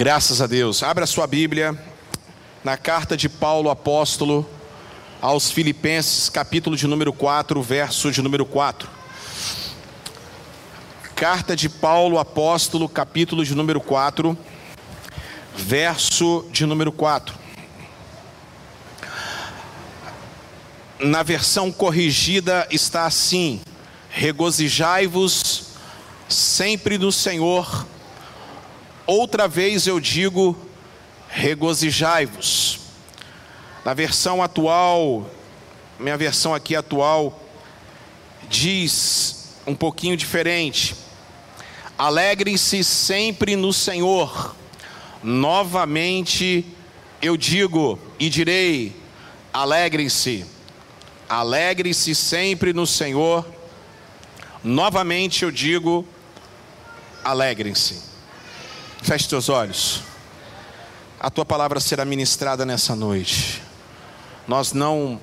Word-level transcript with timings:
Graças 0.00 0.40
a 0.40 0.46
Deus. 0.46 0.82
Abra 0.82 1.06
sua 1.06 1.26
Bíblia 1.26 1.78
na 2.64 2.78
carta 2.78 3.18
de 3.18 3.28
Paulo 3.28 3.68
apóstolo 3.68 4.48
aos 5.20 5.50
Filipenses, 5.50 6.30
capítulo 6.30 6.74
de 6.74 6.86
número 6.86 7.12
4, 7.12 7.60
verso 7.60 8.10
de 8.10 8.22
número 8.22 8.46
4. 8.46 8.88
Carta 11.14 11.54
de 11.54 11.68
Paulo 11.68 12.18
apóstolo, 12.18 12.88
capítulo 12.88 13.44
de 13.44 13.54
número 13.54 13.78
4, 13.78 14.34
verso 15.54 16.48
de 16.50 16.64
número 16.64 16.92
4. 16.92 17.34
Na 20.98 21.22
versão 21.22 21.70
corrigida 21.70 22.66
está 22.70 23.04
assim: 23.04 23.60
Regozijai-vos 24.08 25.74
sempre 26.26 26.96
no 26.96 27.12
Senhor. 27.12 27.84
Outra 29.12 29.48
vez 29.48 29.88
eu 29.88 29.98
digo, 29.98 30.56
regozijai-vos. 31.28 32.78
Na 33.84 33.92
versão 33.92 34.40
atual, 34.40 35.28
minha 35.98 36.16
versão 36.16 36.54
aqui 36.54 36.76
atual, 36.76 37.42
diz 38.48 39.48
um 39.66 39.74
pouquinho 39.74 40.16
diferente. 40.16 40.94
Alegrem-se 41.98 42.84
sempre 42.84 43.56
no 43.56 43.72
Senhor. 43.72 44.54
Novamente 45.24 46.64
eu 47.20 47.36
digo 47.36 47.98
e 48.16 48.30
direi: 48.30 48.94
alegrem-se. 49.52 50.46
Alegrem-se 51.28 52.14
sempre 52.14 52.72
no 52.72 52.86
Senhor. 52.86 53.44
Novamente 54.62 55.42
eu 55.42 55.50
digo: 55.50 56.06
alegrem-se. 57.24 58.09
Feche 59.02 59.28
teus 59.28 59.48
olhos. 59.48 60.02
A 61.18 61.30
tua 61.30 61.44
palavra 61.44 61.80
será 61.80 62.04
ministrada 62.04 62.66
nessa 62.66 62.94
noite. 62.94 63.62
Nós 64.46 64.72
não 64.72 65.20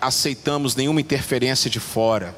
aceitamos 0.00 0.76
nenhuma 0.76 1.00
interferência 1.00 1.68
de 1.68 1.80
fora, 1.80 2.34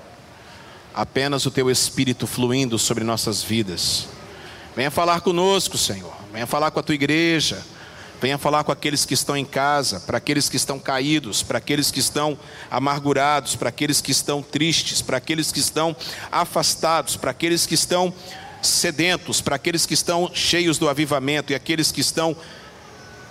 apenas 0.94 1.44
o 1.44 1.50
teu 1.50 1.70
espírito 1.70 2.26
fluindo 2.26 2.78
sobre 2.78 3.04
nossas 3.04 3.42
vidas. 3.42 4.08
Venha 4.74 4.90
falar 4.90 5.20
conosco, 5.20 5.76
Senhor. 5.76 6.14
Venha 6.32 6.46
falar 6.46 6.70
com 6.70 6.80
a 6.80 6.82
tua 6.82 6.94
igreja. 6.94 7.62
Venha 8.20 8.38
falar 8.38 8.64
com 8.64 8.72
aqueles 8.72 9.04
que 9.04 9.12
estão 9.12 9.36
em 9.36 9.44
casa, 9.44 10.00
para 10.00 10.16
aqueles 10.16 10.48
que 10.48 10.56
estão 10.56 10.78
caídos, 10.78 11.42
para 11.42 11.58
aqueles 11.58 11.90
que 11.90 12.00
estão 12.00 12.38
amargurados, 12.70 13.54
para 13.54 13.68
aqueles 13.68 14.00
que 14.00 14.10
estão 14.10 14.42
tristes, 14.42 15.02
para 15.02 15.18
aqueles 15.18 15.52
que 15.52 15.60
estão 15.60 15.94
afastados, 16.32 17.16
para 17.16 17.30
aqueles 17.30 17.66
que 17.66 17.74
estão 17.74 18.14
sedentos, 18.68 19.40
para 19.40 19.56
aqueles 19.56 19.86
que 19.86 19.94
estão 19.94 20.30
cheios 20.32 20.78
do 20.78 20.88
avivamento 20.88 21.52
e 21.52 21.54
aqueles 21.54 21.92
que 21.92 22.00
estão 22.00 22.36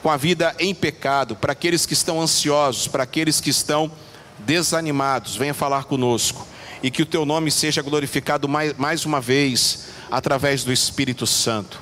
com 0.01 0.09
a 0.09 0.17
vida 0.17 0.55
em 0.59 0.73
pecado, 0.73 1.35
para 1.35 1.51
aqueles 1.51 1.85
que 1.85 1.93
estão 1.93 2.21
ansiosos, 2.21 2.87
para 2.87 3.03
aqueles 3.03 3.41
que 3.41 3.49
estão 3.49 3.91
desanimados. 4.39 5.35
Venha 5.35 5.53
falar 5.53 5.85
conosco 5.85 6.47
e 6.83 6.91
que 6.91 7.01
o 7.01 7.05
teu 7.05 7.25
nome 7.25 7.49
seja 7.49 7.81
glorificado 7.81 8.47
mais, 8.47 8.77
mais 8.77 9.05
uma 9.05 9.19
vez 9.19 9.87
através 10.11 10.63
do 10.63 10.71
Espírito 10.71 11.25
Santo. 11.25 11.81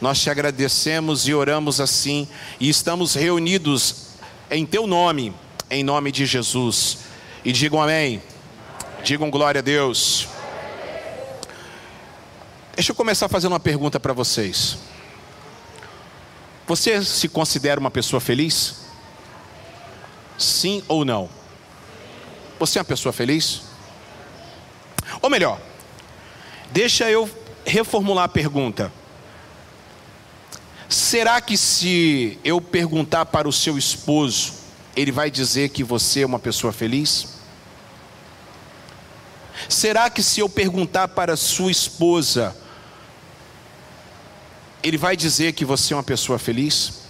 Nós 0.00 0.20
te 0.20 0.28
agradecemos 0.28 1.28
e 1.28 1.34
oramos 1.34 1.80
assim 1.80 2.26
e 2.58 2.68
estamos 2.68 3.14
reunidos 3.14 4.08
em 4.50 4.66
teu 4.66 4.86
nome, 4.86 5.32
em 5.70 5.84
nome 5.84 6.10
de 6.10 6.26
Jesus. 6.26 6.98
E 7.44 7.52
digam 7.52 7.80
amém. 7.80 8.20
Digam 9.04 9.30
glória 9.30 9.60
a 9.60 9.62
Deus. 9.62 10.31
Deixa 12.74 12.90
eu 12.92 12.96
começar 12.96 13.28
fazendo 13.28 13.52
uma 13.52 13.60
pergunta 13.60 14.00
para 14.00 14.14
vocês. 14.14 14.78
Você 16.66 17.04
se 17.04 17.28
considera 17.28 17.78
uma 17.78 17.90
pessoa 17.90 18.18
feliz? 18.18 18.76
Sim 20.38 20.82
ou 20.88 21.04
não? 21.04 21.28
Você 22.58 22.78
é 22.78 22.80
uma 22.80 22.86
pessoa 22.86 23.12
feliz? 23.12 23.60
Ou 25.20 25.28
melhor, 25.28 25.60
deixa 26.70 27.10
eu 27.10 27.30
reformular 27.66 28.24
a 28.24 28.28
pergunta. 28.28 28.90
Será 30.88 31.42
que 31.42 31.58
se 31.58 32.38
eu 32.42 32.58
perguntar 32.58 33.26
para 33.26 33.46
o 33.46 33.52
seu 33.52 33.76
esposo, 33.76 34.54
ele 34.96 35.12
vai 35.12 35.30
dizer 35.30 35.68
que 35.68 35.84
você 35.84 36.22
é 36.22 36.26
uma 36.26 36.38
pessoa 36.38 36.72
feliz? 36.72 37.28
Será 39.68 40.08
que 40.08 40.22
se 40.22 40.40
eu 40.40 40.48
perguntar 40.48 41.08
para 41.08 41.36
sua 41.36 41.70
esposa, 41.70 42.61
ele 44.82 44.98
vai 44.98 45.16
dizer 45.16 45.52
que 45.52 45.64
você 45.64 45.92
é 45.92 45.96
uma 45.96 46.02
pessoa 46.02 46.38
feliz? 46.38 47.02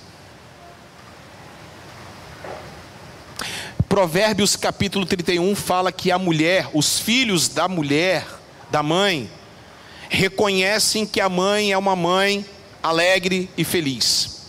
Provérbios 3.89 4.57
capítulo 4.57 5.05
31 5.05 5.55
fala 5.55 5.93
que 5.93 6.11
a 6.11 6.19
mulher, 6.19 6.69
os 6.73 6.99
filhos 6.99 7.49
da 7.49 7.69
mulher, 7.69 8.27
da 8.71 8.83
mãe, 8.83 9.31
reconhecem 10.09 11.07
que 11.07 11.21
a 11.21 11.29
mãe 11.29 11.73
é 11.73 11.79
uma 11.79 11.97
mãe 11.97 12.45
alegre 12.83 13.51
e 13.57 13.65
feliz. 13.65 14.47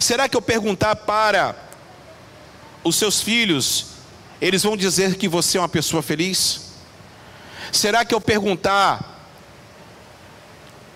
Será 0.00 0.28
que 0.28 0.36
eu 0.36 0.42
perguntar 0.42 0.94
para 0.96 1.56
os 2.84 2.96
seus 2.96 3.20
filhos, 3.20 3.86
eles 4.40 4.62
vão 4.62 4.76
dizer 4.76 5.16
que 5.16 5.28
você 5.28 5.58
é 5.58 5.60
uma 5.60 5.68
pessoa 5.68 6.02
feliz? 6.02 6.72
Será 7.72 8.04
que 8.04 8.14
eu 8.14 8.20
perguntar 8.20 9.16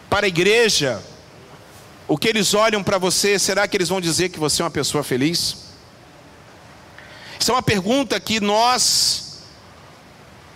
para 0.08 0.26
a 0.26 0.28
igreja, 0.28 1.02
o 2.08 2.18
que 2.18 2.28
eles 2.28 2.54
olham 2.54 2.82
para 2.82 2.98
você, 2.98 3.38
será 3.38 3.66
que 3.66 3.76
eles 3.76 3.88
vão 3.88 4.00
dizer 4.00 4.28
que 4.28 4.38
você 4.38 4.60
é 4.60 4.64
uma 4.64 4.70
pessoa 4.70 5.04
feliz? 5.04 5.56
Isso 7.38 7.50
é 7.50 7.54
uma 7.54 7.62
pergunta 7.62 8.18
que 8.20 8.40
nós 8.40 9.42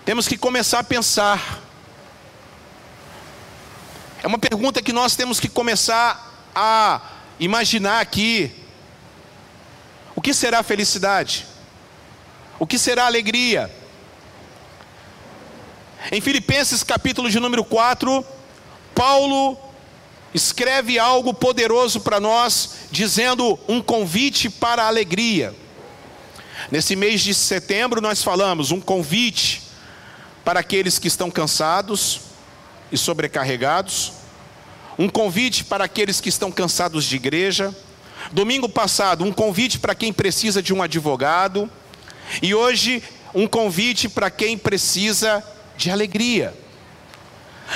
temos 0.04 0.28
que 0.28 0.36
começar 0.36 0.80
a 0.80 0.84
pensar. 0.84 1.60
É 4.22 4.26
uma 4.26 4.38
pergunta 4.38 4.82
que 4.82 4.92
nós 4.92 5.16
temos 5.16 5.40
que 5.40 5.48
começar 5.48 6.48
a 6.54 7.00
imaginar 7.38 8.00
aqui. 8.00 8.52
O 10.14 10.20
que 10.20 10.32
será 10.32 10.62
felicidade? 10.62 11.46
O 12.58 12.66
que 12.66 12.78
será 12.78 13.06
alegria? 13.06 13.70
Em 16.10 16.20
Filipenses 16.20 16.82
capítulo 16.82 17.28
de 17.28 17.40
número 17.40 17.64
4, 17.64 18.24
Paulo 18.94 19.65
escreve 20.36 20.98
algo 20.98 21.32
poderoso 21.32 22.00
para 22.00 22.20
nós, 22.20 22.88
dizendo 22.90 23.58
um 23.66 23.80
convite 23.80 24.50
para 24.50 24.84
a 24.84 24.86
alegria. 24.86 25.54
Nesse 26.70 26.94
mês 26.94 27.22
de 27.22 27.32
setembro, 27.32 28.02
nós 28.02 28.22
falamos 28.22 28.70
um 28.70 28.78
convite 28.78 29.62
para 30.44 30.60
aqueles 30.60 30.98
que 30.98 31.08
estão 31.08 31.30
cansados 31.30 32.20
e 32.92 32.98
sobrecarregados, 32.98 34.12
um 34.98 35.08
convite 35.08 35.64
para 35.64 35.84
aqueles 35.84 36.20
que 36.20 36.28
estão 36.28 36.52
cansados 36.52 37.06
de 37.06 37.16
igreja. 37.16 37.74
Domingo 38.30 38.68
passado, 38.68 39.24
um 39.24 39.32
convite 39.32 39.78
para 39.78 39.94
quem 39.94 40.12
precisa 40.12 40.62
de 40.62 40.74
um 40.74 40.82
advogado, 40.82 41.70
e 42.42 42.54
hoje, 42.54 43.02
um 43.34 43.46
convite 43.46 44.06
para 44.06 44.30
quem 44.30 44.58
precisa 44.58 45.42
de 45.78 45.90
alegria. 45.90 46.54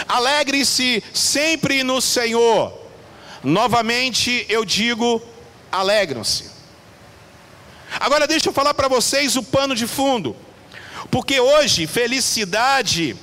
Alegre-se 0.08 1.02
sempre 1.12 1.82
no 1.82 2.00
Senhor. 2.00 2.72
Novamente 3.42 4.46
eu 4.48 4.64
digo: 4.64 5.22
alegram-se. 5.70 6.50
Agora 7.98 8.26
deixa 8.26 8.48
eu 8.48 8.52
falar 8.52 8.74
para 8.74 8.88
vocês 8.88 9.36
o 9.36 9.42
pano 9.42 9.74
de 9.74 9.86
fundo. 9.86 10.36
Porque 11.10 11.40
hoje 11.40 11.86
felicidade 11.86 13.16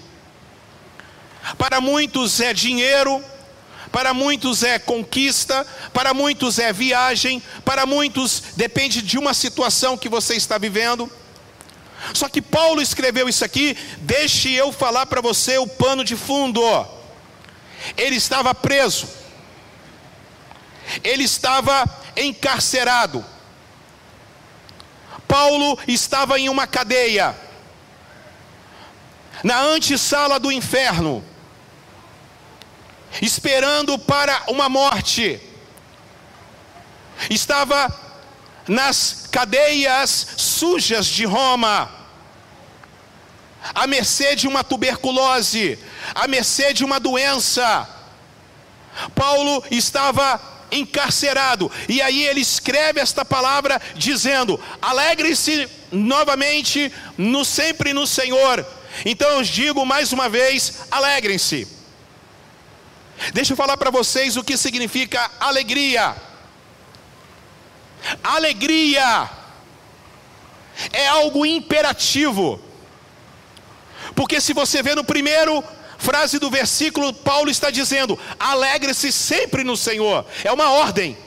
para 1.58 1.80
muitos 1.80 2.42
é 2.42 2.54
dinheiro, 2.54 3.24
para 3.92 4.14
muitos 4.14 4.64
é 4.64 4.78
conquista, 4.78 5.66
para 5.94 6.14
muitos 6.14 6.60
é 6.60 6.74
viagem, 6.74 7.42
para 7.64 7.86
muitos 7.86 8.44
depende 8.56 9.02
de 9.02 9.18
uma 9.18 9.34
situação 9.34 9.98
que 9.98 10.10
você 10.10 10.36
está 10.36 10.58
vivendo. 10.58 11.10
Só 12.14 12.30
que 12.30 12.42
Paulo 12.42 12.82
escreveu 12.82 13.28
isso 13.28 13.44
aqui, 13.44 13.78
deixe 14.00 14.52
eu 14.54 14.72
falar 14.72 15.06
para 15.06 15.22
você 15.22 15.58
o 15.58 15.68
pano 15.68 16.04
de 16.04 16.16
fundo. 16.16 16.62
Ele 17.96 18.16
estava 18.16 18.54
preso, 18.54 19.08
ele 21.04 21.24
estava 21.24 21.84
encarcerado. 22.16 23.26
Paulo 25.28 25.78
estava 25.88 26.40
em 26.40 26.48
uma 26.48 26.66
cadeia, 26.66 27.36
na 29.44 29.60
antessala 29.60 30.40
do 30.40 30.52
inferno, 30.52 31.24
esperando 33.22 34.00
para 34.00 34.44
uma 34.48 34.70
morte. 34.70 35.42
Estava 37.30 38.07
nas 38.68 39.28
cadeias 39.32 40.28
sujas 40.38 41.06
de 41.06 41.26
Roma, 41.26 41.90
à 43.74 43.88
mercê 43.88 44.36
de 44.36 44.48
uma 44.48 44.64
tuberculose, 44.64 45.80
à 46.14 46.28
mercê 46.28 46.74
de 46.74 46.84
uma 46.84 47.00
doença. 47.00 47.88
Paulo 49.16 49.64
estava 49.70 50.42
encarcerado, 50.72 51.72
e 51.88 52.02
aí 52.02 52.24
ele 52.24 52.42
escreve 52.42 53.00
esta 53.00 53.24
palavra 53.24 53.82
dizendo: 53.96 54.60
alegre-se 54.82 55.70
novamente 55.92 56.92
no 57.18 57.46
sempre 57.46 57.94
no 57.94 58.06
Senhor. 58.06 58.66
Então 59.06 59.30
eu 59.30 59.44
digo 59.44 59.86
mais 59.86 60.12
uma 60.12 60.28
vez: 60.28 60.80
alegrem-se. 60.92 61.68
Deixa 63.34 63.54
eu 63.54 63.58
falar 63.58 63.78
para 63.78 63.90
vocês 63.90 64.38
o 64.38 64.44
que 64.44 64.58
significa 64.58 65.32
alegria. 65.40 66.16
Alegria 68.24 69.30
é 70.92 71.08
algo 71.08 71.46
imperativo. 71.46 72.62
Porque 74.16 74.40
se 74.40 74.54
você 74.54 74.82
vê 74.82 74.96
no 74.96 75.04
primeiro 75.04 75.64
frase 75.98 76.40
do 76.40 76.50
versículo, 76.50 77.14
Paulo 77.14 77.50
está 77.50 77.70
dizendo: 77.70 78.18
alegre-se 78.40 79.12
sempre 79.12 79.64
no 79.64 79.76
Senhor. 79.76 80.26
É 80.44 80.52
uma 80.52 80.72
ordem. 80.72 81.18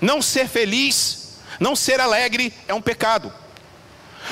Não 0.00 0.20
ser 0.20 0.48
feliz, 0.48 1.38
não 1.58 1.74
ser 1.74 2.00
alegre 2.00 2.52
é 2.68 2.74
um 2.74 2.82
pecado. 2.82 3.32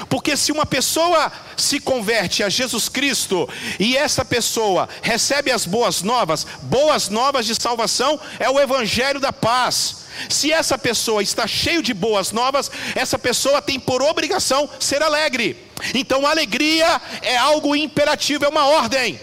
Porque 0.09 0.37
se 0.37 0.53
uma 0.53 0.67
pessoa 0.67 1.31
se 1.57 1.81
converte 1.81 2.43
a 2.43 2.49
Jesus 2.49 2.89
Cristo 2.89 3.49
e 3.79 3.97
essa 3.97 4.25
pessoa 4.25 4.89
recebe 5.03 5.51
as 5.51 5.67
boas 5.67 6.03
novas, 6.03 6.47
boas 6.63 7.09
novas 7.09 7.47
de 7.47 7.55
salvação 7.55 8.21
é 8.39 8.51
o 8.51 8.61
evangelho 8.61 9.21
da 9.21 9.33
paz. 9.33 10.05
Se 10.29 10.53
essa 10.53 10.79
pessoa 10.79 11.23
está 11.23 11.47
cheio 11.47 11.83
de 11.83 11.93
boas 11.93 12.33
novas, 12.33 12.71
essa 12.95 13.19
pessoa 13.19 13.61
tem 13.61 13.81
por 13.81 14.03
obrigação 14.03 14.69
ser 14.79 15.03
alegre. 15.03 15.57
Então, 15.93 16.27
alegria 16.27 17.01
é 17.21 17.37
algo 17.37 17.75
imperativo, 17.75 18.45
é 18.45 18.49
uma 18.49 18.67
ordem. 18.67 19.21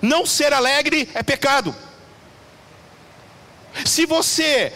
Não 0.00 0.24
ser 0.24 0.52
alegre 0.52 1.08
é 1.14 1.22
pecado. 1.22 1.74
Se 3.84 4.06
você 4.06 4.72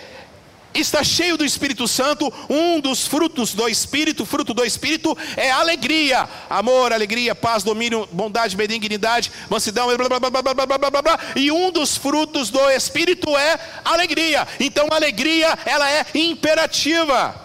está 0.74 1.04
cheio 1.04 1.36
do 1.36 1.44
Espírito 1.44 1.86
Santo, 1.86 2.32
um 2.48 2.80
dos 2.80 3.06
frutos 3.06 3.54
do 3.54 3.68
Espírito, 3.68 4.26
fruto 4.26 4.52
do 4.52 4.64
Espírito 4.64 5.16
é 5.36 5.50
alegria, 5.50 6.28
amor, 6.50 6.92
alegria, 6.92 7.34
paz, 7.34 7.62
domínio, 7.62 8.08
bondade, 8.10 8.56
benignidade, 8.56 9.30
mansidão, 9.48 9.86
blá, 9.96 10.08
blá, 10.08 11.02
blá, 11.02 11.20
e 11.36 11.50
um 11.50 11.70
dos 11.70 11.96
frutos 11.96 12.50
do 12.50 12.70
Espírito 12.70 13.36
é 13.36 13.58
alegria. 13.84 14.46
Então, 14.58 14.88
alegria 14.90 15.56
ela 15.64 15.90
é 15.90 16.04
imperativa. 16.14 17.42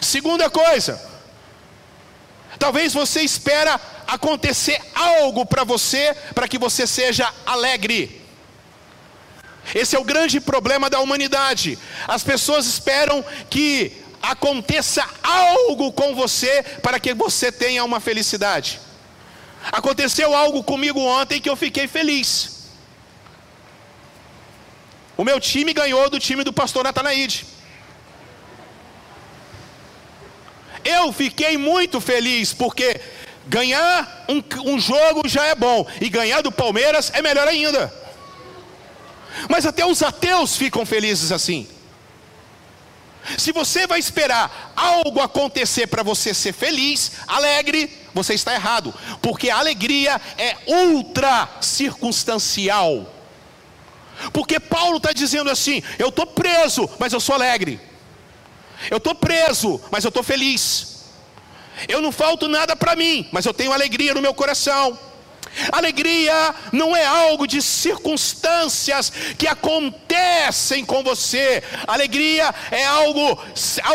Segunda 0.00 0.48
coisa, 0.48 1.00
talvez 2.58 2.94
você 2.94 3.20
espera 3.20 3.78
acontecer 4.06 4.80
algo 4.94 5.46
para 5.46 5.62
você 5.62 6.14
para 6.34 6.48
que 6.48 6.58
você 6.58 6.86
seja 6.86 7.32
alegre. 7.46 8.19
Esse 9.74 9.96
é 9.96 9.98
o 9.98 10.04
grande 10.04 10.40
problema 10.40 10.90
da 10.90 11.00
humanidade. 11.00 11.78
As 12.06 12.22
pessoas 12.22 12.66
esperam 12.66 13.24
que 13.48 13.92
aconteça 14.22 15.04
algo 15.22 15.92
com 15.92 16.14
você 16.14 16.62
para 16.82 17.00
que 17.00 17.14
você 17.14 17.50
tenha 17.50 17.84
uma 17.84 18.00
felicidade. 18.00 18.80
Aconteceu 19.72 20.34
algo 20.34 20.62
comigo 20.62 21.00
ontem 21.00 21.40
que 21.40 21.48
eu 21.48 21.56
fiquei 21.56 21.86
feliz. 21.86 22.60
O 25.16 25.24
meu 25.24 25.38
time 25.38 25.72
ganhou 25.72 26.08
do 26.08 26.18
time 26.18 26.42
do 26.42 26.52
pastor 26.52 26.84
Natanaide. 26.84 27.46
Eu 30.84 31.12
fiquei 31.12 31.58
muito 31.58 32.00
feliz 32.00 32.54
porque 32.54 32.98
ganhar 33.46 34.24
um, 34.28 34.72
um 34.72 34.80
jogo 34.80 35.28
já 35.28 35.44
é 35.46 35.54
bom 35.54 35.86
e 36.00 36.08
ganhar 36.08 36.40
do 36.40 36.50
Palmeiras 36.50 37.10
é 37.14 37.20
melhor 37.20 37.46
ainda. 37.46 37.92
Mas 39.48 39.66
até 39.66 39.84
os 39.84 40.02
ateus 40.02 40.56
ficam 40.56 40.84
felizes 40.84 41.32
assim. 41.32 41.66
Se 43.36 43.52
você 43.52 43.86
vai 43.86 43.98
esperar 43.98 44.72
algo 44.74 45.20
acontecer 45.20 45.86
para 45.86 46.02
você 46.02 46.32
ser 46.32 46.52
feliz, 46.52 47.12
alegre, 47.26 47.90
você 48.14 48.34
está 48.34 48.54
errado, 48.54 48.94
porque 49.20 49.50
a 49.50 49.58
alegria 49.58 50.20
é 50.38 50.56
ultra 50.66 51.48
circunstancial. 51.60 53.12
Porque 54.32 54.58
Paulo 54.58 54.96
está 54.96 55.12
dizendo 55.12 55.50
assim: 55.50 55.82
eu 55.98 56.08
estou 56.08 56.26
preso, 56.26 56.88
mas 56.98 57.12
eu 57.12 57.20
sou 57.20 57.34
alegre. 57.34 57.80
Eu 58.90 58.96
estou 58.96 59.14
preso, 59.14 59.80
mas 59.90 60.04
eu 60.04 60.08
estou 60.08 60.22
feliz. 60.22 61.04
Eu 61.88 62.00
não 62.00 62.12
falto 62.12 62.48
nada 62.48 62.74
para 62.76 62.96
mim, 62.96 63.28
mas 63.32 63.44
eu 63.46 63.54
tenho 63.54 63.72
alegria 63.72 64.14
no 64.14 64.22
meu 64.22 64.34
coração. 64.34 64.98
Alegria 65.72 66.54
não 66.72 66.96
é 66.96 67.04
algo 67.04 67.46
de 67.46 67.60
circunstâncias 67.60 69.10
que 69.36 69.46
acontecem 69.46 70.84
com 70.84 71.02
você. 71.02 71.62
Alegria 71.86 72.54
é 72.70 72.84
algo 72.84 73.38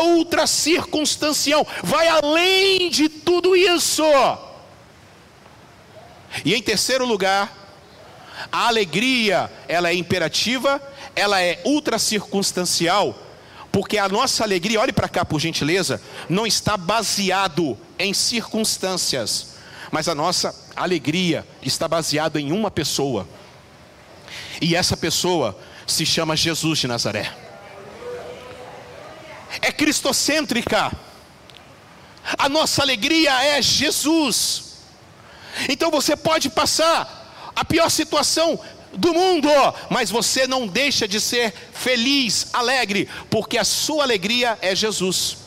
ultra 0.02 0.46
circunstancial, 0.46 1.66
vai 1.82 2.08
além 2.08 2.90
de 2.90 3.08
tudo 3.08 3.56
isso. 3.56 4.04
E 6.44 6.54
em 6.54 6.62
terceiro 6.62 7.06
lugar, 7.06 7.52
a 8.52 8.68
alegria, 8.68 9.50
ela 9.66 9.88
é 9.88 9.94
imperativa, 9.94 10.80
ela 11.14 11.40
é 11.40 11.60
ultra 11.64 11.98
circunstancial, 11.98 13.16
porque 13.72 13.98
a 13.98 14.08
nossa 14.08 14.44
alegria, 14.44 14.80
olhe 14.80 14.92
para 14.92 15.08
cá 15.08 15.24
por 15.24 15.40
gentileza, 15.40 16.00
não 16.28 16.46
está 16.46 16.76
baseado 16.76 17.76
em 17.98 18.12
circunstâncias, 18.12 19.55
mas 19.90 20.08
a 20.08 20.14
nossa 20.14 20.54
alegria 20.74 21.46
está 21.62 21.86
baseada 21.88 22.40
em 22.40 22.52
uma 22.52 22.70
pessoa. 22.70 23.28
E 24.60 24.74
essa 24.74 24.96
pessoa 24.96 25.58
se 25.86 26.04
chama 26.04 26.36
Jesus 26.36 26.80
de 26.80 26.88
Nazaré. 26.88 27.32
É 29.60 29.70
cristocêntrica. 29.72 30.92
A 32.36 32.48
nossa 32.48 32.82
alegria 32.82 33.32
é 33.42 33.62
Jesus. 33.62 34.76
Então 35.68 35.90
você 35.90 36.16
pode 36.16 36.50
passar 36.50 37.52
a 37.54 37.64
pior 37.64 37.88
situação 37.88 38.58
do 38.92 39.12
mundo, 39.12 39.48
mas 39.90 40.10
você 40.10 40.46
não 40.46 40.66
deixa 40.66 41.06
de 41.06 41.20
ser 41.20 41.52
feliz, 41.72 42.48
alegre, 42.52 43.08
porque 43.30 43.58
a 43.58 43.64
sua 43.64 44.04
alegria 44.04 44.58
é 44.60 44.74
Jesus. 44.74 45.45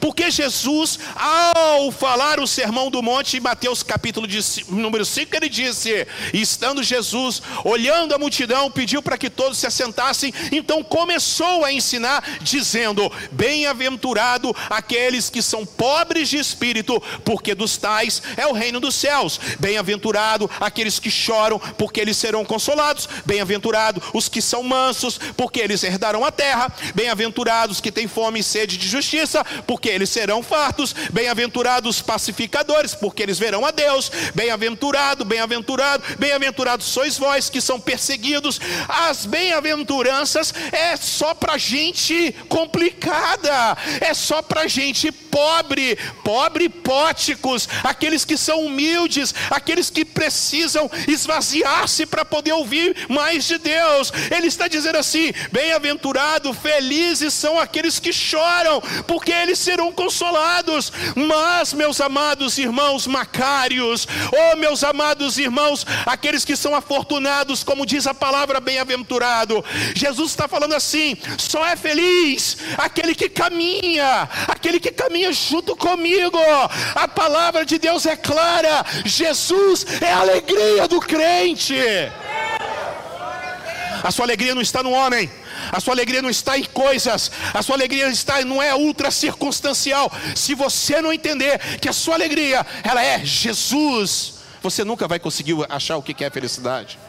Porque 0.00 0.30
Jesus, 0.30 0.98
ao 1.14 1.90
falar 1.90 2.40
o 2.40 2.46
sermão 2.46 2.90
do 2.90 3.02
monte, 3.02 3.36
em 3.36 3.40
Mateus 3.40 3.82
capítulo 3.82 4.26
de, 4.26 4.40
número 4.68 5.04
5, 5.04 5.34
ele 5.36 5.48
disse: 5.48 6.06
estando 6.32 6.82
Jesus 6.82 7.42
olhando 7.64 8.14
a 8.14 8.18
multidão, 8.18 8.70
pediu 8.70 9.02
para 9.02 9.18
que 9.18 9.30
todos 9.30 9.58
se 9.58 9.66
assentassem, 9.66 10.32
então 10.52 10.82
começou 10.82 11.64
a 11.64 11.72
ensinar, 11.72 12.22
dizendo: 12.40 13.10
Bem-aventurado 13.32 14.54
aqueles 14.70 15.30
que 15.30 15.42
são 15.42 15.64
pobres 15.64 16.28
de 16.28 16.38
espírito, 16.38 17.02
porque 17.24 17.54
dos 17.54 17.76
tais 17.76 18.22
é 18.36 18.46
o 18.46 18.52
reino 18.52 18.80
dos 18.80 18.94
céus. 18.94 19.38
Bem-aventurado 19.58 20.50
aqueles 20.60 20.98
que 20.98 21.10
choram, 21.10 21.58
porque 21.58 22.00
eles 22.00 22.16
serão 22.16 22.44
consolados. 22.44 23.08
Bem-aventurado 23.24 24.02
os 24.12 24.28
que 24.28 24.40
são 24.40 24.62
mansos, 24.62 25.18
porque 25.36 25.60
eles 25.60 25.82
herdarão 25.82 26.24
a 26.24 26.30
terra. 26.30 26.72
Bem-aventurados 26.94 27.80
que 27.80 27.92
têm 27.92 28.08
fome 28.08 28.40
e 28.40 28.42
sede 28.42 28.76
de 28.76 28.88
justiça, 28.88 29.44
porque 29.66 29.88
eles 29.88 30.10
serão 30.10 30.42
fartos. 30.42 30.94
Bem-aventurados 31.12 31.96
os 31.96 32.02
pacificadores, 32.02 32.94
porque 32.94 33.22
eles 33.22 33.38
verão 33.38 33.64
a 33.64 33.70
Deus. 33.70 34.10
Bem-aventurado, 34.34 35.24
bem-aventurado, 35.24 36.02
bem-aventurados 36.18 36.86
sois 36.86 37.18
vós 37.18 37.48
que 37.50 37.60
são 37.60 37.80
perseguidos. 37.80 38.60
As 38.88 39.26
bem-aventuranças 39.26 40.52
é 40.72 40.96
só 40.96 41.34
para 41.34 41.58
gente 41.58 42.34
complicada, 42.48 43.76
é 44.00 44.12
só 44.14 44.42
para 44.42 44.66
gente 44.66 45.10
pobre, 45.10 45.96
pobre 46.24 46.68
póticos, 46.68 47.68
aqueles 47.82 48.24
que 48.24 48.36
são 48.36 48.64
humildes, 48.64 49.34
aqueles 49.50 49.90
que 49.90 50.04
precisam 50.04 50.90
esvaziar-se 51.08 52.06
para 52.06 52.24
poder 52.24 52.52
ouvir 52.52 53.06
mais 53.08 53.44
de 53.44 53.58
Deus. 53.58 54.12
Ele 54.30 54.46
está 54.46 54.68
dizendo 54.68 54.98
assim: 54.98 55.32
bem-aventurado, 55.52 56.52
felizes 56.54 57.34
são 57.34 57.58
aqueles 57.58 57.98
que 57.98 58.12
choram, 58.12 58.80
porque 59.06 59.32
eles 59.32 59.55
eles 59.56 59.58
serão 59.58 59.90
consolados. 59.90 60.92
Mas, 61.14 61.72
meus 61.72 62.00
amados 62.00 62.58
irmãos 62.58 63.06
macários, 63.06 64.06
oh 64.32 64.56
meus 64.56 64.84
amados 64.84 65.38
irmãos, 65.38 65.86
aqueles 66.04 66.44
que 66.44 66.54
são 66.54 66.74
afortunados, 66.74 67.64
como 67.64 67.86
diz 67.86 68.06
a 68.06 68.14
palavra 68.14 68.60
bem-aventurado, 68.60 69.64
Jesus 69.94 70.30
está 70.30 70.46
falando 70.46 70.74
assim: 70.74 71.16
só 71.38 71.66
é 71.66 71.74
feliz 71.74 72.58
aquele 72.76 73.14
que 73.14 73.28
caminha, 73.28 74.28
aquele 74.46 74.78
que 74.78 74.92
caminha 74.92 75.32
junto 75.32 75.74
comigo. 75.74 76.38
A 76.94 77.08
palavra 77.08 77.64
de 77.64 77.78
Deus 77.78 78.04
é 78.04 78.16
clara: 78.16 78.84
Jesus 79.04 79.86
é 80.00 80.12
a 80.12 80.20
alegria 80.20 80.86
do 80.86 81.00
crente. 81.00 81.74
A 84.06 84.12
sua 84.12 84.24
alegria 84.24 84.54
não 84.54 84.62
está 84.62 84.84
no 84.84 84.92
homem, 84.92 85.28
a 85.72 85.80
sua 85.80 85.92
alegria 85.92 86.22
não 86.22 86.30
está 86.30 86.56
em 86.56 86.62
coisas, 86.62 87.28
a 87.52 87.60
sua 87.60 87.74
alegria 87.74 88.06
está 88.06 88.40
não 88.44 88.62
é 88.62 88.72
ultra 88.72 89.10
circunstancial. 89.10 90.12
Se 90.32 90.54
você 90.54 91.02
não 91.02 91.12
entender 91.12 91.58
que 91.80 91.88
a 91.88 91.92
sua 91.92 92.14
alegria 92.14 92.64
ela 92.84 93.02
é 93.02 93.24
Jesus, 93.24 94.34
você 94.62 94.84
nunca 94.84 95.08
vai 95.08 95.18
conseguir 95.18 95.56
achar 95.68 95.96
o 95.96 96.02
que 96.04 96.24
é 96.24 96.30
felicidade. 96.30 97.00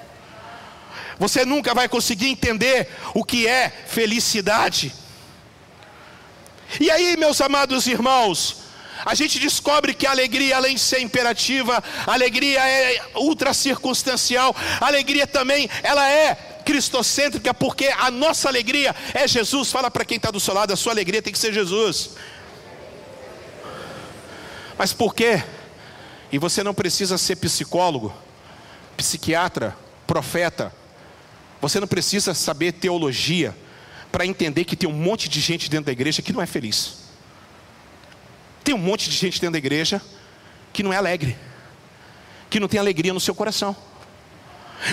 Você 1.19 1.45
nunca 1.45 1.71
vai 1.75 1.87
conseguir 1.87 2.29
entender 2.29 2.89
o 3.13 3.23
que 3.23 3.45
é 3.45 3.69
felicidade. 3.69 4.91
E 6.79 6.89
aí, 6.89 7.15
meus 7.15 7.39
amados 7.41 7.85
irmãos, 7.85 8.57
a 9.05 9.13
gente 9.13 9.37
descobre 9.39 9.93
que 9.93 10.07
a 10.07 10.11
alegria, 10.11 10.57
além 10.57 10.73
de 10.73 10.81
ser 10.81 10.99
imperativa, 10.99 11.83
a 12.07 12.13
alegria 12.13 12.59
é 12.67 13.01
ultra 13.15 13.53
circunstancial, 13.53 14.55
a 14.81 14.87
alegria 14.87 15.27
também, 15.27 15.69
ela 15.83 16.09
é 16.09 16.46
cristocêntrica, 16.67 17.53
porque 17.53 17.85
a 17.97 18.11
nossa 18.11 18.49
alegria 18.49 18.93
é 19.13 19.25
Jesus. 19.25 19.71
Fala 19.71 19.89
para 19.89 20.03
quem 20.03 20.17
está 20.17 20.29
do 20.29 20.37
seu 20.37 20.53
lado, 20.53 20.73
a 20.73 20.75
sua 20.75 20.91
alegria 20.91 21.21
tem 21.21 21.31
que 21.31 21.39
ser 21.39 21.53
Jesus. 21.53 22.09
Mas 24.77 24.91
por 24.91 25.15
quê? 25.15 25.41
E 26.29 26.37
você 26.37 26.61
não 26.63 26.73
precisa 26.73 27.17
ser 27.17 27.37
psicólogo, 27.37 28.13
psiquiatra, 28.97 29.77
profeta. 30.05 30.73
Você 31.61 31.79
não 31.79 31.87
precisa 31.87 32.33
saber 32.33 32.73
teologia 32.73 33.55
para 34.11 34.25
entender 34.25 34.65
que 34.65 34.75
tem 34.75 34.89
um 34.89 34.93
monte 34.93 35.29
de 35.29 35.39
gente 35.39 35.69
dentro 35.69 35.85
da 35.85 35.93
igreja 35.93 36.21
que 36.21 36.33
não 36.33 36.41
é 36.41 36.45
feliz. 36.45 36.97
Tem 38.61 38.75
um 38.75 38.77
monte 38.77 39.09
de 39.09 39.15
gente 39.15 39.39
dentro 39.39 39.53
da 39.53 39.57
igreja 39.57 40.01
que 40.73 40.83
não 40.83 40.91
é 40.91 40.97
alegre, 40.97 41.37
que 42.49 42.59
não 42.59 42.67
tem 42.67 42.77
alegria 42.77 43.13
no 43.13 43.21
seu 43.21 43.33
coração. 43.33 43.73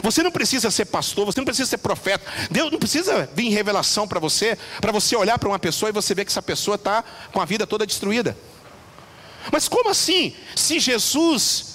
Você 0.03 0.23
não 0.23 0.31
precisa 0.31 0.71
ser 0.71 0.87
pastor, 0.87 1.27
você 1.27 1.41
não 1.41 1.45
precisa 1.45 1.69
ser 1.69 1.79
profeta. 1.79 2.25
Deus 2.51 2.71
não 2.71 2.79
precisa 2.79 3.29
vir 3.35 3.47
em 3.47 3.51
revelação 3.51 4.09
para 4.09 4.21
você, 4.21 4.59
para 4.81 4.93
você 4.93 5.15
olhar 5.17 5.39
para 5.39 5.49
uma 5.49 5.59
pessoa 5.59 5.91
e 5.91 5.93
você 5.93 6.15
ver 6.15 6.25
que 6.25 6.31
essa 6.31 6.43
pessoa 6.43 6.77
está 6.77 7.05
com 7.33 7.41
a 7.41 7.45
vida 7.45 7.67
toda 7.67 7.87
destruída. 7.87 8.37
Mas 9.53 9.69
como 9.69 9.91
assim? 9.91 10.35
Se 10.57 10.79
Jesus 10.79 11.75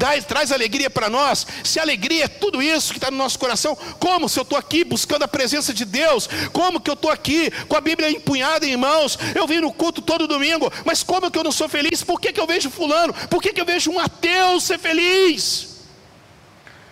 dá, 0.00 0.20
traz 0.22 0.50
alegria 0.50 0.88
para 0.90 1.10
nós, 1.10 1.46
se 1.62 1.78
alegria 1.78 2.24
é 2.24 2.28
tudo 2.28 2.62
isso 2.62 2.92
que 2.92 2.98
está 2.98 3.10
no 3.10 3.16
nosso 3.18 3.38
coração, 3.38 3.76
como 3.98 4.28
se 4.28 4.38
eu 4.38 4.42
estou 4.42 4.58
aqui 4.58 4.82
buscando 4.82 5.22
a 5.22 5.28
presença 5.28 5.72
de 5.72 5.84
Deus, 5.84 6.28
como 6.52 6.80
que 6.80 6.90
eu 6.90 6.94
estou 6.94 7.10
aqui 7.10 7.50
com 7.68 7.76
a 7.76 7.80
Bíblia 7.80 8.10
empunhada 8.10 8.66
em 8.66 8.76
mãos, 8.76 9.18
eu 9.34 9.46
vim 9.46 9.60
no 9.60 9.72
culto 9.72 10.00
todo 10.00 10.26
domingo, 10.26 10.72
mas 10.84 11.02
como 11.02 11.30
que 11.30 11.38
eu 11.38 11.44
não 11.44 11.52
sou 11.52 11.68
feliz? 11.68 12.02
Por 12.02 12.20
que, 12.20 12.32
que 12.32 12.40
eu 12.40 12.46
vejo 12.46 12.70
fulano? 12.70 13.14
Por 13.28 13.42
que, 13.42 13.52
que 13.52 13.60
eu 13.60 13.66
vejo 13.66 13.90
um 13.90 13.98
ateu 13.98 14.58
ser 14.58 14.78
feliz? 14.78 15.69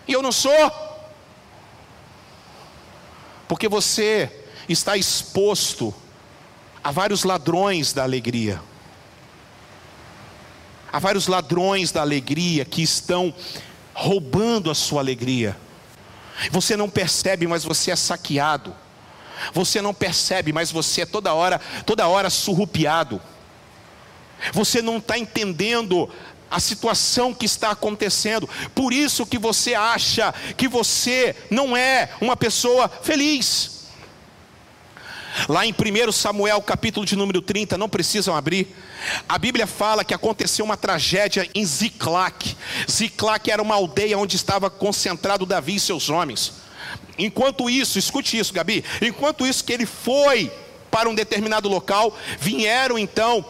E 0.09 0.13
eu 0.15 0.23
não 0.23 0.33
sou? 0.33 0.73
Porque 3.47 3.69
você 3.69 4.47
está 4.67 4.97
exposto 4.97 5.95
a 6.83 6.91
vários 6.91 7.25
ladrões 7.25 7.93
da 7.93 8.03
alegria. 8.03 8.61
Há 10.91 10.99
vários 10.99 11.27
ladrões 11.27 11.93
da 11.93 12.01
alegria 12.01 12.65
que 12.65 12.83
estão 12.83 13.35
roubando 13.93 14.71
a 14.71 14.75
sua 14.75 15.01
alegria. 15.01 15.55
Você 16.51 16.77
não 16.77 16.89
percebe, 16.89 17.47
mas 17.47 17.63
você 17.65 17.91
é 17.91 17.97
saqueado. 17.97 18.75
Você 19.53 19.83
não 19.83 19.93
percebe, 19.93 20.53
mas 20.53 20.73
você 20.73 21.03
é 21.03 21.07
toda 21.07 21.35
hora, 21.35 21.61
toda 21.85 22.09
hora 22.09 22.31
surrupiado. 22.31 23.21
Você 24.53 24.81
não 24.81 24.99
está 24.99 25.19
entendendo 25.19 26.09
a 26.51 26.61
situação 26.61 27.35
que 27.35 27.47
está 27.47 27.71
acontecendo. 27.71 28.49
Por 28.75 28.93
isso 28.93 29.27
que 29.27 29.39
você 29.39 29.75
acha 29.75 30.35
que 30.57 30.69
você 30.69 31.35
não 31.51 31.77
é 31.77 32.11
uma 32.21 32.37
pessoa 32.37 32.89
feliz. 32.89 33.79
Lá 35.49 35.65
em 35.65 35.73
1 35.73 36.11
Samuel, 36.11 36.61
capítulo 36.63 37.05
de 37.05 37.15
número 37.15 37.41
30, 37.41 37.79
não 37.79 37.89
precisam 37.89 38.35
abrir. 38.35 38.75
A 39.29 39.39
Bíblia 39.39 39.67
fala 39.67 40.05
que 40.05 40.15
aconteceu 40.15 40.65
uma 40.65 40.77
tragédia 40.77 41.49
em 41.55 41.65
Ziclac. 41.65 42.57
Ziclac 42.91 43.51
era 43.51 43.63
uma 43.63 43.75
aldeia 43.75 44.19
onde 44.19 44.37
estava 44.37 44.71
concentrado 44.71 45.47
Davi 45.47 45.77
e 45.77 45.81
seus 45.81 46.09
homens. 46.09 46.53
Enquanto 47.19 47.69
isso, 47.69 47.99
escute 47.99 48.39
isso, 48.39 48.53
Gabi. 48.53 48.85
Enquanto 49.03 49.47
isso 49.47 49.65
que 49.65 49.73
ele 49.73 49.87
foi 49.87 50.51
para 50.91 51.09
um 51.09 51.15
determinado 51.15 51.69
local, 51.69 52.17
vieram 52.41 52.99
então 52.99 53.45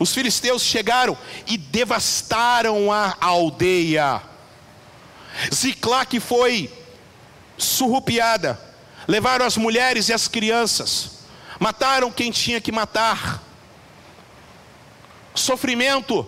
os 0.00 0.12
filisteus 0.12 0.62
chegaram 0.62 1.16
e 1.46 1.56
devastaram 1.56 2.90
a 2.90 3.16
aldeia. 3.20 4.20
Ziclac 5.54 6.18
foi 6.18 6.72
surrupiada 7.56 8.70
levaram 9.10 9.44
as 9.44 9.56
mulheres 9.56 10.08
e 10.08 10.12
as 10.12 10.28
crianças, 10.28 11.10
mataram 11.58 12.12
quem 12.12 12.30
tinha 12.30 12.60
que 12.60 12.70
matar, 12.70 13.42
sofrimento. 15.34 16.26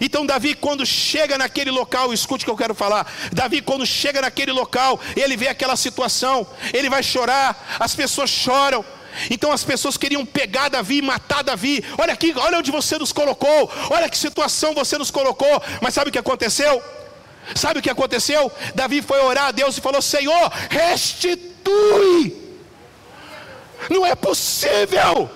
Então, 0.00 0.26
Davi, 0.26 0.54
quando 0.54 0.84
chega 0.84 1.38
naquele 1.38 1.70
local, 1.70 2.12
escute 2.12 2.44
o 2.44 2.46
que 2.46 2.50
eu 2.50 2.56
quero 2.56 2.74
falar. 2.74 3.10
Davi, 3.32 3.62
quando 3.62 3.86
chega 3.86 4.20
naquele 4.20 4.52
local, 4.52 5.00
ele 5.16 5.36
vê 5.36 5.48
aquela 5.48 5.76
situação, 5.76 6.46
ele 6.72 6.90
vai 6.90 7.02
chorar, 7.02 7.76
as 7.78 7.94
pessoas 7.94 8.28
choram. 8.28 8.84
Então 9.30 9.52
as 9.52 9.64
pessoas 9.64 9.96
queriam 9.96 10.24
pegar 10.24 10.68
Davi 10.68 10.98
e 10.98 11.02
matar 11.02 11.42
Davi. 11.42 11.84
Olha 11.98 12.12
aqui, 12.12 12.32
olha 12.36 12.58
onde 12.58 12.70
você 12.70 12.98
nos 12.98 13.12
colocou, 13.12 13.70
olha 13.90 14.08
que 14.08 14.18
situação 14.18 14.74
você 14.74 14.98
nos 14.98 15.10
colocou. 15.10 15.62
Mas 15.80 15.94
sabe 15.94 16.10
o 16.10 16.12
que 16.12 16.18
aconteceu? 16.18 16.82
Sabe 17.54 17.80
o 17.80 17.82
que 17.82 17.90
aconteceu? 17.90 18.50
Davi 18.74 19.02
foi 19.02 19.20
orar 19.20 19.46
a 19.46 19.52
Deus 19.52 19.76
e 19.76 19.80
falou: 19.80 20.00
Senhor, 20.00 20.52
restitui. 20.70 22.42
Não 23.90 24.06
é 24.06 24.14
possível. 24.14 25.30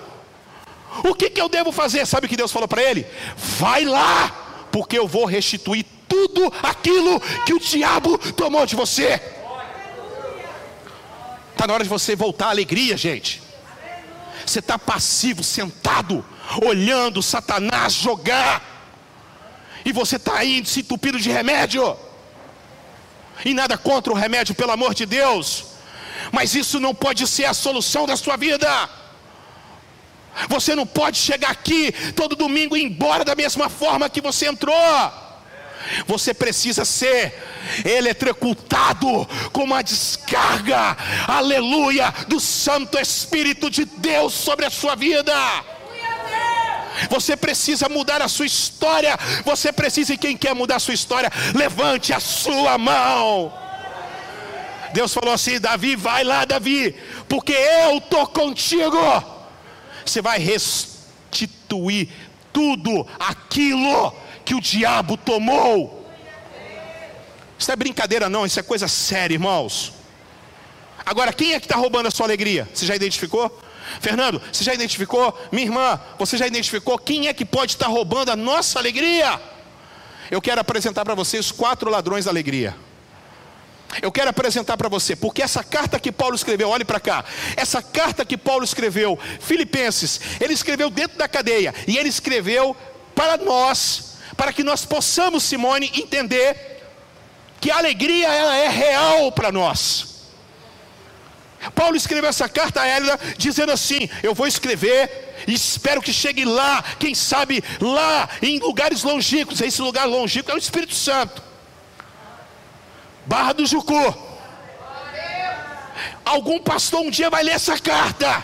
O 1.03 1.13
que, 1.13 1.29
que 1.29 1.39
eu 1.39 1.47
devo 1.47 1.71
fazer? 1.71 2.05
Sabe 2.05 2.25
o 2.25 2.29
que 2.29 2.35
Deus 2.35 2.51
falou 2.51 2.67
para 2.67 2.81
ele? 2.81 3.05
Vai 3.35 3.85
lá, 3.85 4.65
porque 4.71 4.97
eu 4.97 5.07
vou 5.07 5.25
restituir 5.25 5.85
tudo 6.07 6.51
aquilo 6.63 7.19
que 7.45 7.53
o 7.53 7.59
diabo 7.59 8.17
tomou 8.33 8.65
de 8.65 8.75
você. 8.75 9.21
Está 11.51 11.67
na 11.67 11.73
hora 11.73 11.83
de 11.83 11.89
você 11.89 12.15
voltar 12.15 12.47
à 12.47 12.49
alegria, 12.49 12.97
gente. 12.97 13.48
Você 14.49 14.57
está 14.57 14.79
passivo, 14.79 15.43
sentado, 15.43 16.25
olhando 16.65 17.21
Satanás 17.21 17.93
jogar 17.93 18.63
e 19.85 19.91
você 19.91 20.15
está 20.15 20.39
aí 20.39 20.65
se 20.65 20.79
entupido 20.79 21.19
de 21.19 21.29
remédio. 21.29 21.95
E 23.45 23.53
nada 23.53 23.77
contra 23.77 24.11
o 24.11 24.15
remédio, 24.15 24.55
pelo 24.55 24.71
amor 24.71 24.95
de 24.95 25.05
Deus. 25.05 25.65
Mas 26.31 26.55
isso 26.55 26.79
não 26.79 26.95
pode 26.95 27.27
ser 27.27 27.45
a 27.45 27.53
solução 27.53 28.07
da 28.07 28.17
sua 28.17 28.37
vida. 28.37 28.89
Você 30.47 30.73
não 30.73 30.87
pode 30.87 31.19
chegar 31.19 31.51
aqui 31.51 31.91
todo 32.15 32.35
domingo 32.35 32.75
e 32.75 32.81
ir 32.81 32.85
embora 32.85 33.23
da 33.23 33.35
mesma 33.35 33.69
forma 33.69 34.09
que 34.09 34.19
você 34.19 34.47
entrou. 34.47 35.28
Você 36.05 36.33
precisa 36.33 36.85
ser 36.85 37.33
eletrocutado 37.85 39.27
com 39.51 39.63
uma 39.63 39.81
descarga, 39.81 40.97
aleluia, 41.27 42.13
do 42.27 42.39
Santo 42.39 42.99
Espírito 42.99 43.69
de 43.69 43.85
Deus 43.85 44.33
sobre 44.33 44.65
a 44.65 44.69
sua 44.69 44.95
vida. 44.95 45.33
Você 47.09 47.37
precisa 47.37 47.87
mudar 47.87 48.21
a 48.21 48.27
sua 48.27 48.45
história. 48.45 49.17
Você 49.45 49.71
precisa, 49.71 50.13
e 50.13 50.17
quem 50.17 50.35
quer 50.35 50.53
mudar 50.53 50.77
a 50.77 50.79
sua 50.79 50.93
história, 50.93 51.31
levante 51.55 52.11
a 52.11 52.19
sua 52.19 52.77
mão. 52.77 53.53
Deus 54.93 55.13
falou 55.13 55.33
assim: 55.33 55.59
Davi, 55.59 55.95
vai 55.95 56.23
lá, 56.23 56.45
Davi, 56.45 56.95
porque 57.27 57.53
eu 57.53 57.97
estou 57.97 58.27
contigo. 58.27 58.97
Você 60.05 60.21
vai 60.21 60.39
restituir 60.39 62.09
tudo 62.51 63.07
aquilo 63.19 64.13
que 64.49 64.55
o 64.55 64.59
diabo 64.59 65.15
tomou. 65.15 66.09
Isso 67.59 67.71
é 67.71 67.75
brincadeira, 67.75 68.27
não, 68.27 68.47
isso 68.47 68.59
é 68.59 68.63
coisa 68.63 68.87
séria, 68.87 69.35
irmãos. 69.35 69.93
Agora, 71.05 71.31
quem 71.31 71.53
é 71.53 71.59
que 71.59 71.67
está 71.67 71.77
roubando 71.77 72.07
a 72.07 72.11
sua 72.11 72.25
alegria? 72.25 72.67
Você 72.73 72.83
já 72.83 72.95
identificou? 72.95 73.61
Fernando, 74.01 74.41
você 74.51 74.63
já 74.63 74.73
identificou? 74.73 75.39
Minha 75.51 75.65
irmã, 75.65 76.01
você 76.17 76.35
já 76.35 76.47
identificou 76.47 76.97
quem 76.97 77.27
é 77.27 77.33
que 77.33 77.45
pode 77.45 77.73
estar 77.73 77.85
roubando 77.85 78.31
a 78.31 78.35
nossa 78.35 78.79
alegria? 78.79 79.39
Eu 80.31 80.41
quero 80.41 80.59
apresentar 80.59 81.05
para 81.05 81.13
vocês 81.13 81.51
quatro 81.51 81.87
ladrões 81.87 82.25
da 82.25 82.31
alegria. 82.31 82.75
Eu 84.01 84.11
quero 84.11 84.31
apresentar 84.31 84.77
para 84.77 84.89
você, 84.89 85.15
porque 85.15 85.43
essa 85.43 85.63
carta 85.63 85.99
que 85.99 86.11
Paulo 86.11 86.33
escreveu, 86.33 86.69
olhe 86.69 86.85
para 86.85 86.99
cá. 86.99 87.23
Essa 87.55 87.83
carta 87.83 88.25
que 88.25 88.37
Paulo 88.37 88.63
escreveu, 88.63 89.19
Filipenses, 89.39 90.19
ele 90.41 90.53
escreveu 90.53 90.89
dentro 90.89 91.19
da 91.19 91.27
cadeia 91.27 91.71
e 91.87 91.99
ele 91.99 92.09
escreveu 92.09 92.75
para 93.13 93.37
nós, 93.37 94.09
para 94.39 94.53
que 94.53 94.63
nós 94.63 94.85
possamos, 94.85 95.43
Simone, 95.43 95.91
entender 95.93 96.81
que 97.59 97.69
a 97.69 97.77
alegria 97.77 98.29
ela 98.29 98.55
é 98.55 98.69
real 98.69 99.33
para 99.33 99.51
nós. 99.51 100.29
Paulo 101.75 101.97
escreveu 101.97 102.29
essa 102.29 102.47
carta 102.47 102.79
a 102.79 102.87
ela 102.87 103.19
dizendo 103.37 103.73
assim: 103.73 104.09
Eu 104.23 104.33
vou 104.33 104.47
escrever 104.47 105.43
espero 105.45 106.01
que 106.01 106.13
chegue 106.13 106.45
lá, 106.45 106.81
quem 106.97 107.13
sabe 107.13 107.61
lá 107.81 108.29
em 108.41 108.59
lugares 108.59 109.03
longínquos. 109.03 109.59
Esse 109.59 109.81
lugar 109.81 110.05
longínquo 110.05 110.51
é 110.51 110.53
o 110.53 110.57
Espírito 110.57 110.95
Santo. 110.95 111.43
Barra 113.25 113.51
do 113.51 113.65
Jucu. 113.65 114.29
Algum 116.23 116.59
pastor 116.59 117.01
um 117.01 117.09
dia 117.09 117.29
vai 117.29 117.43
ler 117.43 117.55
essa 117.55 117.77
carta. 117.77 118.41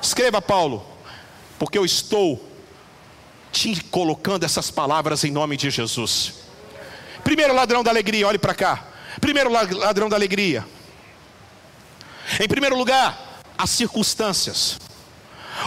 Escreva, 0.00 0.40
Paulo, 0.40 0.86
porque 1.58 1.76
eu 1.76 1.84
estou 1.84 2.45
te 3.56 3.82
colocando 3.84 4.44
essas 4.44 4.70
palavras 4.70 5.24
em 5.24 5.30
nome 5.30 5.56
de 5.56 5.70
Jesus. 5.70 6.34
Primeiro 7.24 7.54
ladrão 7.54 7.82
da 7.82 7.90
alegria, 7.90 8.28
olhe 8.28 8.38
para 8.38 8.54
cá. 8.54 8.84
Primeiro 9.18 9.50
ladrão 9.50 10.10
da 10.10 10.16
alegria. 10.16 10.62
Em 12.38 12.46
primeiro 12.46 12.76
lugar, 12.76 13.40
as 13.56 13.70
circunstâncias. 13.70 14.78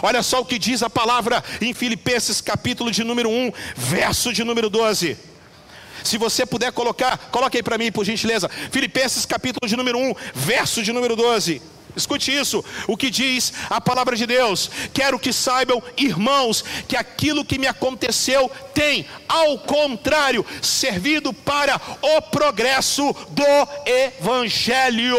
Olha 0.04 0.22
só 0.22 0.42
o 0.42 0.46
que 0.46 0.60
diz 0.60 0.84
a 0.84 0.90
palavra 0.90 1.44
em 1.60 1.74
Filipenses, 1.74 2.42
capítulo 2.42 2.92
de 2.92 3.04
número 3.04 3.28
1, 3.28 3.52
verso 3.76 4.32
de 4.32 4.44
número 4.44 4.70
12. 4.70 5.18
Se 6.04 6.18
você 6.20 6.46
puder 6.46 6.72
colocar, 6.72 7.18
coloque 7.32 7.58
aí 7.58 7.64
para 7.64 7.78
mim, 7.78 7.92
por 7.92 8.06
gentileza. 8.06 8.48
Filipenses, 8.72 9.26
capítulo 9.26 9.68
de 9.68 9.76
número 9.76 9.98
1, 9.98 10.14
verso 10.36 10.84
de 10.84 10.94
número 10.94 11.16
12. 11.16 11.60
Escute 12.00 12.36
isso, 12.36 12.64
o 12.88 12.98
que 12.98 13.10
diz 13.10 13.54
a 13.70 13.80
palavra 13.80 14.16
de 14.16 14.26
Deus. 14.26 14.70
Quero 14.94 15.20
que 15.20 15.32
saibam, 15.32 15.84
irmãos, 15.98 16.64
que 16.88 16.96
aquilo 16.96 17.46
que 17.46 17.60
me 17.60 17.68
aconteceu 17.68 18.50
tem, 18.74 19.06
ao 19.28 19.60
contrário, 19.60 20.46
servido 20.62 21.34
para 21.34 21.80
o 22.02 22.22
progresso 22.24 23.14
do 23.30 23.44
Evangelho. 23.86 25.18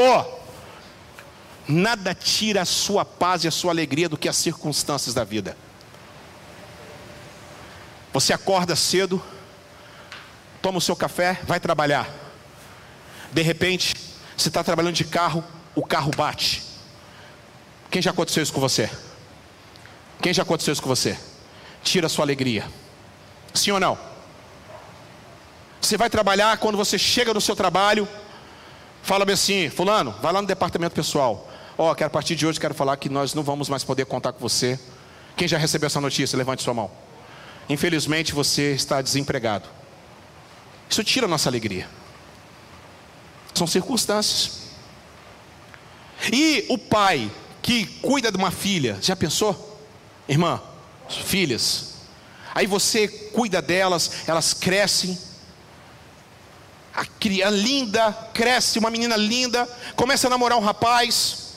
Nada 1.68 2.14
tira 2.14 2.62
a 2.62 2.64
sua 2.64 3.04
paz 3.04 3.44
e 3.44 3.48
a 3.48 3.50
sua 3.50 3.70
alegria 3.70 4.08
do 4.08 4.16
que 4.16 4.28
as 4.28 4.36
circunstâncias 4.36 5.14
da 5.14 5.22
vida. 5.22 5.56
Você 8.12 8.32
acorda 8.32 8.74
cedo, 8.74 9.22
toma 10.60 10.78
o 10.78 10.80
seu 10.80 10.96
café, 10.96 11.38
vai 11.44 11.60
trabalhar. 11.60 12.08
De 13.32 13.42
repente, 13.42 13.94
você 14.36 14.48
está 14.48 14.64
trabalhando 14.64 14.94
de 14.94 15.04
carro, 15.04 15.44
o 15.74 15.86
carro 15.86 16.10
bate. 16.16 16.69
Quem 17.90 18.00
já 18.00 18.10
aconteceu 18.10 18.42
isso 18.42 18.52
com 18.52 18.60
você? 18.60 18.88
Quem 20.22 20.32
já 20.32 20.42
aconteceu 20.42 20.72
isso 20.72 20.82
com 20.82 20.88
você? 20.88 21.18
Tira 21.82 22.06
a 22.06 22.10
sua 22.10 22.24
alegria. 22.24 22.68
Sim 23.52 23.72
ou 23.72 23.80
não? 23.80 23.98
Você 25.80 25.96
vai 25.96 26.08
trabalhar, 26.08 26.56
quando 26.58 26.76
você 26.76 26.98
chega 26.98 27.34
no 27.34 27.40
seu 27.40 27.56
trabalho, 27.56 28.06
fala-me 29.02 29.32
assim, 29.32 29.70
fulano, 29.70 30.14
vai 30.22 30.32
lá 30.32 30.40
no 30.40 30.46
departamento 30.46 30.94
pessoal. 30.94 31.48
Ó, 31.76 31.90
oh, 31.90 31.94
quero 31.94 32.08
a 32.08 32.10
partir 32.10 32.36
de 32.36 32.46
hoje 32.46 32.60
quero 32.60 32.74
falar 32.74 32.96
que 32.96 33.08
nós 33.08 33.34
não 33.34 33.42
vamos 33.42 33.68
mais 33.68 33.82
poder 33.82 34.04
contar 34.04 34.32
com 34.32 34.38
você. 34.38 34.78
Quem 35.36 35.48
já 35.48 35.56
recebeu 35.56 35.86
essa 35.86 36.00
notícia, 36.00 36.36
levante 36.36 36.62
sua 36.62 36.74
mão. 36.74 36.90
Infelizmente 37.68 38.34
você 38.34 38.72
está 38.72 39.00
desempregado. 39.00 39.68
Isso 40.88 41.02
tira 41.02 41.26
a 41.26 41.28
nossa 41.28 41.48
alegria. 41.48 41.88
São 43.54 43.66
circunstâncias. 43.66 44.58
E 46.30 46.66
o 46.68 46.76
pai 46.76 47.30
que 47.70 47.86
cuida 47.86 48.32
de 48.32 48.36
uma 48.36 48.50
filha, 48.50 48.98
já 49.00 49.14
pensou? 49.14 49.78
Irmã, 50.28 50.60
filhas. 51.08 51.94
Aí 52.52 52.66
você 52.66 53.06
cuida 53.06 53.62
delas, 53.62 54.26
elas 54.26 54.52
crescem. 54.52 55.16
A 56.92 57.04
criança 57.04 57.54
linda 57.54 58.12
cresce, 58.34 58.80
uma 58.80 58.90
menina 58.90 59.16
linda, 59.16 59.68
começa 59.94 60.26
a 60.26 60.30
namorar 60.30 60.58
um 60.58 60.60
rapaz. 60.60 61.52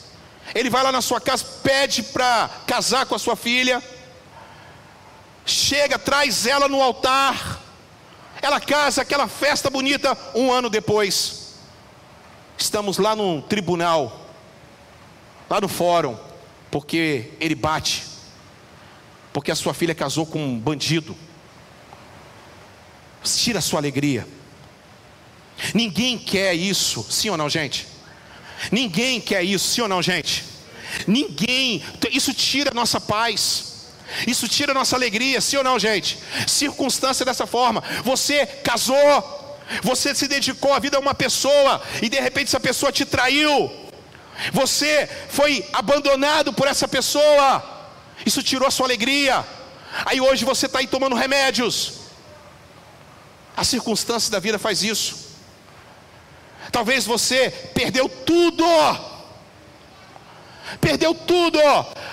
Ele 0.54 0.70
vai 0.70 0.84
lá 0.84 0.92
na 0.92 1.02
sua 1.02 1.20
casa, 1.20 1.44
pede 1.64 2.04
para 2.04 2.48
casar 2.64 3.06
com 3.06 3.16
a 3.16 3.18
sua 3.18 3.34
filha. 3.34 3.82
Chega, 5.44 5.98
traz 5.98 6.46
ela 6.46 6.68
no 6.68 6.80
altar. 6.80 7.58
Ela 8.40 8.60
casa, 8.60 9.02
aquela 9.02 9.26
festa 9.26 9.68
bonita, 9.68 10.16
um 10.32 10.52
ano 10.52 10.70
depois. 10.70 11.56
Estamos 12.56 12.98
lá 12.98 13.16
no 13.16 13.42
tribunal 13.42 14.23
lá 15.48 15.60
no 15.60 15.68
fórum, 15.68 16.16
porque 16.70 17.32
ele 17.40 17.54
bate, 17.54 18.04
porque 19.32 19.50
a 19.50 19.56
sua 19.56 19.74
filha 19.74 19.94
casou 19.94 20.26
com 20.26 20.44
um 20.44 20.58
bandido. 20.58 21.16
Tira 23.22 23.58
a 23.58 23.62
sua 23.62 23.80
alegria. 23.80 24.26
Ninguém 25.72 26.18
quer 26.18 26.54
isso, 26.54 27.06
sim 27.10 27.30
ou 27.30 27.36
não, 27.36 27.48
gente? 27.48 27.86
Ninguém 28.70 29.20
quer 29.20 29.42
isso, 29.42 29.68
sim 29.68 29.80
ou 29.80 29.88
não, 29.88 30.02
gente? 30.02 30.44
Ninguém, 31.06 31.82
isso 32.10 32.32
tira 32.32 32.70
a 32.70 32.74
nossa 32.74 33.00
paz. 33.00 33.72
Isso 34.26 34.46
tira 34.46 34.72
a 34.72 34.74
nossa 34.74 34.94
alegria, 34.94 35.40
sim 35.40 35.56
ou 35.56 35.64
não, 35.64 35.78
gente? 35.78 36.18
Circunstância 36.46 37.24
dessa 37.24 37.46
forma. 37.46 37.82
Você 38.04 38.46
casou, 38.46 39.58
você 39.82 40.14
se 40.14 40.28
dedicou 40.28 40.72
a 40.72 40.78
vida 40.78 40.96
a 40.96 41.00
uma 41.00 41.14
pessoa 41.14 41.82
e 42.02 42.08
de 42.08 42.20
repente 42.20 42.48
essa 42.48 42.60
pessoa 42.60 42.92
te 42.92 43.04
traiu. 43.04 43.83
Você 44.52 45.08
foi 45.28 45.64
abandonado 45.72 46.52
por 46.52 46.68
essa 46.68 46.88
pessoa. 46.88 47.62
Isso 48.24 48.42
tirou 48.42 48.66
a 48.66 48.70
sua 48.70 48.86
alegria. 48.86 49.44
Aí 50.04 50.20
hoje 50.20 50.44
você 50.44 50.66
está 50.66 50.80
aí 50.80 50.86
tomando 50.86 51.14
remédios. 51.14 52.04
As 53.56 53.68
circunstâncias 53.68 54.30
da 54.30 54.40
vida 54.40 54.58
faz 54.58 54.82
isso. 54.82 55.24
Talvez 56.72 57.04
você 57.04 57.50
perdeu 57.72 58.08
tudo. 58.08 58.64
Perdeu 60.80 61.14
tudo. 61.14 61.58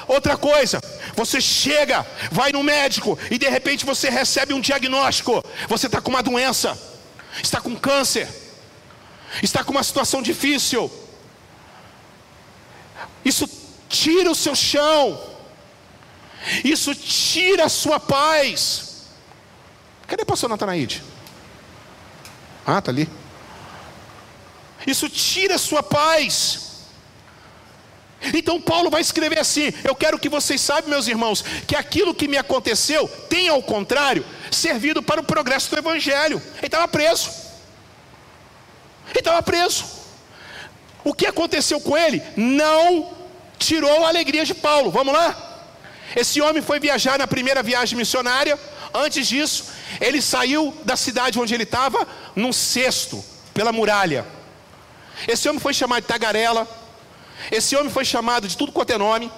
Outra 0.08 0.38
coisa, 0.38 0.80
você 1.16 1.40
chega, 1.40 2.06
vai 2.32 2.52
no 2.52 2.62
médico 2.62 3.18
e 3.30 3.38
de 3.38 3.50
repente 3.50 3.86
você 3.86 4.10
recebe 4.10 4.54
um 4.54 4.62
diagnóstico. 4.62 5.44
Você 5.68 5.88
está 5.88 6.02
com 6.02 6.10
uma 6.10 6.22
doença, 6.22 6.78
está 7.42 7.60
com 7.62 7.76
câncer, 7.76 8.28
está 9.42 9.64
com 9.64 9.72
uma 9.72 9.84
situação 9.84 10.22
difícil. 10.22 10.92
Isso 13.24 13.50
tira 13.88 14.30
o 14.32 14.36
seu 14.36 14.56
chão. 14.56 15.22
Isso 16.64 16.96
tira 16.96 17.66
a 17.66 17.70
sua 17.70 18.00
paz. 18.00 19.08
Cadê 20.08 20.24
o 20.24 20.26
pastor 20.26 20.50
Natanaide? 20.50 21.04
Ah, 22.66 22.80
está 22.80 22.92
ali. 22.92 23.08
Isso 24.86 25.08
tira 25.08 25.56
a 25.56 25.60
sua 25.60 25.84
paz. 25.84 26.72
Então 28.34 28.62
Paulo 28.62 28.90
vai 28.90 29.02
escrever 29.02 29.40
assim: 29.40 29.74
Eu 29.84 29.96
quero 29.96 30.20
que 30.20 30.30
vocês 30.30 30.62
saibam, 30.62 30.90
meus 30.90 31.08
irmãos, 31.08 31.44
que 31.68 31.76
aquilo 31.76 32.14
que 32.14 32.28
me 32.28 32.38
aconteceu 32.38 33.08
tem, 33.30 33.48
ao 33.50 33.62
contrário, 33.64 34.26
servido 34.52 35.02
para 35.02 35.22
o 35.22 35.24
progresso 35.24 35.70
do 35.70 35.78
Evangelho. 35.78 36.42
Ele 36.58 36.68
estava 36.68 36.88
preso. 36.88 37.30
Ele 39.10 39.20
estava 39.20 39.42
preso. 39.42 40.01
O 41.04 41.14
que 41.14 41.26
aconteceu 41.26 41.80
com 41.80 41.98
ele 41.98 42.22
não 42.36 43.10
tirou 43.58 44.06
a 44.06 44.10
alegria 44.10 44.46
de 44.46 44.54
Paulo. 44.54 44.92
Vamos 44.92 45.14
lá? 45.14 45.50
Esse 46.16 46.42
homem 46.42 46.62
foi 46.62 46.80
viajar 46.80 47.18
na 47.18 47.28
primeira 47.28 47.64
viagem 47.64 47.98
missionária. 47.98 48.60
Antes 48.94 49.28
disso, 49.28 49.66
ele 50.00 50.22
saiu 50.22 50.76
da 50.84 50.96
cidade 50.96 51.40
onde 51.40 51.54
ele 51.54 51.64
estava 51.64 52.08
num 52.36 52.52
cesto 52.52 53.24
pela 53.54 53.72
muralha. 53.72 54.26
Esse 55.28 55.48
homem 55.48 55.60
foi 55.60 55.74
chamado 55.74 56.02
de 56.02 56.08
tagarela. 56.08 56.68
Esse 57.52 57.76
homem 57.76 57.92
foi 57.92 58.06
chamado 58.06 58.48
de 58.48 58.58
tudo 58.58 58.72
quanto 58.72 58.92
é 58.92 58.98
nome. 58.98 59.32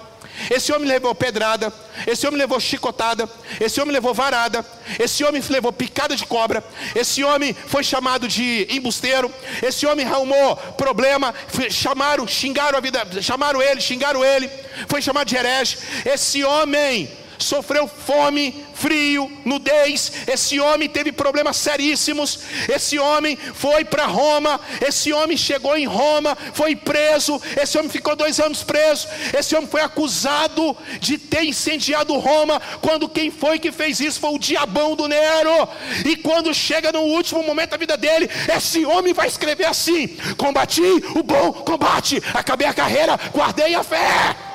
Esse 0.50 0.72
homem 0.72 0.88
levou 0.88 1.14
pedrada, 1.14 1.72
esse 2.06 2.26
homem 2.26 2.38
levou 2.38 2.58
chicotada, 2.58 3.28
esse 3.60 3.80
homem 3.80 3.92
levou 3.92 4.12
varada, 4.12 4.64
esse 4.98 5.24
homem 5.24 5.42
levou 5.48 5.72
picada 5.72 6.16
de 6.16 6.26
cobra, 6.26 6.62
esse 6.94 7.22
homem 7.22 7.54
foi 7.54 7.84
chamado 7.84 8.26
de 8.26 8.66
embusteiro, 8.70 9.32
esse 9.62 9.86
homem 9.86 10.06
arrumou 10.06 10.56
problema, 10.76 11.34
chamaram, 11.70 12.26
xingaram 12.26 12.78
a 12.78 12.80
vida, 12.80 13.22
chamaram 13.22 13.62
ele, 13.62 13.80
xingaram 13.80 14.24
ele, 14.24 14.50
foi 14.88 15.00
chamado 15.00 15.28
de 15.28 15.36
herege. 15.36 15.78
Esse 16.04 16.44
homem 16.44 17.08
sofreu 17.44 17.86
fome, 17.86 18.64
frio, 18.74 19.30
nudez. 19.44 20.12
Esse 20.26 20.58
homem 20.58 20.88
teve 20.88 21.12
problemas 21.12 21.56
seríssimos. 21.56 22.40
Esse 22.68 22.98
homem 22.98 23.36
foi 23.36 23.84
para 23.84 24.06
Roma. 24.06 24.60
Esse 24.80 25.12
homem 25.12 25.36
chegou 25.36 25.76
em 25.76 25.86
Roma, 25.86 26.36
foi 26.52 26.74
preso. 26.74 27.40
Esse 27.60 27.78
homem 27.78 27.90
ficou 27.90 28.16
dois 28.16 28.40
anos 28.40 28.62
preso. 28.62 29.06
Esse 29.38 29.54
homem 29.54 29.68
foi 29.68 29.82
acusado 29.82 30.76
de 31.00 31.18
ter 31.18 31.44
incendiado 31.44 32.18
Roma. 32.18 32.60
Quando 32.80 33.08
quem 33.08 33.30
foi 33.30 33.58
que 33.58 33.70
fez 33.70 34.00
isso 34.00 34.20
foi 34.20 34.30
o 34.30 34.38
diabão 34.38 34.96
do 34.96 35.06
Nero. 35.06 35.68
E 36.04 36.16
quando 36.16 36.54
chega 36.54 36.90
no 36.90 37.00
último 37.00 37.42
momento 37.42 37.70
da 37.70 37.76
vida 37.76 37.96
dele, 37.96 38.28
esse 38.56 38.84
homem 38.84 39.12
vai 39.12 39.28
escrever 39.28 39.66
assim: 39.66 40.08
Combati 40.36 40.82
o 41.14 41.22
bom 41.22 41.52
combate, 41.52 42.22
acabei 42.32 42.66
a 42.66 42.74
carreira, 42.74 43.18
guardei 43.32 43.74
a 43.74 43.82
fé 43.82 44.53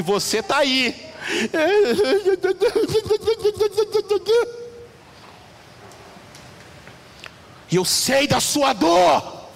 e 0.00 0.02
você 0.02 0.38
está 0.38 0.58
aí. 0.58 0.94
E 7.70 7.76
eu 7.76 7.84
sei 7.84 8.26
da 8.26 8.40
sua 8.40 8.72
dor, 8.72 9.50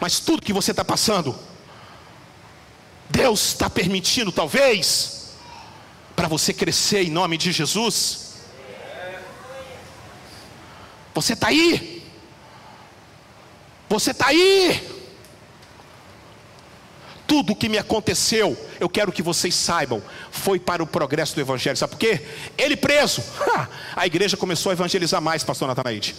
mas 0.00 0.18
tudo 0.20 0.42
que 0.42 0.54
você 0.54 0.70
está 0.70 0.82
passando, 0.82 1.38
Deus 3.10 3.48
está 3.48 3.68
permitindo, 3.68 4.32
talvez, 4.32 5.34
para 6.16 6.26
você 6.26 6.54
crescer 6.54 7.02
em 7.02 7.10
nome 7.10 7.36
de 7.36 7.52
Jesus. 7.52 8.36
Você 11.14 11.34
está 11.34 11.48
aí, 11.48 12.02
você 13.88 14.12
está 14.12 14.28
aí 14.28 14.93
tudo 17.34 17.56
que 17.56 17.68
me 17.68 17.76
aconteceu, 17.76 18.56
eu 18.78 18.88
quero 18.88 19.10
que 19.10 19.20
vocês 19.20 19.56
saibam, 19.56 20.00
foi 20.30 20.60
para 20.60 20.84
o 20.84 20.86
progresso 20.86 21.34
do 21.34 21.40
Evangelho. 21.40 21.76
Sabe 21.76 21.90
por 21.90 21.98
quê? 21.98 22.24
Ele 22.56 22.76
preso, 22.76 23.24
a 23.96 24.06
igreja 24.06 24.36
começou 24.36 24.70
a 24.70 24.72
evangelizar 24.72 25.20
mais, 25.20 25.42
pastor 25.42 25.66
Natanaide. 25.66 26.14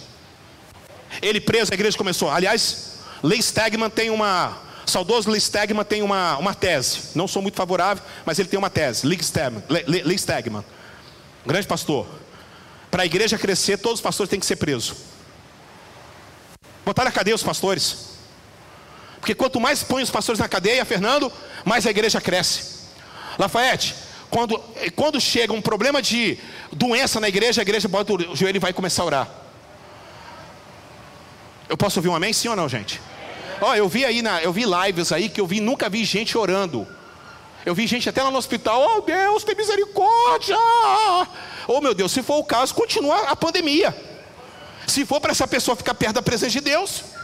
Ele 1.22 1.40
preso, 1.40 1.72
a 1.72 1.74
igreja 1.74 1.96
começou. 1.96 2.30
Aliás, 2.30 2.98
Lee 3.22 3.42
Stegman 3.42 3.88
tem 3.88 4.10
uma. 4.10 4.58
Saudoso 4.84 5.30
Lee 5.30 5.40
Stegman 5.40 5.86
tem 5.86 6.02
uma, 6.02 6.36
uma 6.36 6.54
tese. 6.54 6.98
Não 7.14 7.26
sou 7.26 7.40
muito 7.40 7.56
favorável, 7.56 8.04
mas 8.26 8.38
ele 8.38 8.50
tem 8.50 8.58
uma 8.58 8.68
tese. 8.68 9.06
Lee 9.06 9.18
Stegman, 9.18 9.64
Lee, 9.70 10.02
Lee 10.02 10.18
Stegman 10.18 10.62
grande 11.46 11.66
pastor. 11.66 12.06
Para 12.90 13.04
a 13.04 13.06
igreja 13.06 13.38
crescer, 13.38 13.78
todos 13.78 14.00
os 14.00 14.02
pastores 14.02 14.28
têm 14.28 14.38
que 14.38 14.44
ser 14.44 14.56
presos. 14.56 14.98
Botar 16.84 17.04
na 17.04 17.10
cadeia 17.10 17.34
os 17.34 17.42
pastores. 17.42 18.15
Porque 19.26 19.34
quanto 19.34 19.58
mais 19.58 19.82
põe 19.82 20.04
os 20.04 20.08
pastores 20.08 20.38
na 20.38 20.48
cadeia, 20.48 20.84
Fernando, 20.84 21.32
mais 21.64 21.84
a 21.84 21.90
igreja 21.90 22.20
cresce. 22.20 22.76
Lafayette, 23.36 23.92
quando, 24.30 24.56
quando 24.94 25.20
chega 25.20 25.52
um 25.52 25.60
problema 25.60 26.00
de 26.00 26.38
doença 26.70 27.18
na 27.18 27.28
igreja, 27.28 27.60
a 27.60 27.64
igreja 27.64 27.88
bota 27.88 28.12
o 28.12 28.36
joelho 28.36 28.58
e 28.58 28.60
vai 28.60 28.72
começar 28.72 29.02
a 29.02 29.06
orar. 29.06 29.28
Eu 31.68 31.76
posso 31.76 31.98
ouvir 31.98 32.08
um 32.08 32.14
amém? 32.14 32.32
Sim 32.32 32.50
ou 32.50 32.54
não, 32.54 32.68
gente? 32.68 33.00
Ó, 33.60 33.70
oh, 33.70 33.74
eu 33.74 33.88
vi 33.88 34.04
aí, 34.04 34.22
na, 34.22 34.40
eu 34.44 34.52
vi 34.52 34.62
lives 34.64 35.10
aí 35.10 35.28
que 35.28 35.40
eu 35.40 35.46
vi, 35.48 35.58
nunca 35.58 35.88
vi 35.88 36.04
gente 36.04 36.38
orando. 36.38 36.86
Eu 37.64 37.74
vi 37.74 37.84
gente 37.88 38.08
até 38.08 38.22
lá 38.22 38.30
no 38.30 38.38
hospital, 38.38 38.80
oh 38.80 39.00
Deus, 39.00 39.42
tem 39.42 39.56
misericórdia. 39.56 40.56
Oh 41.66 41.80
meu 41.80 41.94
Deus, 41.94 42.12
se 42.12 42.22
for 42.22 42.36
o 42.36 42.44
caso, 42.44 42.72
continua 42.72 43.22
a 43.22 43.34
pandemia. 43.34 43.92
Se 44.86 45.04
for 45.04 45.20
para 45.20 45.32
essa 45.32 45.48
pessoa 45.48 45.74
ficar 45.74 45.94
perto 45.94 46.14
da 46.14 46.22
presença 46.22 46.52
de 46.52 46.60
Deus. 46.60 47.15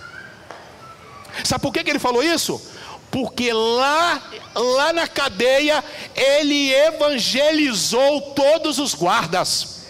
Sabe 1.44 1.62
por 1.62 1.72
que, 1.72 1.84
que 1.84 1.90
ele 1.90 1.98
falou 1.98 2.22
isso? 2.22 2.60
Porque 3.10 3.52
lá, 3.52 4.22
lá 4.54 4.92
na 4.92 5.06
cadeia, 5.06 5.84
ele 6.14 6.72
evangelizou 6.72 8.20
todos 8.32 8.78
os 8.78 8.94
guardas. 8.94 9.81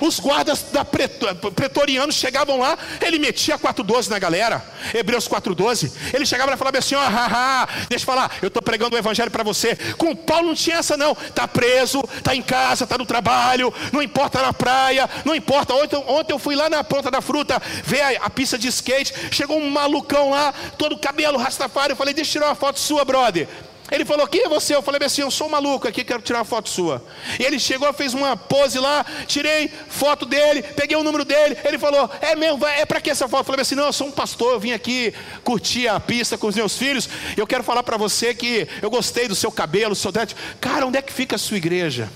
Os 0.00 0.18
guardas 0.18 0.62
da 0.72 0.84
pretorianos 0.84 2.14
chegavam 2.14 2.58
lá, 2.58 2.78
ele 3.00 3.18
metia 3.18 3.58
412 3.58 4.10
na 4.10 4.18
galera. 4.18 4.62
Hebreus 4.94 5.28
412. 5.28 5.92
Ele 6.12 6.26
chegava 6.26 6.52
e 6.52 6.56
falava 6.56 6.78
assim: 6.78 6.94
ó, 6.94 7.00
haha, 7.00 7.68
deixa 7.88 8.02
eu 8.02 8.06
falar, 8.06 8.30
eu 8.40 8.48
estou 8.48 8.62
pregando 8.62 8.96
o 8.96 8.98
evangelho 8.98 9.30
para 9.30 9.42
você. 9.42 9.76
Com 9.96 10.14
Paulo 10.14 10.48
não 10.48 10.54
tinha 10.54 10.76
essa 10.76 10.96
não. 10.96 11.14
Tá 11.14 11.46
preso, 11.46 12.02
tá 12.22 12.34
em 12.34 12.42
casa, 12.42 12.86
tá 12.86 12.98
no 12.98 13.06
trabalho, 13.06 13.72
não 13.92 14.02
importa 14.02 14.40
na 14.42 14.52
praia, 14.52 15.08
não 15.24 15.34
importa. 15.34 15.74
Ontem, 15.74 15.96
ontem 16.06 16.32
eu 16.32 16.38
fui 16.38 16.54
lá 16.54 16.68
na 16.68 16.82
ponta 16.82 17.10
da 17.10 17.20
fruta 17.20 17.60
ver 17.84 18.00
a, 18.00 18.26
a 18.26 18.30
pista 18.30 18.58
de 18.58 18.68
skate, 18.68 19.14
chegou 19.30 19.58
um 19.58 19.70
malucão 19.70 20.30
lá, 20.30 20.52
todo 20.76 20.98
cabelo 20.98 21.38
rastafário, 21.38 21.92
eu 21.92 21.96
falei: 21.96 22.14
"Deixa 22.14 22.30
eu 22.30 22.32
tirar 22.32 22.46
uma 22.46 22.54
foto 22.54 22.78
sua, 22.78 23.04
brother". 23.04 23.48
Ele 23.92 24.06
falou: 24.06 24.26
Quem 24.26 24.44
é 24.44 24.48
você? 24.48 24.74
Eu 24.74 24.80
falei 24.80 25.04
assim: 25.04 25.20
Eu 25.20 25.30
sou 25.30 25.46
um 25.46 25.50
maluco 25.50 25.86
aqui, 25.86 26.02
quero 26.02 26.22
tirar 26.22 26.38
uma 26.38 26.44
foto 26.46 26.70
sua. 26.70 27.04
E 27.38 27.44
ele 27.44 27.58
chegou, 27.58 27.92
fez 27.92 28.14
uma 28.14 28.34
pose 28.34 28.78
lá, 28.78 29.04
tirei 29.26 29.68
foto 29.68 30.24
dele, 30.24 30.62
peguei 30.62 30.96
o 30.96 31.04
número 31.04 31.26
dele. 31.26 31.58
Ele 31.62 31.78
falou: 31.78 32.10
É 32.22 32.34
mesmo, 32.34 32.66
é 32.66 32.86
para 32.86 33.02
que 33.02 33.10
essa 33.10 33.28
foto? 33.28 33.40
Eu 33.40 33.44
falei 33.44 33.60
assim: 33.60 33.74
Não, 33.74 33.84
eu 33.84 33.92
sou 33.92 34.06
um 34.06 34.10
pastor, 34.10 34.54
eu 34.54 34.60
vim 34.60 34.72
aqui 34.72 35.12
curtir 35.44 35.88
a 35.88 36.00
pista 36.00 36.38
com 36.38 36.46
os 36.46 36.56
meus 36.56 36.76
filhos. 36.76 37.06
Eu 37.36 37.46
quero 37.46 37.62
falar 37.62 37.82
para 37.82 37.98
você 37.98 38.34
que 38.34 38.66
eu 38.80 38.88
gostei 38.88 39.28
do 39.28 39.34
seu 39.34 39.52
cabelo, 39.52 39.90
do 39.90 39.94
seu 39.94 40.10
teto. 40.10 40.34
Cara, 40.58 40.86
onde 40.86 40.96
é 40.96 41.02
que 41.02 41.12
fica 41.12 41.36
a 41.36 41.38
sua 41.38 41.58
igreja? 41.58 42.10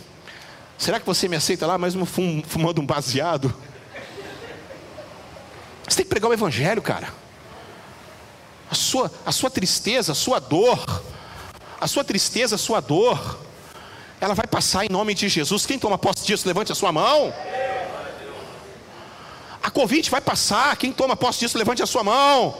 Será 0.78 0.98
que 0.98 1.04
você 1.04 1.28
me 1.28 1.36
aceita 1.36 1.66
lá, 1.66 1.76
mesmo 1.76 2.06
fumando 2.06 2.80
um 2.80 2.86
baseado? 2.86 3.54
Você 5.86 5.98
tem 5.98 6.04
que 6.04 6.10
pregar 6.10 6.30
o 6.30 6.34
evangelho, 6.34 6.80
cara. 6.80 7.08
A 8.70 8.74
sua, 8.74 9.12
a 9.26 9.30
sua 9.30 9.50
tristeza, 9.50 10.12
a 10.12 10.14
sua 10.14 10.38
dor 10.38 10.84
a 11.80 11.86
sua 11.86 12.04
tristeza, 12.04 12.54
a 12.54 12.58
sua 12.58 12.80
dor, 12.80 13.38
ela 14.20 14.34
vai 14.34 14.46
passar 14.46 14.84
em 14.84 14.88
nome 14.88 15.14
de 15.14 15.28
Jesus. 15.28 15.66
Quem 15.66 15.78
toma 15.78 15.98
posse 15.98 16.24
disso, 16.24 16.46
levante 16.46 16.72
a 16.72 16.74
sua 16.74 16.90
mão. 16.90 17.32
A 19.62 19.70
Covid 19.70 20.08
vai 20.10 20.20
passar. 20.20 20.76
Quem 20.76 20.92
toma 20.92 21.16
posse 21.16 21.40
disso, 21.40 21.58
levante 21.58 21.82
a 21.82 21.86
sua 21.86 22.02
mão. 22.02 22.56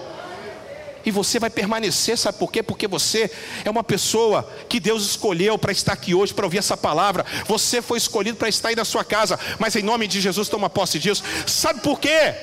E 1.05 1.11
você 1.13 1.39
vai 1.39 1.49
permanecer, 1.49 2.19
sabe 2.19 2.37
por 2.37 2.51
quê? 2.51 2.65
Porque 2.65 2.89
você 2.89 3.31
é 3.65 3.71
uma 3.71 3.85
pessoa 3.85 4.43
que 4.69 4.81
Deus 4.81 5.05
escolheu 5.05 5.57
para 5.57 5.71
estar 5.71 5.93
aqui 5.93 6.17
hoje, 6.17 6.35
para 6.35 6.45
ouvir 6.45 6.59
essa 6.59 6.77
palavra. 6.77 7.25
Você 7.47 7.81
foi 7.81 7.97
escolhido 7.97 8.37
para 8.37 8.49
estar 8.49 8.71
aí 8.71 8.77
na 8.77 8.85
sua 8.85 9.05
casa, 9.05 9.39
mas 9.57 9.77
em 9.77 9.83
nome 9.83 10.09
de 10.09 10.21
Jesus 10.21 10.49
toma 10.49 10.69
posse 10.69 10.99
disso. 10.99 11.23
Sabe 11.47 11.81
por 11.81 12.01
quê? 12.01 12.35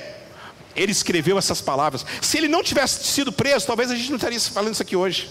Ele 0.74 0.90
escreveu 0.90 1.36
essas 1.36 1.60
palavras. 1.60 2.06
Se 2.22 2.38
ele 2.38 2.48
não 2.48 2.62
tivesse 2.62 3.04
sido 3.04 3.30
preso, 3.30 3.66
talvez 3.66 3.90
a 3.90 3.94
gente 3.94 4.08
não 4.08 4.16
estaria 4.16 4.40
falando 4.40 4.72
isso 4.72 4.82
aqui 4.82 4.96
hoje. 4.96 5.30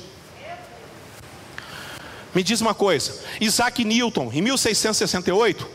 Me 2.34 2.44
diz 2.44 2.62
uma 2.62 2.74
coisa: 2.74 3.20
Isaac 3.40 3.84
Newton, 3.84 4.32
em 4.34 4.42
1668, 4.42 5.68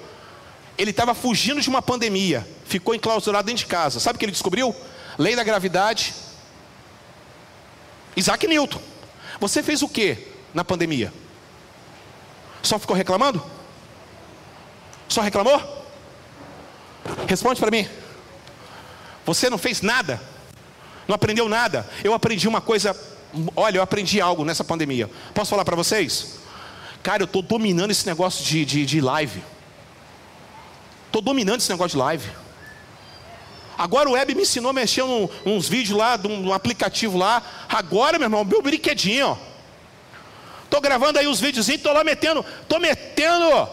ele 0.77 0.91
estava 0.91 1.15
fugindo 1.15 1.61
de 1.61 1.69
uma 1.69 1.83
pandemia, 1.83 2.47
ficou 2.65 2.95
enclausurado 2.95 3.47
dentro 3.47 3.65
de 3.65 3.67
casa. 3.67 4.01
Sabe 4.01 4.17
o 4.17 4.19
que 4.19 4.25
ele 4.25 4.33
descobriu? 4.33 4.75
Lei 5.19 5.35
da 5.35 5.45
gravidade. 5.45 6.15
Isaac 8.17 8.47
Newton, 8.47 8.81
você 9.41 9.63
fez 9.63 9.83
o 9.83 9.89
que 9.89 10.19
na 10.53 10.65
pandemia? 10.65 11.13
Só 12.63 12.79
ficou 12.79 12.97
reclamando? 12.97 13.43
Só 15.09 15.21
reclamou? 15.21 15.87
Responde 17.27 17.61
para 17.61 17.71
mim. 17.71 17.89
Você 19.25 19.49
não 19.49 19.59
fez 19.59 19.83
nada? 19.83 20.21
Não 21.07 21.15
aprendeu 21.15 21.49
nada? 21.49 21.89
Eu 22.03 22.13
aprendi 22.13 22.49
uma 22.49 22.61
coisa. 22.61 22.97
Olha, 23.57 23.79
eu 23.79 23.83
aprendi 23.83 24.21
algo 24.21 24.45
nessa 24.45 24.65
pandemia. 24.65 25.09
Posso 25.33 25.51
falar 25.51 25.65
para 25.65 25.77
vocês? 25.77 26.39
Cara, 27.03 27.23
eu 27.23 27.27
estou 27.27 27.43
dominando 27.43 27.91
esse 27.91 28.07
negócio 28.07 28.45
de, 28.45 28.65
de, 28.65 28.87
de 28.87 29.01
live. 29.01 29.43
Estou 31.07 31.23
dominando 31.23 31.61
esse 31.61 31.71
negócio 31.71 31.97
de 31.97 31.99
live. 31.99 32.31
Agora 33.79 34.09
o 34.09 34.13
web 34.13 34.35
me 34.35 34.43
ensinou 34.43 34.71
a 34.71 34.73
mexer 34.73 35.05
num, 35.05 35.29
uns 35.47 35.69
vídeos 35.69 35.97
lá, 35.97 36.17
de 36.17 36.27
um, 36.27 36.53
aplicativo 36.53 37.17
lá. 37.17 37.43
Agora, 37.69 38.19
meu 38.19 38.27
irmão, 38.27 38.45
meu 38.45 38.61
brinquedinho. 38.61 39.39
Estou 40.65 40.81
gravando 40.81 41.19
aí 41.19 41.27
os 41.27 41.41
vídeos, 41.41 41.69
estou 41.69 41.93
lá 41.93 42.03
metendo, 42.03 42.45
estou 42.63 42.81
metendo. 42.81 43.69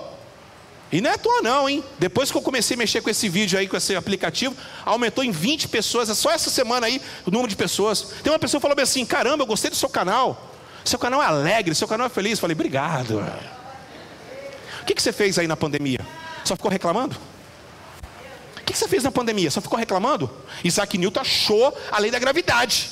E 0.92 1.02
não 1.02 1.10
é 1.10 1.14
à 1.16 1.18
toa 1.18 1.42
não, 1.42 1.68
hein? 1.68 1.84
Depois 1.98 2.32
que 2.32 2.38
eu 2.38 2.42
comecei 2.42 2.76
a 2.76 2.78
mexer 2.78 3.02
com 3.02 3.10
esse 3.10 3.28
vídeo 3.28 3.58
aí, 3.58 3.68
com 3.68 3.76
esse 3.76 3.96
aplicativo, 3.96 4.56
aumentou 4.86 5.24
em 5.24 5.32
20 5.32 5.68
pessoas, 5.68 6.10
é 6.10 6.14
só 6.14 6.32
essa 6.32 6.50
semana 6.50 6.86
aí, 6.86 7.02
o 7.26 7.32
número 7.32 7.50
de 7.50 7.56
pessoas. 7.56 8.14
Tem 8.24 8.32
uma 8.32 8.40
pessoa 8.40 8.62
que 8.62 8.68
falou 8.68 8.82
assim, 8.82 9.06
caramba, 9.06 9.44
eu 9.44 9.48
gostei 9.48 9.70
do 9.70 9.76
seu 9.76 9.90
canal. 9.90 10.55
Seu 10.86 11.00
canal 11.00 11.22
é 11.22 11.26
alegre, 11.26 11.74
seu 11.74 11.88
canal 11.88 12.06
é 12.06 12.10
feliz. 12.10 12.34
Eu 12.34 12.42
falei, 12.42 12.54
obrigado. 12.54 13.20
O 14.82 14.86
que, 14.86 14.94
que 14.94 15.02
você 15.02 15.12
fez 15.12 15.40
aí 15.40 15.48
na 15.48 15.58
pandemia? 15.58 16.00
Só 16.44 16.56
ficou 16.56 16.70
reclamando? 16.70 17.18
O 18.56 18.64
que, 18.64 18.72
que 18.72 18.78
você 18.78 18.88
fez 18.88 19.04
na 19.04 19.12
pandemia? 19.12 19.50
Só 19.50 19.60
ficou 19.60 19.80
reclamando? 19.80 20.30
Isaac 20.64 20.96
Newton 20.96 21.20
achou 21.22 21.76
a 21.92 22.00
lei 22.00 22.12
da 22.12 22.20
gravidade. 22.20 22.92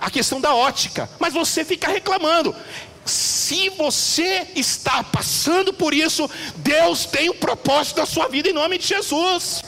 A 0.00 0.10
questão 0.10 0.40
da 0.40 0.54
ótica. 0.54 1.08
Mas 1.18 1.34
você 1.34 1.62
fica 1.62 1.88
reclamando. 1.88 2.56
Se 3.04 3.68
você 3.70 4.48
está 4.56 5.04
passando 5.04 5.74
por 5.74 5.92
isso, 5.92 6.28
Deus 6.56 7.04
tem 7.04 7.28
um 7.28 7.34
propósito 7.34 7.96
da 7.96 8.06
sua 8.06 8.28
vida 8.28 8.48
em 8.48 8.52
nome 8.54 8.78
de 8.78 8.86
Jesus. 8.86 9.62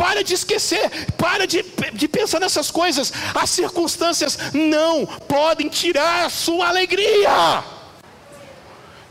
Para 0.00 0.24
de 0.24 0.32
esquecer, 0.32 0.90
para 1.18 1.46
de, 1.46 1.62
de 1.92 2.08
pensar 2.08 2.40
nessas 2.40 2.70
coisas. 2.70 3.12
As 3.34 3.50
circunstâncias 3.50 4.38
não 4.54 5.04
podem 5.04 5.68
tirar 5.68 6.24
a 6.24 6.30
sua 6.30 6.68
alegria. 6.68 7.62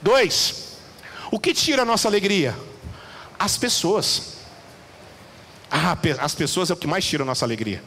Dois, 0.02 0.80
o 1.30 1.40
que 1.40 1.54
tira 1.54 1.84
a 1.84 1.86
nossa 1.86 2.08
alegria? 2.08 2.58
As 3.38 3.56
pessoas. 3.56 4.40
Ah, 5.70 5.96
as 6.20 6.34
pessoas 6.34 6.72
é 6.72 6.74
o 6.74 6.78
que 6.78 6.88
mais 6.88 7.06
tira 7.06 7.22
a 7.22 7.26
nossa 7.26 7.46
alegria. 7.46 7.84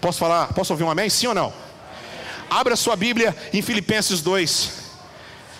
Posso 0.00 0.18
falar? 0.18 0.52
Posso 0.52 0.72
ouvir 0.72 0.82
um 0.82 0.90
amém? 0.90 1.08
Sim 1.08 1.28
ou 1.28 1.34
não? 1.34 1.52
Abra 2.50 2.74
sua 2.74 2.96
Bíblia 2.96 3.36
em 3.52 3.62
Filipenses 3.62 4.20
2. 4.20 4.72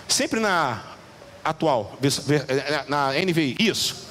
Sempre 0.05 0.41
na 0.41 0.83
atual, 1.45 1.97
na 2.89 3.13
NVI. 3.13 3.55
Isso. 3.57 4.10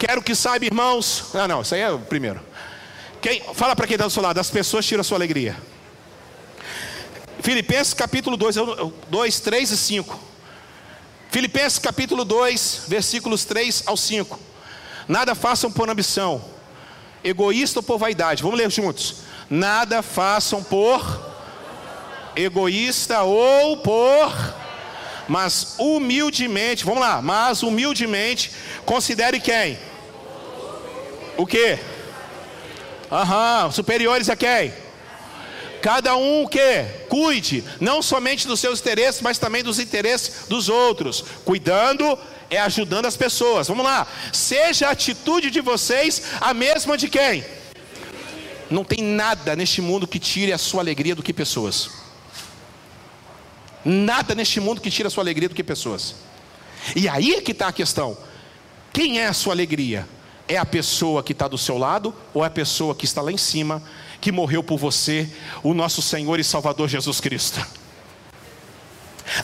Quero 0.00 0.22
que 0.22 0.34
saiba, 0.34 0.64
irmãos. 0.64 1.26
Ah, 1.34 1.46
não, 1.46 1.60
isso 1.60 1.74
aí 1.74 1.82
é 1.82 1.90
o 1.90 1.98
primeiro. 1.98 2.40
Quem, 3.20 3.42
fala 3.52 3.76
para 3.76 3.86
quem 3.86 3.96
está 3.96 4.06
do 4.06 4.10
seu 4.10 4.22
lado, 4.22 4.40
as 4.40 4.48
pessoas 4.48 4.86
tiram 4.86 5.02
a 5.02 5.04
sua 5.04 5.18
alegria. 5.18 5.54
Filipenses 7.40 7.92
capítulo 7.92 8.34
2, 8.34 8.56
2, 9.10 9.40
3 9.40 9.70
e 9.70 9.76
5. 9.76 10.20
Filipenses 11.30 11.78
capítulo 11.78 12.24
2, 12.24 12.84
versículos 12.88 13.44
3 13.44 13.82
ao 13.84 13.94
5. 13.94 14.40
Nada 15.06 15.34
façam 15.34 15.70
por 15.70 15.90
ambição, 15.90 16.42
egoísta 17.22 17.80
ou 17.80 17.82
por 17.82 17.98
vaidade. 17.98 18.42
Vamos 18.42 18.58
ler 18.58 18.70
juntos. 18.70 19.16
Nada 19.50 20.00
façam 20.00 20.64
por 20.64 21.30
egoísta 22.34 23.20
ou 23.20 23.76
por 23.76 24.32
mas 25.28 25.76
humildemente, 25.78 26.84
vamos 26.84 27.00
lá, 27.00 27.22
mas 27.22 27.62
humildemente 27.62 28.50
considere 28.84 29.38
quem? 29.38 29.78
O 31.40 31.46
que? 31.46 31.78
Aham, 33.10 33.70
superiores 33.70 34.28
a 34.28 34.36
quem? 34.36 34.74
Cada 35.80 36.14
um 36.14 36.46
que 36.46 36.84
cuide, 37.08 37.64
não 37.80 38.02
somente 38.02 38.46
dos 38.46 38.60
seus 38.60 38.78
interesses, 38.78 39.22
mas 39.22 39.38
também 39.38 39.62
dos 39.64 39.78
interesses 39.78 40.46
dos 40.48 40.68
outros. 40.68 41.24
Cuidando 41.42 42.18
é 42.50 42.58
ajudando 42.58 43.06
as 43.06 43.16
pessoas. 43.16 43.68
Vamos 43.68 43.86
lá. 43.86 44.06
Seja 44.34 44.88
a 44.88 44.90
atitude 44.90 45.50
de 45.50 45.62
vocês 45.62 46.22
a 46.42 46.52
mesma 46.52 46.98
de 46.98 47.08
quem? 47.08 47.42
Não 48.70 48.84
tem 48.84 49.02
nada 49.02 49.56
neste 49.56 49.80
mundo 49.80 50.06
que 50.06 50.18
tire 50.18 50.52
a 50.52 50.58
sua 50.58 50.82
alegria 50.82 51.14
do 51.14 51.22
que 51.22 51.32
pessoas. 51.32 51.88
Nada 53.82 54.34
neste 54.34 54.60
mundo 54.60 54.82
que 54.82 54.90
tire 54.90 55.06
a 55.06 55.10
sua 55.10 55.24
alegria 55.24 55.48
do 55.48 55.54
que 55.54 55.64
pessoas. 55.64 56.16
E 56.94 57.08
aí 57.08 57.36
é 57.36 57.40
que 57.40 57.52
está 57.52 57.68
a 57.68 57.72
questão: 57.72 58.14
quem 58.92 59.18
é 59.20 59.26
a 59.26 59.32
sua 59.32 59.54
alegria? 59.54 60.06
É 60.50 60.56
a 60.56 60.66
pessoa 60.66 61.22
que 61.22 61.30
está 61.30 61.46
do 61.46 61.56
seu 61.56 61.78
lado 61.78 62.12
ou 62.34 62.42
é 62.42 62.48
a 62.48 62.50
pessoa 62.50 62.92
que 62.92 63.04
está 63.04 63.22
lá 63.22 63.30
em 63.30 63.38
cima, 63.38 63.80
que 64.20 64.32
morreu 64.32 64.64
por 64.64 64.76
você, 64.76 65.30
o 65.62 65.72
nosso 65.72 66.02
Senhor 66.02 66.40
e 66.40 66.44
Salvador 66.44 66.88
Jesus 66.88 67.20
Cristo? 67.20 67.64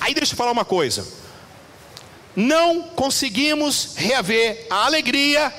Aí 0.00 0.12
deixa 0.12 0.32
eu 0.32 0.36
falar 0.36 0.50
uma 0.50 0.64
coisa: 0.64 1.06
não 2.34 2.82
conseguimos 2.82 3.94
reaver 3.94 4.66
a 4.68 4.84
alegria 4.84 5.54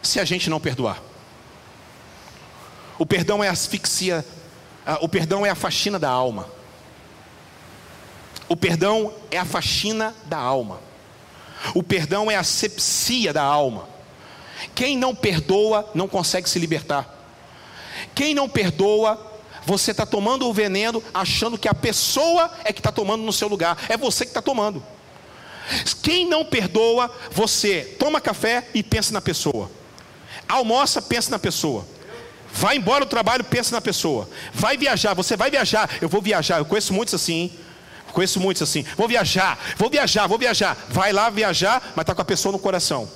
se 0.00 0.18
a 0.18 0.24
gente 0.24 0.48
não 0.48 0.58
perdoar. 0.58 1.02
O 2.98 3.04
perdão 3.04 3.44
é 3.44 3.48
asfixia, 3.48 4.24
o 5.02 5.10
perdão 5.10 5.44
é 5.44 5.50
a 5.50 5.54
faxina 5.54 5.98
da 5.98 6.08
alma. 6.08 6.48
O 8.48 8.56
perdão 8.56 9.12
é 9.30 9.36
a 9.36 9.44
faxina 9.44 10.16
da 10.24 10.38
alma. 10.38 10.80
O 11.74 11.82
perdão 11.82 12.30
é 12.30 12.36
a 12.36 12.42
sepsia 12.42 13.30
da 13.30 13.42
alma. 13.42 13.89
Quem 14.74 14.96
não 14.96 15.14
perdoa 15.14 15.88
não 15.94 16.08
consegue 16.08 16.48
se 16.48 16.58
libertar. 16.58 17.18
Quem 18.14 18.34
não 18.34 18.48
perdoa, 18.48 19.18
você 19.64 19.90
está 19.90 20.06
tomando 20.06 20.48
o 20.48 20.52
veneno 20.52 21.02
achando 21.12 21.58
que 21.58 21.68
a 21.68 21.74
pessoa 21.74 22.50
é 22.64 22.72
que 22.72 22.80
está 22.80 22.92
tomando 22.92 23.22
no 23.22 23.32
seu 23.32 23.48
lugar. 23.48 23.76
É 23.88 23.96
você 23.96 24.24
que 24.24 24.30
está 24.30 24.42
tomando. 24.42 24.82
Quem 26.02 26.26
não 26.26 26.44
perdoa, 26.44 27.10
você 27.30 27.96
toma 27.98 28.20
café 28.20 28.68
e 28.74 28.82
pensa 28.82 29.12
na 29.12 29.20
pessoa. 29.20 29.70
Almoça, 30.48 31.00
pensa 31.00 31.30
na 31.30 31.38
pessoa. 31.38 31.86
Vai 32.52 32.76
embora 32.76 33.04
do 33.04 33.08
trabalho, 33.08 33.44
pensa 33.44 33.74
na 33.74 33.80
pessoa. 33.80 34.28
Vai 34.52 34.76
viajar, 34.76 35.14
você 35.14 35.36
vai 35.36 35.50
viajar. 35.50 35.88
Eu 36.00 36.08
vou 36.08 36.20
viajar, 36.20 36.58
eu 36.58 36.64
conheço 36.64 36.92
muitos 36.92 37.14
assim. 37.14 37.34
Hein? 37.34 37.58
Conheço 38.12 38.40
muitos 38.40 38.62
assim. 38.62 38.84
Vou 38.96 39.06
viajar, 39.06 39.56
vou 39.76 39.88
viajar, 39.88 40.26
vou 40.26 40.38
viajar. 40.38 40.76
Vai 40.88 41.12
lá 41.12 41.30
viajar, 41.30 41.92
mas 41.94 42.02
está 42.02 42.14
com 42.14 42.22
a 42.22 42.24
pessoa 42.24 42.50
no 42.50 42.58
coração. 42.58 43.08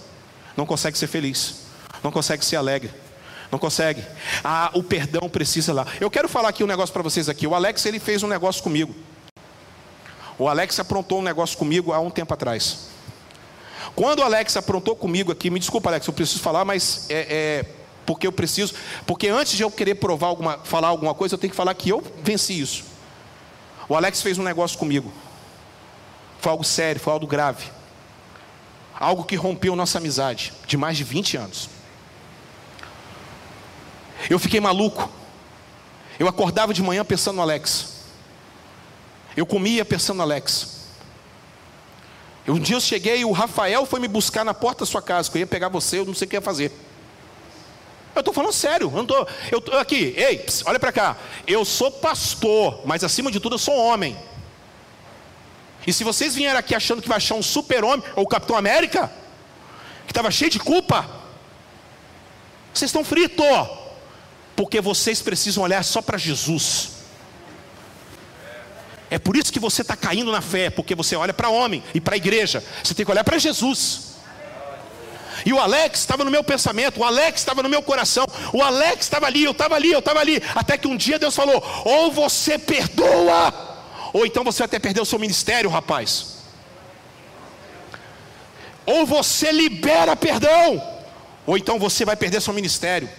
Não 0.57 0.67
consegue 0.67 0.97
ser 0.97 1.07
feliz. 1.07 1.63
Não 2.03 2.11
consegue 2.11 2.45
ser 2.45 2.57
alegre. 2.57 2.91
Não 3.51 3.59
consegue. 3.59 4.05
Ah, 4.43 4.71
o 4.75 4.83
perdão 4.83 5.29
precisa 5.29 5.73
lá. 5.73 5.87
Eu 6.01 6.11
quero 6.11 6.29
falar 6.29 6.49
aqui 6.49 6.65
um 6.65 6.67
negócio 6.67 6.93
para 6.93 7.03
vocês 7.03 7.29
aqui. 7.29 7.47
O 7.47 7.55
Alex 7.55 7.85
ele 7.87 7.99
fez 7.99 8.23
um 8.23 8.29
negócio 8.29 8.63
comigo. 8.63 8.95
O 10.39 10.49
Alex 10.49 10.79
aprontou 10.81 11.21
um 11.21 11.23
negócio 11.23 11.57
comigo 11.57 11.93
há 11.93 12.01
um 12.01 12.11
tempo 12.11 12.35
atrás. 12.35 12.89
Quando 13.95 14.21
o 14.21 14.23
Alex 14.23 14.57
aprontou 14.57 14.97
comigo 14.97 15.31
aqui, 15.31 15.51
me 15.51 15.61
desculpa, 15.61 15.89
Alex, 15.89 16.07
eu 16.07 16.13
preciso 16.13 16.41
falar, 16.41 16.65
mas 16.65 17.07
é, 17.09 17.27
é 17.31 17.65
porque 18.05 18.27
eu 18.27 18.33
preciso, 18.33 18.75
porque 19.07 19.29
antes 19.29 19.57
de 19.57 19.63
eu 19.63 19.71
querer 19.71 19.95
provar 19.95 20.29
alguma, 20.29 20.59
falar 20.59 20.89
alguma 20.89 21.15
coisa, 21.15 21.35
eu 21.35 21.39
tenho 21.39 21.53
que 21.53 21.57
falar 21.57 21.75
que 21.75 21.91
eu 21.91 22.03
venci 22.23 22.61
isso. 22.61 22.85
O 23.89 23.95
Alex 23.95 24.21
fez 24.21 24.39
um 24.39 24.43
negócio 24.43 24.79
comigo. 24.79 25.13
Foi 26.41 26.51
algo 26.51 26.65
sério, 26.65 27.01
foi 27.01 27.13
algo 27.13 27.27
grave. 27.27 27.67
Algo 28.99 29.25
que 29.25 29.37
rompeu 29.37 29.75
nossa 29.75 29.99
amizade 29.99 30.53
de 30.67 30.77
mais 30.77 30.97
de 30.97 31.05
20 31.05 31.37
anos. 31.37 31.69
Eu 34.31 34.39
fiquei 34.39 34.61
maluco. 34.61 35.11
Eu 36.19 36.29
acordava 36.29 36.73
de 36.73 36.83
manhã 36.83 37.05
pensando 37.05 37.37
no 37.37 37.43
Alex. 37.43 37.95
Eu 39.37 39.45
comia 39.45 39.85
pensando 39.85 40.19
no 40.19 40.23
Alex. 40.23 40.75
Um 42.47 42.59
dia 42.59 42.77
eu 42.77 42.81
cheguei 42.81 43.21
e 43.21 43.25
o 43.25 43.33
Rafael 43.33 43.87
foi 43.87 43.99
me 44.01 44.07
buscar 44.09 44.45
na 44.45 44.53
porta 44.53 44.81
da 44.81 44.87
sua 44.87 45.01
casa, 45.01 45.31
que 45.31 45.39
eu 45.39 45.41
ia 45.41 45.47
pegar 45.47 45.69
você, 45.69 45.99
eu 45.99 46.05
não 46.05 46.15
sei 46.15 46.27
o 46.27 46.29
que 46.29 46.37
ia 46.37 46.43
fazer. 46.43 46.71
Eu 48.15 48.21
estou 48.21 48.33
falando 48.35 48.53
sério, 48.53 48.93
eu 48.95 49.03
estou. 49.03 49.29
Eu 49.51 49.61
tô 49.61 49.77
aqui, 49.77 50.15
ei, 50.17 50.45
olha 50.67 50.79
para 50.79 50.93
cá. 50.93 51.17
Eu 51.47 51.65
sou 51.65 51.91
pastor, 51.91 52.83
mas 52.85 53.03
acima 53.03 53.31
de 53.31 53.41
tudo 53.41 53.55
eu 53.55 53.59
sou 53.59 53.75
homem. 53.75 54.17
E 55.87 55.93
se 55.93 56.05
vocês 56.05 56.35
vierem 56.35 56.59
aqui 56.59 56.75
achando 56.75 57.03
que 57.03 57.09
vai 57.09 57.19
achar 57.19 57.35
um 57.35 57.43
super-homem, 57.43 58.05
ou 58.17 58.25
o 58.25 58.29
Capitão 58.29 58.57
América, 58.57 59.13
que 60.07 60.13
estava 60.13 60.31
cheio 60.31 60.51
de 60.51 60.59
culpa, 60.59 61.09
vocês 62.73 62.89
estão 62.89 63.05
fritos, 63.05 63.47
porque 64.57 64.81
vocês 64.81 65.21
precisam 65.21 65.63
olhar 65.63 65.85
só 65.85 66.01
para 66.01 66.19
Jesus. 66.19 66.91
É 69.11 69.19
por 69.19 69.37
isso 69.37 69.53
que 69.53 69.61
você 69.61 69.83
está 69.83 69.97
caindo 69.97 70.33
na 70.33 70.41
fé, 70.41 70.71
porque 70.71 70.95
você 70.95 71.15
olha 71.15 71.33
para 71.33 71.49
homem 71.49 71.83
e 71.95 72.01
para 72.01 72.15
a 72.15 72.17
igreja. 72.17 72.65
Você 72.83 72.95
tem 72.95 73.05
que 73.05 73.13
olhar 73.13 73.23
para 73.23 73.39
Jesus. 73.39 74.15
E 75.45 75.53
o 75.53 75.61
Alex 75.61 76.01
estava 76.01 76.25
no 76.25 76.31
meu 76.31 76.43
pensamento, 76.43 77.01
o 77.01 77.05
Alex 77.05 77.41
estava 77.41 77.63
no 77.63 77.69
meu 77.69 77.83
coração, 77.83 78.25
o 78.53 78.63
Alex 78.63 79.05
estava 79.05 79.27
ali, 79.27 79.45
eu 79.45 79.51
estava 79.51 79.75
ali, 79.75 79.93
eu 79.93 79.99
estava 79.99 80.21
ali. 80.21 80.43
Até 80.55 80.79
que 80.79 80.89
um 80.89 80.97
dia 80.97 81.19
Deus 81.19 81.35
falou: 81.35 81.63
ou 81.85 82.11
você 82.11 82.59
perdoa, 82.59 83.74
ou 84.15 84.25
então 84.25 84.43
você 84.43 84.61
vai 84.61 84.67
até 84.67 84.79
perder 84.79 85.03
o 85.03 85.05
seu 85.05 85.19
ministério, 85.19 85.69
rapaz. 85.69 86.39
Ou 88.87 89.05
você 89.05 89.53
libera 89.53 90.17
perdão, 90.17 90.83
ou 91.47 91.59
então 91.59 91.79
você 91.79 92.07
vai 92.07 92.17
perder 92.17 92.41
seu 92.41 92.55
ministério. 92.55 93.11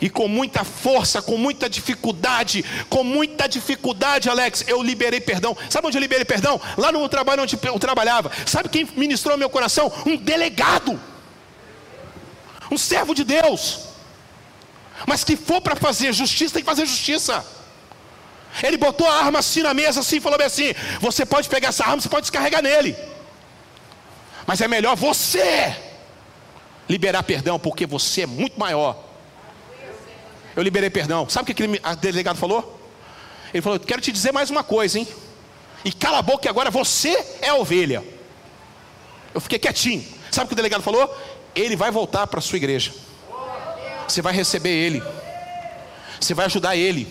E 0.00 0.10
com 0.10 0.26
muita 0.26 0.64
força, 0.64 1.22
com 1.22 1.38
muita 1.38 1.70
dificuldade, 1.70 2.64
com 2.90 3.04
muita 3.04 3.46
dificuldade, 3.46 4.28
Alex, 4.28 4.64
eu 4.66 4.82
liberei 4.82 5.20
perdão. 5.20 5.56
Sabe 5.70 5.86
onde 5.86 5.96
eu 5.96 6.02
liberei 6.02 6.24
perdão? 6.24 6.60
Lá 6.76 6.90
no 6.90 7.08
trabalho 7.08 7.44
onde 7.44 7.56
eu 7.62 7.78
trabalhava. 7.78 8.32
Sabe 8.44 8.68
quem 8.68 8.88
ministrou 8.96 9.38
meu 9.38 9.48
coração? 9.48 9.92
Um 10.04 10.16
delegado 10.16 11.00
um 12.70 12.78
servo 12.78 13.14
de 13.14 13.24
Deus, 13.24 13.80
mas 15.06 15.22
que 15.24 15.36
for 15.36 15.60
para 15.60 15.76
fazer 15.76 16.12
justiça, 16.12 16.54
tem 16.54 16.62
que 16.62 16.66
fazer 16.66 16.86
justiça. 16.86 17.44
Ele 18.62 18.76
botou 18.76 19.06
a 19.06 19.14
arma 19.14 19.38
assim 19.38 19.62
na 19.62 19.74
mesa, 19.74 20.00
assim, 20.00 20.20
falou 20.20 20.38
bem 20.38 20.46
assim: 20.46 20.74
você 21.00 21.24
pode 21.26 21.48
pegar 21.48 21.68
essa 21.68 21.84
arma, 21.84 22.00
você 22.00 22.08
pode 22.08 22.22
descarregar 22.22 22.62
nele, 22.62 22.96
mas 24.46 24.60
é 24.60 24.68
melhor 24.68 24.96
você 24.96 25.76
liberar 26.88 27.22
perdão, 27.22 27.58
porque 27.58 27.86
você 27.86 28.22
é 28.22 28.26
muito 28.26 28.58
maior. 28.58 29.04
Eu 30.54 30.62
liberei 30.62 30.88
perdão. 30.88 31.28
Sabe 31.28 31.42
o 31.42 31.46
que 31.46 31.64
aquele 31.64 31.80
delegado 32.00 32.36
falou? 32.36 32.80
Ele 33.52 33.62
falou: 33.62 33.78
Quero 33.78 34.00
te 34.00 34.10
dizer 34.10 34.32
mais 34.32 34.50
uma 34.50 34.64
coisa, 34.64 34.98
hein? 34.98 35.06
E 35.84 35.92
cala 35.92 36.18
a 36.18 36.22
boca, 36.22 36.42
que 36.42 36.48
agora 36.48 36.70
você 36.70 37.10
é 37.42 37.48
a 37.48 37.56
ovelha. 37.56 38.02
Eu 39.34 39.40
fiquei 39.40 39.58
quietinho. 39.58 40.04
Sabe 40.30 40.46
o 40.46 40.48
que 40.48 40.54
o 40.54 40.56
delegado 40.56 40.82
falou? 40.82 41.14
ele 41.56 41.74
vai 41.74 41.90
voltar 41.90 42.26
para 42.26 42.38
a 42.38 42.42
sua 42.42 42.58
igreja. 42.58 42.92
Você 44.06 44.20
vai 44.20 44.32
receber 44.34 44.70
ele. 44.70 45.02
Você 46.20 46.34
vai 46.34 46.44
ajudar 46.46 46.76
ele. 46.76 47.08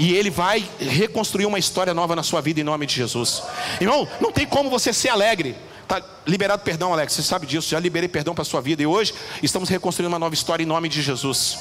E 0.00 0.14
ele 0.14 0.30
vai 0.30 0.66
reconstruir 0.80 1.44
uma 1.44 1.58
história 1.58 1.92
nova 1.92 2.16
na 2.16 2.22
sua 2.22 2.40
vida 2.40 2.58
em 2.58 2.64
nome 2.64 2.86
de 2.86 2.94
Jesus. 2.94 3.42
Irmão, 3.78 4.08
não 4.18 4.32
tem 4.32 4.46
como 4.46 4.70
você 4.70 4.94
ser 4.94 5.10
alegre. 5.10 5.54
Tá 5.86 6.02
liberado 6.26 6.62
perdão, 6.62 6.90
Alex. 6.90 7.12
Você 7.12 7.22
sabe 7.22 7.46
disso. 7.46 7.68
Já 7.68 7.78
liberei 7.78 8.08
perdão 8.08 8.34
para 8.34 8.42
sua 8.42 8.62
vida. 8.62 8.82
E 8.82 8.86
hoje 8.86 9.12
estamos 9.42 9.68
reconstruindo 9.68 10.08
uma 10.08 10.18
nova 10.18 10.34
história 10.34 10.62
em 10.62 10.66
nome 10.66 10.88
de 10.88 11.02
Jesus. 11.02 11.58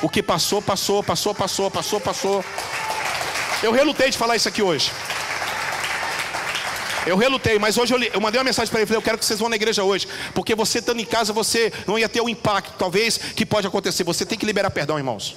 O 0.00 0.08
que 0.08 0.22
passou, 0.22 0.62
passou, 0.62 1.02
passou, 1.02 1.34
passou, 1.34 1.70
passou, 1.70 2.00
passou. 2.00 2.44
Eu 3.62 3.72
relutei 3.72 4.08
de 4.08 4.16
falar 4.16 4.36
isso 4.36 4.48
aqui 4.48 4.62
hoje. 4.62 4.90
Eu 7.06 7.16
relutei, 7.16 7.58
mas 7.58 7.78
hoje 7.78 7.94
eu, 7.94 7.98
li, 7.98 8.10
eu 8.12 8.20
mandei 8.20 8.38
uma 8.38 8.44
mensagem 8.44 8.70
para 8.70 8.80
ele, 8.80 8.86
falei, 8.86 8.98
eu 8.98 9.02
quero 9.02 9.16
que 9.16 9.24
vocês 9.24 9.38
vão 9.38 9.48
na 9.48 9.56
igreja 9.56 9.84
hoje, 9.84 10.08
porque 10.34 10.54
você 10.54 10.80
estando 10.80 11.00
em 11.00 11.04
casa, 11.04 11.32
você 11.32 11.72
não 11.86 11.98
ia 11.98 12.08
ter 12.08 12.20
o 12.20 12.28
impacto, 12.28 12.74
talvez, 12.76 13.16
que 13.16 13.46
pode 13.46 13.66
acontecer. 13.66 14.02
Você 14.04 14.26
tem 14.26 14.36
que 14.36 14.44
liberar 14.44 14.70
perdão, 14.70 14.98
irmãos. 14.98 15.36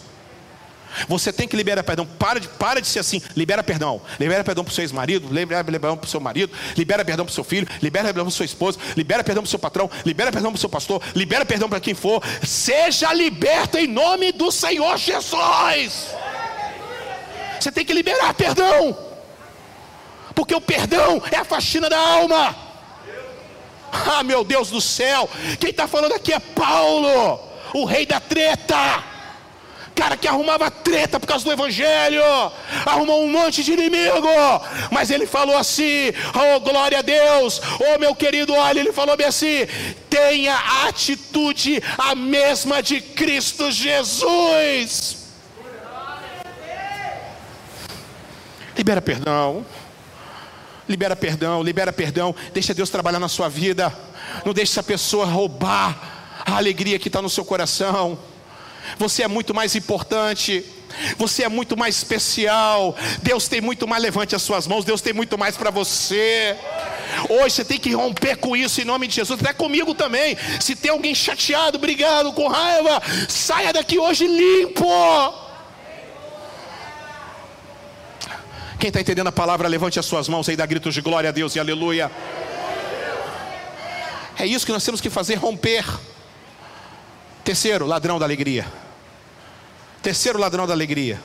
Você 1.07 1.31
tem 1.31 1.47
que 1.47 1.55
liberar 1.55 1.83
perdão. 1.83 2.05
Para 2.05 2.39
de, 2.39 2.47
para 2.47 2.81
de 2.81 2.87
ser 2.87 2.99
assim. 2.99 3.21
Libera 3.35 3.63
perdão. 3.63 4.01
Libera 4.19 4.43
perdão 4.43 4.63
para 4.63 4.71
o 4.71 4.73
seu 4.73 4.83
ex-marido. 4.83 5.27
Libera 5.31 5.63
perdão 5.63 5.95
para 5.95 6.07
o 6.07 6.09
seu 6.09 6.19
marido. 6.19 6.51
Libera 6.75 7.05
perdão 7.05 7.25
para 7.25 7.31
o 7.31 7.33
seu 7.33 7.43
filho. 7.43 7.67
Libera 7.81 8.05
perdão 8.05 8.25
para 8.25 8.29
o 8.29 8.35
seu 8.35 8.45
esposo. 8.45 8.79
Libera 8.97 9.23
perdão 9.23 9.43
para 9.43 9.47
o 9.47 9.49
seu 9.49 9.59
patrão. 9.59 9.89
Libera 10.05 10.31
perdão 10.31 10.51
para 10.51 10.57
o 10.57 10.59
seu 10.59 10.69
pastor. 10.69 11.01
Libera 11.15 11.45
perdão 11.45 11.69
para 11.69 11.79
quem 11.79 11.93
for. 11.93 12.23
Seja 12.43 13.13
liberto 13.13 13.77
em 13.77 13.87
nome 13.87 14.31
do 14.31 14.51
Senhor 14.51 14.97
Jesus. 14.97 16.07
Você 17.59 17.71
tem 17.71 17.85
que 17.85 17.93
liberar 17.93 18.33
perdão 18.33 19.08
porque 20.39 20.55
o 20.55 20.61
perdão 20.61 21.21
é 21.29 21.35
a 21.35 21.43
faxina 21.43 21.89
da 21.89 21.99
alma. 21.99 22.55
Ah, 23.91 24.23
meu 24.23 24.41
Deus 24.45 24.69
do 24.69 24.79
céu, 24.79 25.29
quem 25.59 25.71
está 25.71 25.85
falando 25.85 26.13
aqui 26.13 26.31
é 26.31 26.39
Paulo, 26.39 27.37
o 27.73 27.83
rei 27.83 28.05
da 28.05 28.21
treta. 28.21 29.03
cara 29.93 30.15
que 30.15 30.29
arrumava 30.29 30.71
treta 30.71 31.19
por 31.19 31.27
causa 31.27 31.43
do 31.43 31.51
evangelho, 31.51 32.23
arrumou 32.85 33.21
um 33.21 33.29
monte 33.29 33.65
de 33.65 33.73
inimigo, 33.73 34.29
mas 34.89 35.11
ele 35.11 35.27
falou 35.27 35.57
assim: 35.57 36.13
"Oh, 36.33 36.61
glória 36.61 36.99
a 36.99 37.01
Deus! 37.01 37.61
Oh, 37.77 37.99
meu 37.99 38.15
querido, 38.15 38.53
olha, 38.53 38.79
ele 38.79 38.93
falou 38.93 39.17
bem 39.17 39.27
assim: 39.27 39.67
tenha 40.09 40.55
a 40.55 40.87
atitude 40.87 41.83
a 41.97 42.15
mesma 42.15 42.81
de 42.81 43.01
Cristo 43.01 43.69
Jesus." 43.73 45.17
Libera 48.77 49.01
perdão. 49.01 49.65
Libera 50.89 51.15
perdão, 51.15 51.61
libera 51.61 51.93
perdão. 51.93 52.35
Deixa 52.51 52.73
Deus 52.73 52.89
trabalhar 52.89 53.19
na 53.19 53.27
sua 53.29 53.47
vida. 53.47 53.95
Não 54.43 54.53
deixe 54.53 54.71
essa 54.71 54.81
pessoa 54.81 55.23
roubar 55.23 56.41
a 56.43 56.57
alegria 56.57 56.97
que 56.97 57.09
está 57.09 57.21
no 57.21 57.29
seu 57.29 57.45
coração. 57.45 58.17
Você 58.97 59.21
é 59.21 59.27
muito 59.27 59.53
mais 59.53 59.75
importante. 59.75 60.65
Você 61.15 61.43
é 61.43 61.47
muito 61.47 61.77
mais 61.77 61.95
especial. 61.95 62.97
Deus 63.21 63.47
tem 63.47 63.61
muito 63.61 63.87
mais. 63.87 64.01
Levante 64.01 64.35
as 64.35 64.41
suas 64.41 64.65
mãos. 64.65 64.83
Deus 64.83 64.99
tem 64.99 65.13
muito 65.13 65.37
mais 65.37 65.55
para 65.55 65.69
você. 65.69 66.57
Hoje 67.29 67.57
você 67.57 67.65
tem 67.65 67.77
que 67.77 67.93
romper 67.93 68.37
com 68.37 68.57
isso 68.57 68.81
em 68.81 68.85
nome 68.85 69.05
de 69.05 69.13
Jesus. 69.13 69.39
Até 69.39 69.53
comigo 69.53 69.93
também. 69.93 70.35
Se 70.59 70.75
tem 70.75 70.89
alguém 70.89 71.13
chateado, 71.13 71.77
brigado, 71.77 72.33
com 72.33 72.47
raiva, 72.47 72.99
saia 73.27 73.71
daqui 73.71 73.99
hoje 73.99 74.25
limpo. 74.25 74.87
Quem 78.79 78.87
está 78.87 79.01
entendendo 79.01 79.27
a 79.27 79.31
palavra, 79.31 79.67
levante 79.67 79.99
as 79.99 80.05
suas 80.05 80.29
mãos 80.29 80.47
aí, 80.47 80.55
dá 80.55 80.65
gritos 80.65 80.93
de 80.93 81.01
glória 81.01 81.27
a 81.27 81.33
Deus 81.33 81.53
e 81.53 81.59
aleluia. 81.59 82.09
É 84.37 84.45
isso 84.45 84.65
que 84.65 84.71
nós 84.71 84.85
temos 84.85 85.01
que 85.01 85.09
fazer 85.09 85.35
romper. 85.35 85.85
Terceiro, 87.43 87.85
ladrão 87.85 88.17
da 88.17 88.25
alegria. 88.25 88.65
Terceiro 90.01 90.39
ladrão 90.39 90.65
da 90.65 90.73
alegria. 90.73 91.19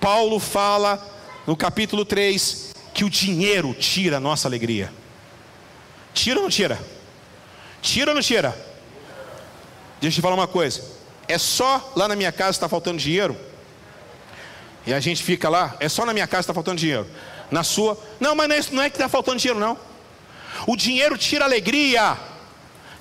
Paulo 0.00 0.38
fala 0.38 1.04
no 1.48 1.56
capítulo 1.56 2.04
3 2.04 2.72
que 2.94 3.04
o 3.04 3.10
dinheiro 3.10 3.74
tira 3.74 4.18
a 4.18 4.20
nossa 4.20 4.46
alegria. 4.46 4.92
Tira 6.14 6.38
ou 6.38 6.44
não 6.44 6.50
tira? 6.50 6.78
Tira 7.82 8.12
ou 8.12 8.14
não 8.14 8.22
tira? 8.22 8.50
Deixa 10.00 10.18
eu 10.18 10.20
te 10.20 10.22
falar 10.22 10.36
uma 10.36 10.46
coisa. 10.46 10.84
É 11.26 11.38
só 11.38 11.92
lá 11.96 12.06
na 12.06 12.14
minha 12.14 12.30
casa 12.30 12.50
está 12.50 12.68
faltando 12.68 12.98
dinheiro? 12.98 13.36
E 14.88 14.94
a 14.94 15.00
gente 15.00 15.22
fica 15.22 15.50
lá, 15.50 15.76
é 15.80 15.86
só 15.86 16.06
na 16.06 16.14
minha 16.14 16.26
casa 16.26 16.44
está 16.44 16.54
faltando 16.54 16.78
dinheiro. 16.78 17.06
Na 17.50 17.62
sua, 17.62 18.02
não, 18.18 18.34
mas 18.34 18.48
não 18.48 18.56
é, 18.56 18.60
não 18.72 18.82
é 18.84 18.88
que 18.88 18.96
está 18.96 19.06
faltando 19.06 19.36
dinheiro, 19.36 19.60
não. 19.60 19.76
O 20.66 20.74
dinheiro 20.74 21.18
tira 21.18 21.44
alegria 21.44 22.16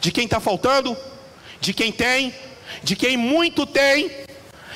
de 0.01 0.11
quem 0.11 0.25
está 0.25 0.41
faltando, 0.41 0.97
de 1.61 1.73
quem 1.73 1.93
tem, 1.93 2.35
de 2.83 2.93
quem 2.93 3.15
muito 3.15 3.65
tem, 3.65 4.11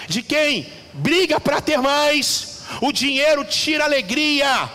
de 0.07 0.21
quem 0.21 0.71
briga 0.93 1.37
para 1.37 1.59
ter 1.59 1.79
mais. 1.79 2.61
O 2.79 2.93
dinheiro 2.93 3.43
tira 3.43 3.83
alegria. 3.83 4.69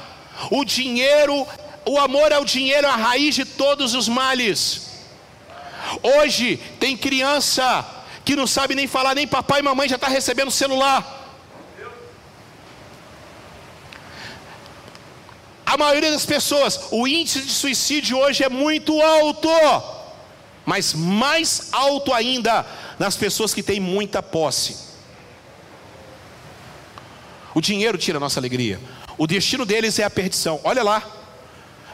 O 0.51 0.63
dinheiro, 0.63 1.47
o 1.87 1.99
amor 1.99 2.35
ao 2.35 2.45
dinheiro 2.45 2.87
é 2.87 2.91
a 2.91 2.97
raiz 2.97 3.35
de 3.35 3.47
todos 3.47 3.95
os 3.95 4.11
males. 4.11 4.91
Hoje 6.03 6.59
tem 6.79 6.99
criança 6.99 7.83
que 8.27 8.37
não 8.37 8.47
sabe 8.47 8.75
nem 8.75 8.87
falar, 8.87 9.15
nem 9.15 9.27
papai 9.27 9.61
e 9.61 9.63
mamãe 9.63 9.89
já 9.89 9.97
está 9.97 10.09
recebendo 10.09 10.51
celular. 10.51 11.16
A 15.77 15.79
maioria 15.79 16.11
das 16.11 16.25
pessoas, 16.25 16.81
o 16.91 17.07
índice 17.07 17.43
de 17.43 17.53
suicídio 17.53 18.17
hoje 18.17 18.43
é 18.43 18.49
muito 18.49 18.99
alto, 18.99 19.51
mas 20.65 20.95
mais 20.95 21.69
alto 21.71 22.15
ainda 22.15 22.65
nas 22.99 23.15
pessoas 23.15 23.53
que 23.53 23.63
têm 23.63 23.79
muita 23.79 24.23
posse. 24.23 24.75
O 27.55 27.61
dinheiro 27.61 27.99
tira 27.99 28.17
a 28.17 28.21
nossa 28.21 28.41
alegria. 28.41 28.81
O 29.19 29.27
destino 29.27 29.67
deles 29.67 29.99
é 29.99 30.05
a 30.05 30.09
perdição. 30.09 30.59
Olha 30.65 30.83
lá, 30.83 31.07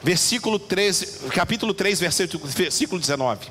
versículo 0.00 0.60
13, 0.60 1.30
capítulo 1.30 1.74
3, 1.74 1.98
versículo, 1.98 2.46
versículo 2.46 3.00
19. 3.00 3.48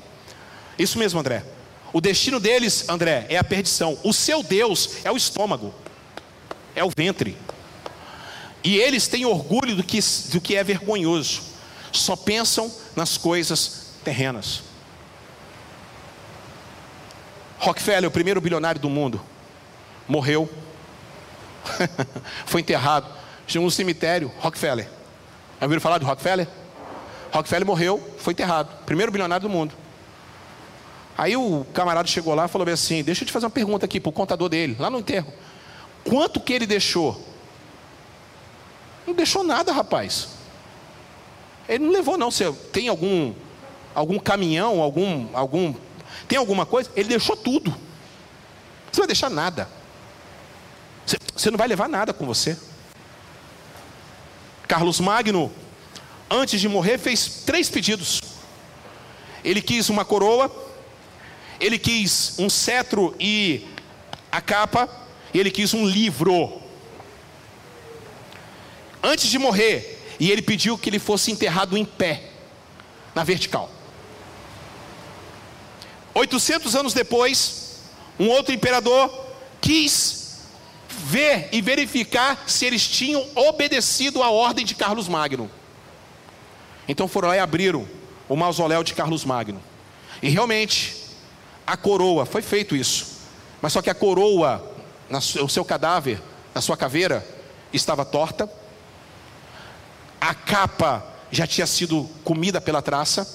Isso 0.78 0.98
mesmo, 0.98 1.20
André. 1.20 1.44
O 1.92 2.00
destino 2.00 2.40
deles, 2.40 2.88
André, 2.88 3.26
é 3.28 3.36
a 3.36 3.44
perdição. 3.44 3.98
O 4.02 4.14
seu 4.14 4.42
Deus 4.42 4.92
é 5.04 5.12
o 5.12 5.16
estômago, 5.18 5.74
é 6.74 6.82
o 6.82 6.88
ventre. 6.88 7.36
E 8.64 8.76
eles 8.76 9.08
têm 9.08 9.24
orgulho 9.24 9.74
do 9.74 9.82
que, 9.82 9.98
do 10.30 10.40
que 10.40 10.56
é 10.56 10.62
vergonhoso. 10.62 11.42
Só 11.90 12.16
pensam 12.16 12.72
nas 12.94 13.16
coisas 13.16 13.94
terrenas. 14.04 14.62
Rockefeller, 17.58 18.08
o 18.08 18.12
primeiro 18.12 18.40
bilionário 18.40 18.80
do 18.80 18.88
mundo, 18.88 19.20
morreu. 20.08 20.48
Foi 22.46 22.60
enterrado. 22.60 23.06
Tinha 23.46 23.60
um 23.60 23.70
cemitério, 23.70 24.32
Rockefeller. 24.38 24.88
Já 25.60 25.66
ouviram 25.66 25.80
falar 25.80 25.98
de 25.98 26.04
Rockefeller? 26.04 26.48
Rockefeller 27.32 27.66
morreu, 27.66 28.14
foi 28.18 28.34
enterrado. 28.34 28.84
Primeiro 28.84 29.10
bilionário 29.10 29.48
do 29.48 29.52
mundo. 29.52 29.74
Aí 31.16 31.36
o 31.36 31.64
camarada 31.72 32.06
chegou 32.06 32.34
lá 32.34 32.44
e 32.44 32.48
falou 32.48 32.68
assim: 32.68 33.02
Deixa 33.02 33.22
eu 33.22 33.26
te 33.26 33.32
fazer 33.32 33.46
uma 33.46 33.50
pergunta 33.50 33.86
aqui 33.86 33.98
para 33.98 34.10
o 34.10 34.12
contador 34.12 34.48
dele, 34.48 34.76
lá 34.78 34.90
no 34.90 34.98
enterro. 34.98 35.32
Quanto 36.04 36.40
que 36.40 36.52
ele 36.52 36.66
deixou 36.66 37.31
não 39.06 39.14
deixou 39.14 39.42
nada, 39.42 39.72
rapaz. 39.72 40.28
Ele 41.68 41.84
não 41.84 41.92
levou, 41.92 42.18
não. 42.18 42.30
Tem 42.72 42.88
algum, 42.88 43.34
algum 43.94 44.18
caminhão, 44.18 44.80
algum, 44.80 45.28
algum. 45.32 45.74
Tem 46.28 46.38
alguma 46.38 46.66
coisa? 46.66 46.90
Ele 46.94 47.08
deixou 47.08 47.36
tudo. 47.36 47.74
Você 48.90 49.00
vai 49.00 49.06
deixar 49.06 49.30
nada. 49.30 49.68
Você, 51.06 51.16
você 51.34 51.50
não 51.50 51.58
vai 51.58 51.68
levar 51.68 51.88
nada 51.88 52.12
com 52.12 52.26
você. 52.26 52.56
Carlos 54.68 55.00
Magno, 55.00 55.52
antes 56.30 56.60
de 56.60 56.68
morrer, 56.68 56.98
fez 56.98 57.42
três 57.44 57.68
pedidos. 57.68 58.20
Ele 59.44 59.60
quis 59.60 59.88
uma 59.88 60.04
coroa, 60.04 60.50
ele 61.58 61.78
quis 61.78 62.36
um 62.38 62.48
cetro 62.48 63.14
e 63.18 63.66
a 64.30 64.40
capa, 64.40 64.88
e 65.34 65.40
ele 65.40 65.50
quis 65.50 65.74
um 65.74 65.84
livro 65.84 66.61
antes 69.02 69.28
de 69.28 69.38
morrer, 69.38 69.98
e 70.20 70.30
ele 70.30 70.42
pediu 70.42 70.78
que 70.78 70.88
ele 70.88 70.98
fosse 70.98 71.32
enterrado 71.32 71.76
em 71.76 71.84
pé, 71.84 72.30
na 73.14 73.24
vertical. 73.24 73.70
800 76.14 76.76
anos 76.76 76.94
depois, 76.94 77.80
um 78.18 78.28
outro 78.28 78.54
imperador 78.54 79.10
quis 79.60 80.42
ver 80.88 81.48
e 81.52 81.60
verificar 81.60 82.44
se 82.46 82.64
eles 82.66 82.86
tinham 82.86 83.26
obedecido 83.34 84.22
à 84.22 84.30
ordem 84.30 84.64
de 84.64 84.74
Carlos 84.74 85.08
Magno. 85.08 85.50
Então 86.86 87.08
foram 87.08 87.28
lá 87.28 87.36
e 87.36 87.40
abriram 87.40 87.88
o 88.28 88.36
mausoléu 88.36 88.84
de 88.84 88.94
Carlos 88.94 89.24
Magno. 89.24 89.62
E 90.22 90.28
realmente, 90.28 90.96
a 91.66 91.76
coroa, 91.76 92.26
foi 92.26 92.42
feito 92.42 92.76
isso. 92.76 93.18
Mas 93.60 93.72
só 93.72 93.80
que 93.80 93.90
a 93.90 93.94
coroa, 93.94 94.74
o 95.42 95.48
seu 95.48 95.64
cadáver, 95.64 96.20
na 96.54 96.60
sua 96.60 96.76
caveira, 96.76 97.26
estava 97.72 98.04
torta 98.04 98.50
a 100.22 100.34
capa 100.34 101.04
já 101.32 101.48
tinha 101.48 101.66
sido 101.66 102.08
comida 102.22 102.60
pela 102.60 102.80
traça, 102.80 103.28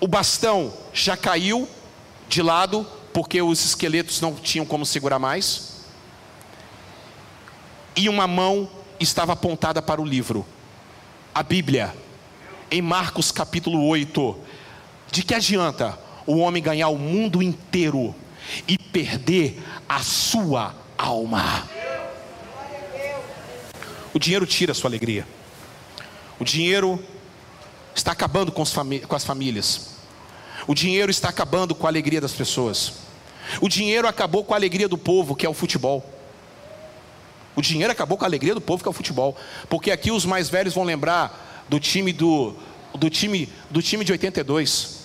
o 0.00 0.08
bastão 0.08 0.72
já 0.90 1.14
caiu 1.18 1.68
de 2.30 2.40
lado, 2.40 2.86
porque 3.12 3.42
os 3.42 3.62
esqueletos 3.62 4.22
não 4.22 4.34
tinham 4.34 4.64
como 4.64 4.86
segurar 4.86 5.18
mais, 5.18 5.82
e 7.94 8.08
uma 8.08 8.26
mão 8.26 8.70
estava 8.98 9.34
apontada 9.34 9.82
para 9.82 10.00
o 10.00 10.04
livro, 10.04 10.46
a 11.34 11.42
Bíblia, 11.42 11.94
em 12.70 12.80
Marcos 12.80 13.30
capítulo 13.30 13.86
8. 13.86 14.34
De 15.12 15.22
que 15.22 15.34
adianta 15.34 15.98
o 16.26 16.38
homem 16.38 16.62
ganhar 16.62 16.88
o 16.88 16.96
mundo 16.96 17.42
inteiro 17.42 18.14
e 18.66 18.78
perder 18.78 19.62
a 19.86 20.00
sua 20.00 20.74
alma? 20.96 21.68
O 24.16 24.18
dinheiro 24.18 24.46
tira 24.46 24.72
a 24.72 24.74
sua 24.74 24.88
alegria. 24.88 25.28
O 26.40 26.44
dinheiro 26.44 26.98
está 27.94 28.12
acabando 28.12 28.50
com, 28.50 28.64
com 28.64 29.14
as 29.14 29.24
famílias. 29.24 29.90
O 30.66 30.74
dinheiro 30.74 31.10
está 31.10 31.28
acabando 31.28 31.74
com 31.74 31.86
a 31.86 31.90
alegria 31.90 32.18
das 32.18 32.32
pessoas. 32.32 32.94
O 33.60 33.68
dinheiro 33.68 34.08
acabou 34.08 34.42
com 34.42 34.54
a 34.54 34.56
alegria 34.56 34.88
do 34.88 34.96
povo, 34.96 35.36
que 35.36 35.44
é 35.44 35.48
o 35.50 35.52
futebol. 35.52 36.02
O 37.54 37.60
dinheiro 37.60 37.92
acabou 37.92 38.16
com 38.16 38.24
a 38.24 38.26
alegria 38.26 38.54
do 38.54 38.60
povo, 38.62 38.82
que 38.82 38.88
é 38.88 38.90
o 38.90 38.94
futebol. 38.94 39.36
Porque 39.68 39.90
aqui 39.90 40.10
os 40.10 40.24
mais 40.24 40.48
velhos 40.48 40.72
vão 40.72 40.84
lembrar 40.84 41.66
do 41.68 41.78
time 41.78 42.10
do, 42.10 42.56
do 42.94 43.10
time 43.10 43.52
do 43.70 43.82
time 43.82 44.02
de 44.02 44.12
82. 44.12 44.96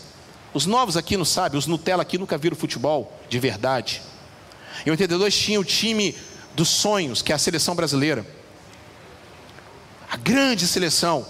Os 0.54 0.66
novos 0.66 0.96
aqui 0.96 1.18
não 1.18 1.26
sabem, 1.26 1.60
os 1.60 1.68
Nutella 1.68 2.04
aqui 2.04 2.18
nunca 2.18 2.38
viram 2.38 2.56
futebol 2.56 3.12
de 3.28 3.38
verdade. 3.40 4.02
Em 4.86 4.90
82 4.90 5.38
tinha 5.38 5.60
o 5.60 5.66
time 5.66 6.16
dos 6.56 6.70
sonhos, 6.70 7.22
que 7.22 7.34
é 7.34 7.36
a 7.36 7.38
seleção 7.38 7.76
brasileira 7.76 8.40
grande 10.24 10.68
seleção. 10.68 11.26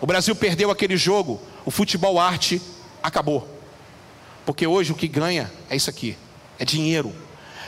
O 0.00 0.06
Brasil 0.06 0.34
perdeu 0.34 0.70
aquele 0.70 0.96
jogo, 0.96 1.40
o 1.64 1.70
futebol 1.70 2.18
arte 2.18 2.60
acabou. 3.02 3.48
Porque 4.44 4.66
hoje 4.66 4.92
o 4.92 4.94
que 4.94 5.08
ganha 5.08 5.50
é 5.70 5.76
isso 5.76 5.88
aqui, 5.88 6.16
é 6.58 6.64
dinheiro. 6.64 7.14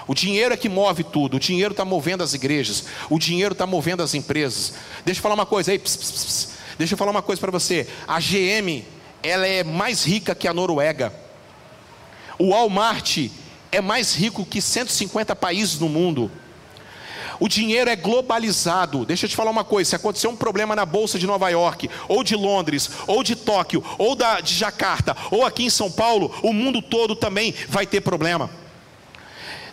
O 0.07 0.15
dinheiro 0.15 0.55
é 0.55 0.57
que 0.57 0.69
move 0.69 1.03
tudo. 1.03 1.37
O 1.37 1.41
dinheiro 1.41 1.73
está 1.73 1.85
movendo 1.85 2.23
as 2.23 2.33
igrejas. 2.33 2.85
O 3.11 3.19
dinheiro 3.19 3.53
está 3.53 3.67
movendo 3.67 4.03
as 4.03 4.15
empresas. 4.15 4.75
Deixa 5.05 5.19
eu 5.19 5.23
falar 5.23 5.35
uma 5.35 5.47
coisa 5.47 5.73
aí. 5.73 5.79
Pss, 5.79 5.99
pss, 5.99 6.13
pss. 6.13 6.49
Deixa 6.79 6.95
eu 6.95 6.99
falar 6.99 7.11
uma 7.11 7.23
coisa 7.23 7.41
para 7.41 7.51
você. 7.51 7.89
A 8.07 8.21
GM, 8.21 8.85
ela 9.23 9.47
é 9.47 9.65
mais 9.65 10.05
rica 10.05 10.35
que 10.35 10.47
a 10.47 10.55
Noruega. 10.55 11.13
O 12.39 12.51
Walmart 12.51 13.31
é 13.73 13.81
mais 13.81 14.15
rico 14.15 14.45
que 14.45 14.61
150 14.61 15.35
países 15.35 15.81
no 15.81 15.89
mundo. 15.89 16.31
O 17.39 17.49
dinheiro 17.49 17.91
é 17.91 17.97
globalizado. 17.97 19.05
Deixa 19.05 19.27
eu 19.27 19.31
te 19.31 19.37
falar 19.37 19.51
uma 19.51 19.65
coisa: 19.65 19.91
se 19.91 19.97
acontecer 19.97 20.29
um 20.29 20.37
problema 20.37 20.75
na 20.75 20.87
bolsa 20.87 21.19
de 21.19 21.27
Nova 21.27 21.49
York, 21.49 21.89
ou 22.09 22.23
de 22.23 22.35
Londres, 22.35 22.91
ou 23.07 23.23
de 23.23 23.37
Tóquio, 23.37 23.85
ou 23.99 24.15
da, 24.15 24.41
de 24.41 24.55
Jacarta, 24.55 25.17
ou 25.31 25.45
aqui 25.45 25.65
em 25.65 25.71
São 25.71 25.91
Paulo, 25.91 26.35
o 26.43 26.53
mundo 26.53 26.81
todo 26.81 27.15
também 27.15 27.55
vai 27.69 27.87
ter 27.87 28.01
problema. 28.01 28.51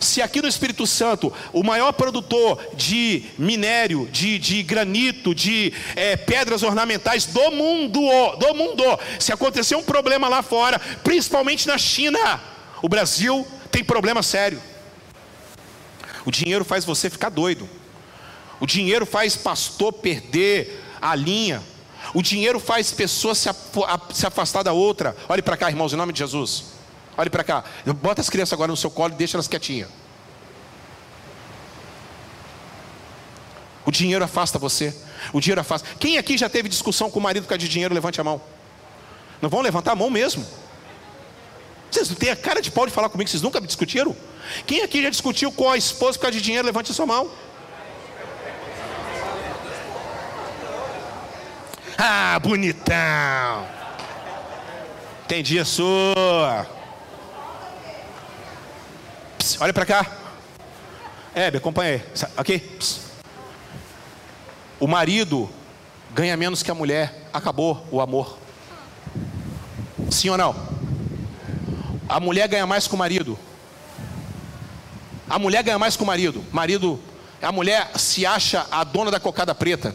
Se 0.00 0.20
aqui 0.20 0.42
no 0.42 0.48
Espírito 0.48 0.86
Santo, 0.86 1.32
o 1.52 1.62
maior 1.62 1.92
produtor 1.92 2.60
de 2.74 3.24
minério, 3.38 4.06
de, 4.12 4.38
de 4.38 4.62
granito, 4.62 5.34
de 5.34 5.72
é, 5.96 6.14
pedras 6.14 6.62
ornamentais 6.62 7.24
do 7.24 7.50
mundo, 7.50 8.00
do 8.36 8.54
mundo, 8.54 8.84
se 9.18 9.32
acontecer 9.32 9.76
um 9.76 9.82
problema 9.82 10.28
lá 10.28 10.42
fora, 10.42 10.78
principalmente 11.02 11.66
na 11.66 11.78
China, 11.78 12.40
o 12.82 12.88
Brasil 12.88 13.46
tem 13.70 13.82
problema 13.82 14.22
sério. 14.22 14.60
O 16.24 16.30
dinheiro 16.30 16.64
faz 16.64 16.84
você 16.84 17.10
ficar 17.10 17.28
doido. 17.28 17.68
O 18.60 18.66
dinheiro 18.66 19.04
faz 19.04 19.36
pastor 19.36 19.92
perder 19.92 20.82
a 21.00 21.14
linha. 21.14 21.62
O 22.14 22.22
dinheiro 22.22 22.60
faz 22.60 22.92
pessoa 22.92 23.34
se, 23.34 23.48
afastar 24.26 24.62
da 24.62 24.72
outra. 24.72 25.16
Olhe 25.28 25.42
para 25.42 25.56
cá, 25.56 25.68
irmãos, 25.68 25.92
em 25.92 25.96
nome 25.96 26.12
de 26.12 26.18
Jesus. 26.20 26.64
Olhe 27.16 27.30
para 27.30 27.44
cá. 27.44 27.64
Bota 28.00 28.20
as 28.20 28.30
crianças 28.30 28.52
agora 28.52 28.70
no 28.70 28.76
seu 28.76 28.90
colo 28.90 29.12
e 29.12 29.16
deixa 29.16 29.36
elas 29.36 29.48
quietinhas. 29.48 29.88
O 33.86 33.90
dinheiro 33.90 34.24
afasta 34.24 34.58
você. 34.58 34.94
O 35.32 35.40
dinheiro 35.40 35.60
afasta. 35.60 35.86
Quem 35.98 36.16
aqui 36.16 36.38
já 36.38 36.48
teve 36.48 36.68
discussão 36.68 37.10
com 37.10 37.18
o 37.18 37.22
marido 37.22 37.44
por 37.44 37.50
causa 37.50 37.58
de 37.58 37.68
dinheiro? 37.68 37.94
Levante 37.94 38.20
a 38.20 38.24
mão. 38.24 38.40
Não 39.42 39.50
vão 39.50 39.60
levantar 39.60 39.92
a 39.92 39.96
mão 39.96 40.08
mesmo? 40.08 40.46
Vocês 41.94 42.08
não 42.08 42.16
têm 42.16 42.30
a 42.30 42.34
cara 42.34 42.60
de 42.60 42.72
pau 42.72 42.84
de 42.84 42.92
falar 42.92 43.08
comigo, 43.08 43.30
vocês 43.30 43.40
nunca 43.40 43.60
me 43.60 43.68
discutiram? 43.68 44.16
Quem 44.66 44.82
aqui 44.82 45.00
já 45.00 45.10
discutiu 45.10 45.52
com 45.52 45.70
a 45.70 45.76
esposa 45.76 46.18
por 46.18 46.22
causa 46.22 46.36
de 46.36 46.42
dinheiro? 46.42 46.66
Levante 46.66 46.90
a 46.90 46.94
sua 46.94 47.06
mão. 47.06 47.30
Ah, 51.96 52.36
bonitão. 52.40 53.68
Entendi 55.24 55.56
a 55.56 55.64
sua. 55.64 56.66
Pss, 59.38 59.58
olha 59.60 59.72
para 59.72 59.86
cá. 59.86 60.04
Hebe, 61.32 61.58
acompanha 61.58 61.94
aí. 61.94 62.28
Ok? 62.36 62.58
Pss. 62.58 63.02
O 64.80 64.88
marido 64.88 65.48
ganha 66.12 66.36
menos 66.36 66.60
que 66.60 66.72
a 66.72 66.74
mulher. 66.74 67.28
Acabou 67.32 67.86
o 67.92 68.00
amor. 68.00 68.36
Sim 70.10 70.30
ou 70.30 70.36
não? 70.36 70.83
A 72.08 72.20
mulher 72.20 72.48
ganha 72.48 72.66
mais 72.66 72.86
que 72.86 72.94
o 72.94 72.98
marido. 72.98 73.38
A 75.28 75.38
mulher 75.38 75.62
ganha 75.62 75.78
mais 75.78 75.96
que 75.96 76.02
o 76.02 76.06
marido. 76.06 76.44
Marido, 76.52 77.00
a 77.40 77.50
mulher 77.50 77.90
se 77.98 78.26
acha 78.26 78.66
a 78.70 78.84
dona 78.84 79.10
da 79.10 79.18
cocada 79.18 79.54
preta. 79.54 79.94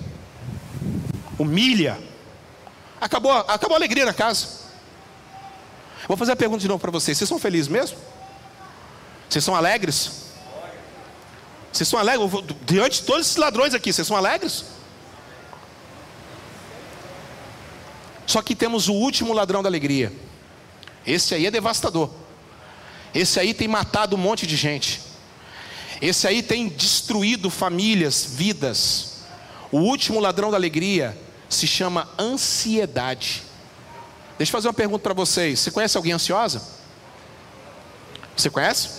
Humilha. 1.37 1.99
Acabou, 2.99 3.31
acabou 3.31 3.75
a 3.75 3.79
alegria 3.79 4.05
na 4.05 4.13
casa. 4.13 4.47
Vou 6.07 6.17
fazer 6.17 6.31
a 6.31 6.35
pergunta 6.35 6.61
de 6.61 6.67
novo 6.67 6.79
para 6.79 6.91
vocês. 6.91 7.17
Vocês 7.17 7.27
são 7.27 7.39
felizes 7.39 7.67
mesmo? 7.67 7.97
Vocês 9.29 9.43
são 9.43 9.55
alegres? 9.55 10.11
Vocês 11.71 11.87
são 11.87 11.99
alegres? 11.99 12.31
Diante 12.65 13.01
de 13.01 13.05
todos 13.05 13.27
esses 13.27 13.37
ladrões 13.37 13.73
aqui, 13.73 13.93
vocês 13.93 14.07
são 14.07 14.17
alegres? 14.17 14.65
Só 18.25 18.41
que 18.41 18.55
temos 18.55 18.87
o 18.87 18.93
último 18.93 19.33
ladrão 19.33 19.61
da 19.61 19.69
alegria. 19.69 20.11
Esse 21.09 21.33
aí 21.33 21.47
é 21.47 21.51
devastador. 21.51 22.11
Esse 23.15 23.39
aí 23.39 23.51
tem 23.51 23.67
matado 23.67 24.15
um 24.15 24.19
monte 24.19 24.45
de 24.45 24.55
gente. 24.55 25.01
Esse 25.99 26.27
aí 26.27 26.43
tem 26.43 26.69
destruído 26.69 27.49
famílias, 27.49 28.23
vidas. 28.25 29.23
O 29.71 29.79
último 29.79 30.19
ladrão 30.19 30.51
da 30.51 30.57
alegria 30.57 31.17
se 31.49 31.65
chama 31.65 32.07
ansiedade. 32.17 33.41
Deixa 34.37 34.51
eu 34.51 34.53
fazer 34.53 34.67
uma 34.67 34.73
pergunta 34.73 35.01
para 35.01 35.15
vocês. 35.15 35.59
Você 35.59 35.71
conhece 35.71 35.97
alguém 35.97 36.13
ansiosa? 36.13 36.61
Você 38.37 38.51
conhece? 38.51 38.89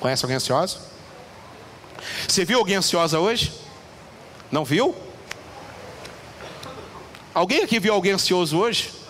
Conhece 0.00 0.24
alguém 0.24 0.36
ansiosa? 0.36 0.78
Você 2.26 2.44
viu 2.44 2.58
alguém 2.58 2.74
ansiosa 2.74 3.20
hoje? 3.20 3.52
Não 4.50 4.64
viu? 4.64 4.96
Alguém 7.32 7.62
aqui 7.62 7.78
viu 7.78 7.94
alguém 7.94 8.12
ansioso 8.12 8.58
hoje? 8.58 9.01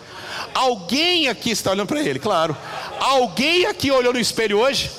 Alguém 0.55 1.29
aqui 1.29 1.51
está 1.51 1.71
olhando 1.71 1.89
para 1.89 2.01
ele, 2.01 2.19
claro. 2.19 2.57
Alguém 2.99 3.67
aqui 3.67 3.91
olhou 3.91 4.13
no 4.13 4.19
espelho 4.19 4.59
hoje? 4.59 4.91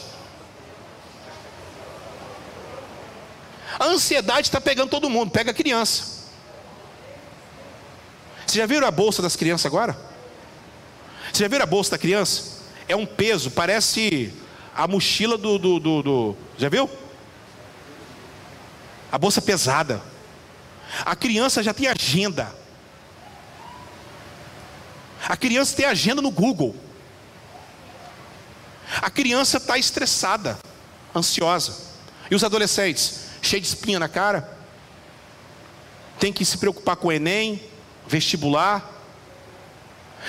A 3.80 3.86
ansiedade 3.86 4.48
está 4.48 4.62
pegando 4.62 4.90
todo 4.90 5.10
mundo, 5.10 5.32
pega 5.32 5.52
a 5.52 5.54
criança. 5.54 6.14
Vocês 8.46 8.58
já 8.58 8.66
viram 8.66 8.88
a 8.88 8.92
bolsa 8.92 9.22
das 9.22 9.36
crianças 9.36 9.66
agora? 9.66 9.98
Vocês 11.26 11.40
já 11.40 11.48
viram 11.48 11.64
a 11.64 11.68
bolsa 11.68 11.92
da 11.92 11.98
criança? 11.98 12.62
É 12.88 12.96
um 12.96 13.06
peso, 13.06 13.50
parece 13.50 14.34
a 14.76 14.88
mochila 14.88 15.38
do, 15.38 15.58
do, 15.58 15.80
do, 15.80 16.04
do. 16.04 16.38
Já 16.58 16.70
viu? 16.70 16.90
A 19.12 19.18
bolsa 19.18 19.42
pesada. 19.42 20.02
A 21.06 21.16
criança 21.16 21.64
já 21.64 21.74
tem 21.74 21.88
agenda. 21.88 22.54
A 25.28 25.38
criança 25.38 25.76
tem 25.76 25.86
agenda 25.86 26.22
no 26.22 26.32
Google. 26.32 26.76
A 29.02 29.10
criança 29.10 29.58
está 29.58 29.78
estressada, 29.78 30.60
ansiosa. 31.16 31.94
E 32.30 32.36
os 32.36 32.44
adolescentes? 32.44 33.24
cheio 33.44 33.62
de 33.62 33.68
espinha 33.68 34.00
na 34.00 34.08
cara, 34.08 34.50
tem 36.18 36.32
que 36.32 36.46
se 36.46 36.58
preocupar 36.58 36.96
com 36.96 37.10
o 37.10 37.12
Enem, 37.12 37.62
vestibular. 38.08 38.90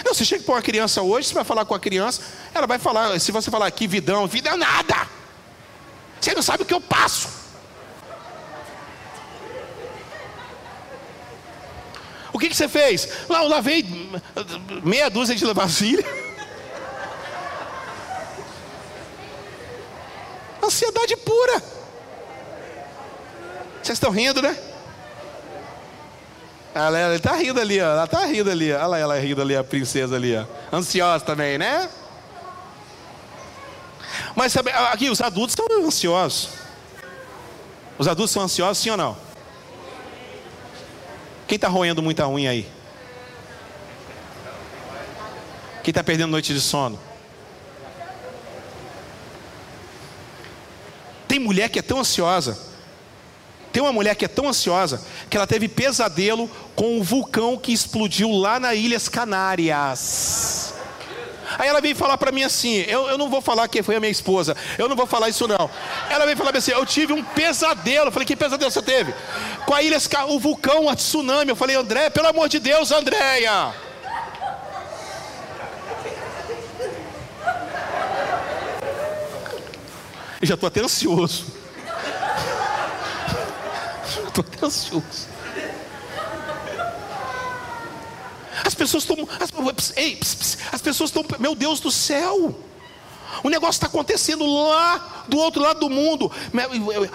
Não, 0.04 0.12
você 0.12 0.24
chega 0.24 0.42
para 0.42 0.54
uma 0.56 0.62
criança 0.62 1.00
hoje, 1.00 1.28
você 1.28 1.34
vai 1.34 1.44
falar 1.44 1.64
com 1.64 1.74
a 1.74 1.80
criança, 1.80 2.22
ela 2.52 2.66
vai 2.66 2.78
falar, 2.78 3.18
se 3.20 3.30
você 3.30 3.50
falar 3.50 3.70
que 3.70 3.86
vidão, 3.86 4.26
vida 4.26 4.50
é 4.50 4.56
nada. 4.56 5.08
Você 6.20 6.34
não 6.34 6.42
sabe 6.42 6.64
o 6.64 6.66
que 6.66 6.74
eu 6.74 6.80
passo. 6.80 7.43
O 12.34 12.38
que, 12.38 12.48
que 12.48 12.56
você 12.56 12.68
fez? 12.68 13.08
Lá, 13.28 13.44
eu 13.44 13.48
lavei 13.48 13.86
meia 14.82 15.08
dúzia 15.08 15.36
de 15.36 15.44
vasilha. 15.54 16.04
Ansiedade 20.60 21.16
pura. 21.18 21.62
Vocês 23.80 23.96
estão 23.96 24.10
rindo, 24.10 24.42
né? 24.42 24.58
Ela 26.74 27.14
está 27.14 27.34
rindo 27.34 27.60
ali, 27.60 27.80
ó. 27.80 27.84
Ela 27.84 28.04
está 28.04 28.24
rindo 28.26 28.50
ali. 28.50 28.72
Olha 28.72 28.96
ela 28.96 29.16
rindo 29.16 29.40
ali, 29.40 29.54
a 29.54 29.62
princesa 29.62 30.16
ali, 30.16 30.36
ó. 30.36 30.44
Ansiosa 30.76 31.24
também, 31.24 31.56
né? 31.56 31.88
Mas 34.34 34.52
sabe, 34.52 34.72
aqui 34.72 35.08
os 35.08 35.20
adultos 35.20 35.54
são 35.54 35.86
ansiosos. 35.86 36.48
Os 37.96 38.08
adultos 38.08 38.32
são 38.32 38.42
ansiosos, 38.42 38.82
sim 38.82 38.90
ou 38.90 38.96
não? 38.96 39.23
Quem 41.46 41.56
está 41.56 41.68
roendo 41.68 42.02
muita 42.02 42.28
unha 42.28 42.50
aí? 42.50 42.70
Quem 45.82 45.90
está 45.90 46.02
perdendo 46.02 46.30
noite 46.30 46.54
de 46.54 46.60
sono? 46.60 46.98
Tem 51.28 51.38
mulher 51.38 51.68
que 51.68 51.78
é 51.78 51.82
tão 51.82 52.00
ansiosa 52.00 52.74
tem 53.74 53.82
uma 53.82 53.92
mulher 53.92 54.14
que 54.14 54.24
é 54.24 54.28
tão 54.28 54.48
ansiosa 54.48 55.04
que 55.28 55.36
ela 55.36 55.48
teve 55.48 55.66
pesadelo 55.66 56.48
com 56.76 56.96
o 56.96 57.02
vulcão 57.02 57.58
que 57.58 57.72
explodiu 57.72 58.30
lá 58.30 58.60
nas 58.60 58.76
Ilhas 58.76 59.08
Canárias. 59.08 60.73
Aí 61.58 61.68
ela 61.68 61.80
veio 61.80 61.94
falar 61.94 62.18
para 62.18 62.32
mim 62.32 62.42
assim: 62.42 62.78
eu, 62.88 63.08
eu 63.08 63.18
não 63.18 63.28
vou 63.28 63.40
falar 63.40 63.68
que 63.68 63.82
foi 63.82 63.96
a 63.96 64.00
minha 64.00 64.10
esposa, 64.10 64.56
eu 64.78 64.88
não 64.88 64.96
vou 64.96 65.06
falar 65.06 65.28
isso 65.28 65.46
não. 65.46 65.70
Ela 66.10 66.24
veio 66.24 66.36
falar 66.36 66.56
assim: 66.56 66.72
eu 66.72 66.86
tive 66.86 67.12
um 67.12 67.22
pesadelo. 67.22 68.08
Eu 68.08 68.12
falei: 68.12 68.26
que 68.26 68.36
pesadelo 68.36 68.70
você 68.70 68.82
teve? 68.82 69.14
Com 69.66 69.74
a 69.74 69.82
ilha, 69.82 69.98
o 70.28 70.38
vulcão, 70.38 70.88
a 70.88 70.96
tsunami. 70.96 71.50
Eu 71.50 71.56
falei: 71.56 71.76
André, 71.76 72.10
pelo 72.10 72.28
amor 72.28 72.48
de 72.48 72.58
Deus, 72.58 72.92
Andréia. 72.92 73.74
Eu 80.40 80.46
já 80.46 80.54
estou 80.54 80.66
até 80.66 80.80
ansioso 80.80 81.46
estou 84.28 84.44
até 84.46 84.66
ansioso. 84.66 85.33
As 88.64 88.74
pessoas 88.74 89.02
estão. 89.02 89.28
As, 89.38 89.96
ei, 89.96 90.16
ps, 90.16 90.34
ps, 90.34 90.58
as 90.72 90.80
pessoas 90.80 91.10
estão. 91.10 91.24
Meu 91.38 91.54
Deus 91.54 91.80
do 91.80 91.90
céu! 91.90 92.58
O 93.42 93.50
negócio 93.50 93.72
está 93.72 93.86
acontecendo 93.86 94.46
lá 94.46 95.24
do 95.28 95.36
outro 95.38 95.62
lado 95.62 95.80
do 95.80 95.90
mundo. 95.90 96.30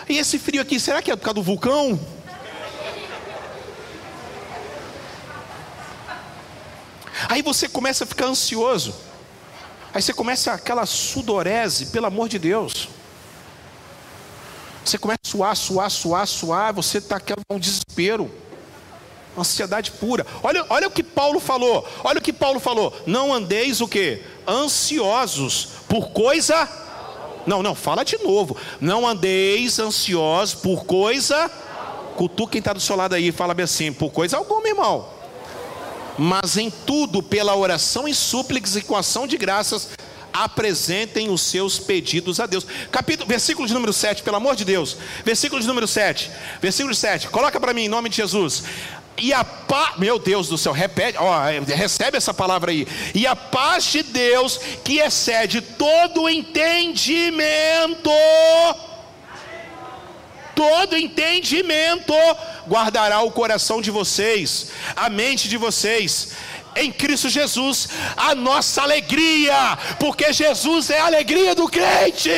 E 0.08 0.18
esse 0.18 0.38
frio 0.38 0.62
aqui, 0.62 0.80
será 0.80 1.02
que 1.02 1.10
é 1.12 1.16
por 1.16 1.24
causa 1.24 1.36
do 1.36 1.44
vulcão? 1.44 2.00
Aí 7.28 7.42
você 7.42 7.68
começa 7.68 8.04
a 8.04 8.08
ficar 8.08 8.26
ansioso. 8.26 8.94
Aí 9.94 10.02
você 10.02 10.14
começa 10.14 10.54
aquela 10.54 10.86
sudorese, 10.86 11.88
pelo 11.88 12.06
amor 12.06 12.30
de 12.30 12.38
Deus. 12.38 12.90
Você 14.86 14.98
começa 14.98 15.20
a 15.24 15.30
suar, 15.30 15.56
suar, 15.56 15.90
suar, 15.92 16.28
suar, 16.28 16.74
você 16.74 17.00
está 17.00 17.20
com 17.20 17.34
um 17.50 17.60
desespero. 17.60 18.32
Ansiedade 19.40 19.92
pura. 19.92 20.26
Olha, 20.44 20.66
olha 20.70 20.88
o 20.88 20.92
que 20.92 21.04
Paulo 21.04 21.40
falou. 21.40 21.88
Olha 22.04 22.20
o 22.20 22.22
que 22.22 22.34
Paulo 22.34 22.60
falou. 22.60 22.96
Não 23.06 23.34
andeis 23.34 23.82
o 23.82 23.88
que? 23.88 24.22
Ansiosos 24.48 25.70
por 25.88 26.10
coisa. 26.10 26.68
Não, 27.46 27.64
não, 27.64 27.74
fala 27.74 28.04
de 28.04 28.18
novo. 28.18 28.56
Não 28.80 29.08
andeis 29.08 29.80
ansiosos 29.80 30.56
por 30.56 30.86
coisa. 30.86 31.50
Cutu 32.16 32.48
quem 32.48 32.60
está 32.60 32.74
do 32.74 32.80
seu 32.80 32.96
lado 32.96 33.16
aí, 33.16 33.32
fala 33.32 33.54
bem 33.54 33.64
assim, 33.64 33.94
por 33.94 34.12
coisa 34.12 34.36
alguma, 34.38 34.68
irmão. 34.68 35.08
Mas 36.18 36.58
em 36.58 36.70
tudo, 36.70 37.24
pela 37.24 37.56
oração 37.56 38.06
e 38.08 38.14
súplicas 38.14 38.76
e 38.76 38.82
com 38.82 38.96
ação 38.96 39.26
de 39.26 39.38
graças, 39.38 39.88
apresentem 40.34 41.30
os 41.30 41.42
seus 41.42 41.80
pedidos 41.80 42.40
a 42.40 42.46
Deus. 42.46 42.66
Capítulo, 42.92 43.28
versículo 43.28 43.68
de 43.68 43.74
número 43.74 43.94
7, 43.94 44.22
pelo 44.22 44.38
amor 44.38 44.56
de 44.56 44.66
Deus. 44.66 44.98
Versículo 45.24 45.62
de 45.62 45.68
número 45.68 45.88
7. 45.88 46.30
Versículo 46.62 46.94
7. 46.94 47.30
Coloca 47.30 47.60
para 47.60 47.74
mim 47.74 47.84
em 47.84 47.90
nome 47.90 48.10
de 48.10 48.18
Jesus. 48.18 48.64
E 49.22 49.34
a 49.34 49.44
paz, 49.44 49.98
meu 49.98 50.18
Deus 50.18 50.48
do 50.48 50.58
céu, 50.58 50.72
repete, 50.72 51.18
ó, 51.18 51.42
recebe 51.66 52.18
essa 52.18 52.34
palavra 52.34 52.72
aí. 52.72 52.88
E 53.14 53.28
a 53.28 53.36
paz 53.36 53.86
de 53.86 54.04
Deus, 54.04 54.60
que 54.84 55.00
excede 55.00 55.62
todo 55.62 56.30
entendimento, 56.30 58.10
todo 60.56 60.98
entendimento, 60.98 62.14
guardará 62.68 63.22
o 63.22 63.32
coração 63.32 63.82
de 63.82 63.92
vocês, 63.92 64.72
a 64.96 65.10
mente 65.10 65.50
de 65.50 65.58
vocês, 65.58 66.34
em 66.76 66.92
Cristo 66.92 67.28
Jesus, 67.28 67.90
a 68.16 68.34
nossa 68.34 68.82
alegria, 68.84 69.78
porque 70.00 70.32
Jesus 70.32 70.90
é 70.90 71.00
a 71.00 71.06
alegria 71.06 71.54
do 71.54 71.68
crente. 71.68 72.30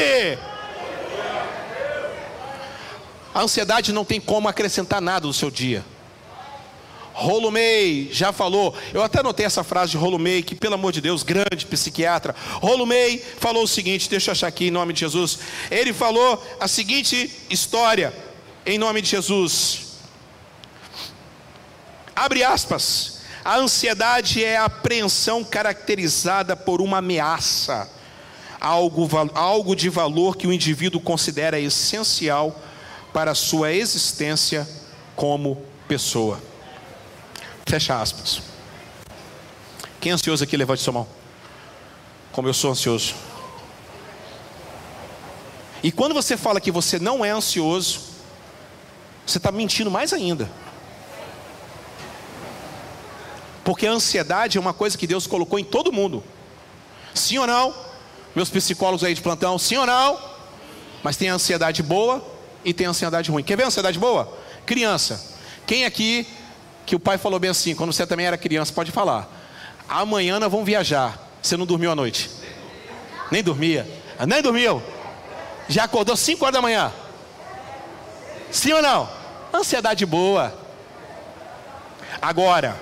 A 3.33 3.41
ansiedade 3.41 3.93
não 3.93 4.03
tem 4.03 4.19
como 4.19 4.49
acrescentar 4.49 4.99
nada 4.99 5.27
no 5.27 5.33
seu 5.33 5.51
dia. 5.51 5.85
Rolumei 7.21 8.09
já 8.11 8.33
falou, 8.33 8.75
eu 8.91 9.03
até 9.03 9.19
anotei 9.19 9.45
essa 9.45 9.63
frase 9.63 9.91
de 9.91 9.97
Rolumei, 9.97 10.41
que 10.41 10.55
pelo 10.55 10.73
amor 10.73 10.91
de 10.91 10.99
Deus, 10.99 11.21
grande 11.21 11.67
psiquiatra. 11.67 12.35
Rolumei 12.55 13.23
falou 13.37 13.63
o 13.63 13.67
seguinte, 13.67 14.09
deixa 14.09 14.29
eu 14.29 14.31
achar 14.31 14.47
aqui 14.47 14.67
em 14.67 14.71
nome 14.71 14.91
de 14.91 15.01
Jesus. 15.01 15.37
Ele 15.69 15.93
falou 15.93 16.43
a 16.59 16.67
seguinte 16.67 17.29
história, 17.47 18.11
em 18.65 18.79
nome 18.79 19.03
de 19.03 19.09
Jesus. 19.09 19.99
Abre 22.15 22.43
aspas. 22.43 23.21
A 23.45 23.57
ansiedade 23.57 24.43
é 24.43 24.57
a 24.57 24.65
apreensão 24.65 25.43
caracterizada 25.43 26.55
por 26.55 26.81
uma 26.81 26.97
ameaça, 26.97 27.87
algo, 28.59 29.07
algo 29.35 29.75
de 29.75 29.89
valor 29.89 30.37
que 30.37 30.47
o 30.47 30.53
indivíduo 30.53 30.99
considera 30.99 31.59
essencial 31.59 32.59
para 33.13 33.31
a 33.31 33.35
sua 33.35 33.71
existência 33.71 34.67
como 35.15 35.63
pessoa. 35.87 36.50
Fecha 37.71 38.01
aspas. 38.01 38.41
Quem 40.01 40.11
é 40.11 40.13
ansioso 40.13 40.43
aqui, 40.43 40.57
levante 40.57 40.81
sua 40.81 40.91
mão. 40.91 41.07
Como 42.33 42.45
eu 42.49 42.53
sou 42.53 42.69
ansioso. 42.69 43.15
E 45.81 45.89
quando 45.89 46.13
você 46.13 46.35
fala 46.35 46.59
que 46.59 46.69
você 46.69 46.99
não 46.99 47.23
é 47.23 47.29
ansioso, 47.29 48.01
você 49.25 49.37
está 49.37 49.53
mentindo 49.53 49.89
mais 49.89 50.11
ainda. 50.11 50.51
Porque 53.63 53.87
a 53.87 53.93
ansiedade 53.93 54.57
é 54.57 54.59
uma 54.59 54.73
coisa 54.73 54.97
que 54.97 55.07
Deus 55.07 55.25
colocou 55.25 55.57
em 55.57 55.63
todo 55.63 55.93
mundo. 55.93 56.21
Sim 57.13 57.37
ou 57.37 57.47
não? 57.47 57.73
Meus 58.35 58.49
psicólogos 58.49 59.01
aí 59.01 59.13
de 59.13 59.21
plantão, 59.21 59.57
sim 59.57 59.77
ou 59.77 59.85
não? 59.85 60.19
Mas 61.01 61.15
tem 61.15 61.29
a 61.29 61.35
ansiedade 61.35 61.81
boa 61.81 62.21
e 62.65 62.73
tem 62.73 62.85
a 62.85 62.89
ansiedade 62.89 63.31
ruim. 63.31 63.43
Quer 63.43 63.55
ver 63.55 63.63
a 63.63 63.67
ansiedade 63.67 63.97
boa? 63.97 64.37
Criança. 64.65 65.25
Quem 65.65 65.85
aqui 65.85 66.27
que 66.85 66.95
o 66.95 66.99
pai 66.99 67.17
falou 67.17 67.39
bem 67.39 67.49
assim, 67.49 67.75
quando 67.75 67.93
você 67.93 68.05
também 68.05 68.25
era 68.25 68.37
criança, 68.37 68.73
pode 68.73 68.91
falar. 68.91 69.29
Amanhã 69.87 70.39
nós 70.39 70.51
vamos 70.51 70.65
viajar. 70.65 71.17
Você 71.41 71.57
não 71.57 71.65
dormiu 71.65 71.91
à 71.91 71.95
noite? 71.95 72.29
Nem 73.31 73.43
dormia. 73.43 73.87
Ah, 74.17 74.25
nem 74.25 74.41
dormiu. 74.41 74.81
Já 75.67 75.85
acordou 75.85 76.15
5 76.15 76.43
horas 76.43 76.53
da 76.53 76.61
manhã. 76.61 76.91
Sim 78.51 78.73
ou 78.73 78.81
não? 78.81 79.09
Ansiedade 79.53 80.05
boa. 80.05 80.53
Agora, 82.21 82.77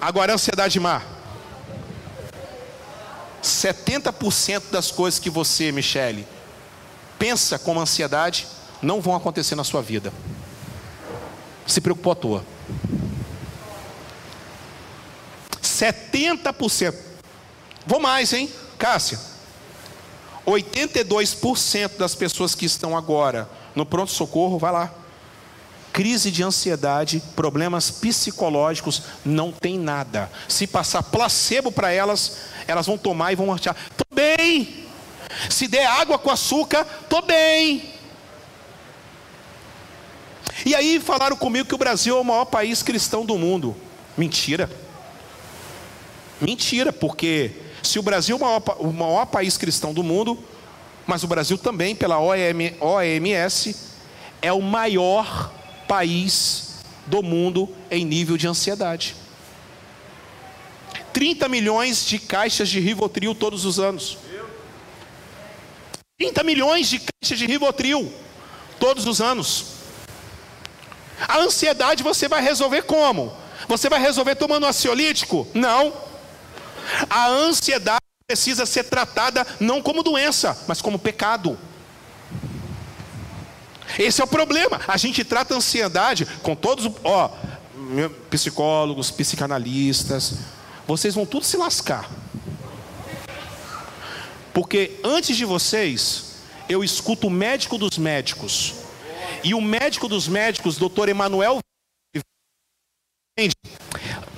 agora 0.00 0.34
ansiedade 0.34 0.78
má. 0.78 1.02
70% 3.42 4.64
das 4.70 4.90
coisas 4.90 5.18
que 5.18 5.30
você, 5.30 5.72
Michele, 5.72 6.26
pensa 7.18 7.58
como 7.58 7.80
ansiedade, 7.80 8.46
não 8.82 9.00
vão 9.00 9.14
acontecer 9.14 9.54
na 9.54 9.64
sua 9.64 9.80
vida. 9.80 10.12
Se 11.66 11.80
preocupou 11.80 12.12
à 12.12 12.16
toa. 12.16 12.44
70%. 15.62 16.94
Vou 17.86 18.00
mais, 18.00 18.32
hein, 18.32 18.50
Cássia? 18.78 19.18
82% 20.46 21.96
das 21.96 22.14
pessoas 22.14 22.54
que 22.54 22.66
estão 22.66 22.96
agora 22.96 23.48
no 23.74 23.86
pronto-socorro, 23.86 24.58
vai 24.58 24.72
lá. 24.72 24.92
Crise 25.92 26.30
de 26.30 26.42
ansiedade, 26.42 27.22
problemas 27.34 27.90
psicológicos, 27.90 29.02
não 29.24 29.50
tem 29.50 29.78
nada. 29.78 30.30
Se 30.48 30.66
passar 30.66 31.02
placebo 31.02 31.72
para 31.72 31.90
elas, 31.90 32.36
elas 32.66 32.86
vão 32.86 32.96
tomar 32.96 33.32
e 33.32 33.36
vão 33.36 33.52
achar: 33.52 33.74
tô 33.96 34.04
bem. 34.14 34.86
Se 35.48 35.66
der 35.66 35.86
água 35.86 36.18
com 36.18 36.30
açúcar, 36.30 36.84
tô 37.08 37.22
bem. 37.22 37.99
E 40.64 40.74
aí 40.74 41.00
falaram 41.00 41.36
comigo 41.36 41.68
que 41.68 41.74
o 41.74 41.78
Brasil 41.78 42.16
é 42.16 42.20
o 42.20 42.24
maior 42.24 42.44
país 42.44 42.82
cristão 42.82 43.24
do 43.24 43.38
mundo. 43.38 43.76
Mentira. 44.16 44.70
Mentira, 46.40 46.92
porque 46.92 47.52
se 47.82 47.98
o 47.98 48.02
Brasil 48.02 48.36
é 48.36 48.38
o 48.38 48.42
maior, 48.42 48.62
o 48.78 48.92
maior 48.92 49.26
país 49.26 49.56
cristão 49.56 49.94
do 49.94 50.02
mundo, 50.02 50.38
mas 51.06 51.24
o 51.24 51.26
Brasil 51.26 51.56
também, 51.58 51.94
pela 51.94 52.18
OMS, 52.18 53.76
é 54.42 54.52
o 54.52 54.60
maior 54.60 55.52
país 55.88 56.80
do 57.06 57.22
mundo 57.22 57.68
em 57.90 58.04
nível 58.04 58.36
de 58.36 58.46
ansiedade. 58.46 59.16
30 61.12 61.48
milhões 61.48 62.06
de 62.06 62.18
caixas 62.18 62.68
de 62.68 62.80
Rivotril 62.80 63.34
todos 63.34 63.64
os 63.64 63.78
anos. 63.78 64.18
30 66.18 66.44
milhões 66.44 66.88
de 66.88 67.00
caixas 67.00 67.38
de 67.38 67.46
Rivotril 67.46 68.12
todos 68.78 69.06
os 69.06 69.20
anos. 69.20 69.79
A 71.26 71.38
ansiedade 71.38 72.02
você 72.02 72.28
vai 72.28 72.42
resolver 72.42 72.82
como? 72.82 73.32
Você 73.68 73.88
vai 73.88 74.00
resolver 74.00 74.34
tomando 74.34 74.66
ansiolítico? 74.66 75.46
Não. 75.54 75.92
A 77.08 77.28
ansiedade 77.28 78.00
precisa 78.26 78.64
ser 78.66 78.84
tratada 78.84 79.46
não 79.58 79.82
como 79.82 80.02
doença, 80.02 80.56
mas 80.66 80.80
como 80.80 80.98
pecado. 80.98 81.58
Esse 83.98 84.20
é 84.20 84.24
o 84.24 84.28
problema. 84.28 84.80
A 84.86 84.96
gente 84.96 85.24
trata 85.24 85.54
a 85.54 85.56
ansiedade 85.56 86.26
com 86.42 86.54
todos, 86.54 86.90
ó, 87.02 87.30
psicólogos, 88.30 89.10
psicanalistas, 89.10 90.34
vocês 90.86 91.14
vão 91.14 91.26
tudo 91.26 91.44
se 91.44 91.56
lascar. 91.56 92.08
Porque 94.52 94.98
antes 95.04 95.36
de 95.36 95.44
vocês, 95.44 96.24
eu 96.68 96.82
escuto 96.84 97.26
o 97.26 97.30
médico 97.30 97.78
dos 97.78 97.98
médicos. 97.98 98.74
E 99.42 99.54
o 99.54 99.60
médico 99.60 100.08
dos 100.08 100.28
médicos, 100.28 100.76
doutor 100.76 101.08
Emanuel 101.08 101.60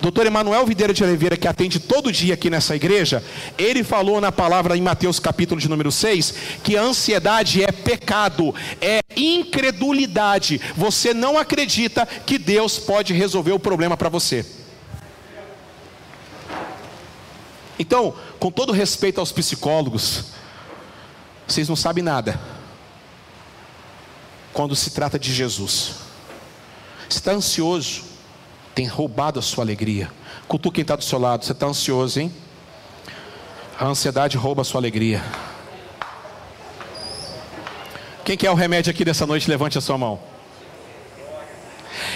Doutor 0.01 0.27
Emanuel 0.27 0.67
Videira 0.67 0.93
de 0.93 1.03
Oliveira, 1.03 1.37
que 1.37 1.47
atende 1.47 1.79
todo 1.79 2.13
dia 2.13 2.35
aqui 2.35 2.51
nessa 2.51 2.75
igreja, 2.75 3.23
ele 3.57 3.85
falou 3.85 4.21
na 4.21 4.33
palavra 4.33 4.77
em 4.77 4.81
Mateus 4.81 5.21
capítulo 5.21 5.61
de 5.61 5.69
número 5.69 5.93
6, 5.93 6.35
que 6.63 6.77
a 6.77 6.83
ansiedade 6.83 7.63
é 7.63 7.71
pecado, 7.71 8.55
é 8.81 9.01
incredulidade. 9.17 10.61
Você 10.77 11.15
não 11.15 11.39
acredita 11.39 12.05
que 12.05 12.37
Deus 12.37 12.79
pode 12.79 13.13
resolver 13.13 13.53
o 13.53 13.61
problema 13.61 13.97
para 13.97 14.09
você. 14.09 14.45
Então, 17.79 18.15
com 18.39 18.51
todo 18.51 18.73
respeito 18.73 19.21
aos 19.21 19.33
psicólogos, 19.33 20.33
vocês 21.47 21.69
não 21.69 21.77
sabem 21.77 22.03
nada 22.03 22.62
quando 24.53 24.77
se 24.77 24.91
trata 24.91 25.19
de 25.19 25.33
Jesus. 25.33 25.95
Está 27.09 27.33
ansioso, 27.33 28.05
tem 28.75 28.87
roubado 28.87 29.39
a 29.39 29.43
sua 29.43 29.65
alegria. 29.65 30.11
Cultua 30.49 30.73
quem 30.73 30.83
está 30.83 30.97
do 30.97 31.05
seu 31.05 31.19
lado, 31.19 31.45
você 31.45 31.53
está 31.53 31.67
ansioso, 31.67 32.21
hein? 32.21 32.33
A 33.79 33.87
ansiedade 33.87 34.37
rouba 34.37 34.63
a 34.63 34.65
sua 34.65 34.81
alegria. 34.81 35.23
Quem 38.25 38.37
quer 38.37 38.51
o 38.51 38.55
remédio 38.55 38.91
aqui 38.91 39.05
dessa 39.05 39.27
noite, 39.27 39.51
levante 39.51 39.77
a 39.77 39.81
sua 39.81 39.99
mão. 39.99 40.21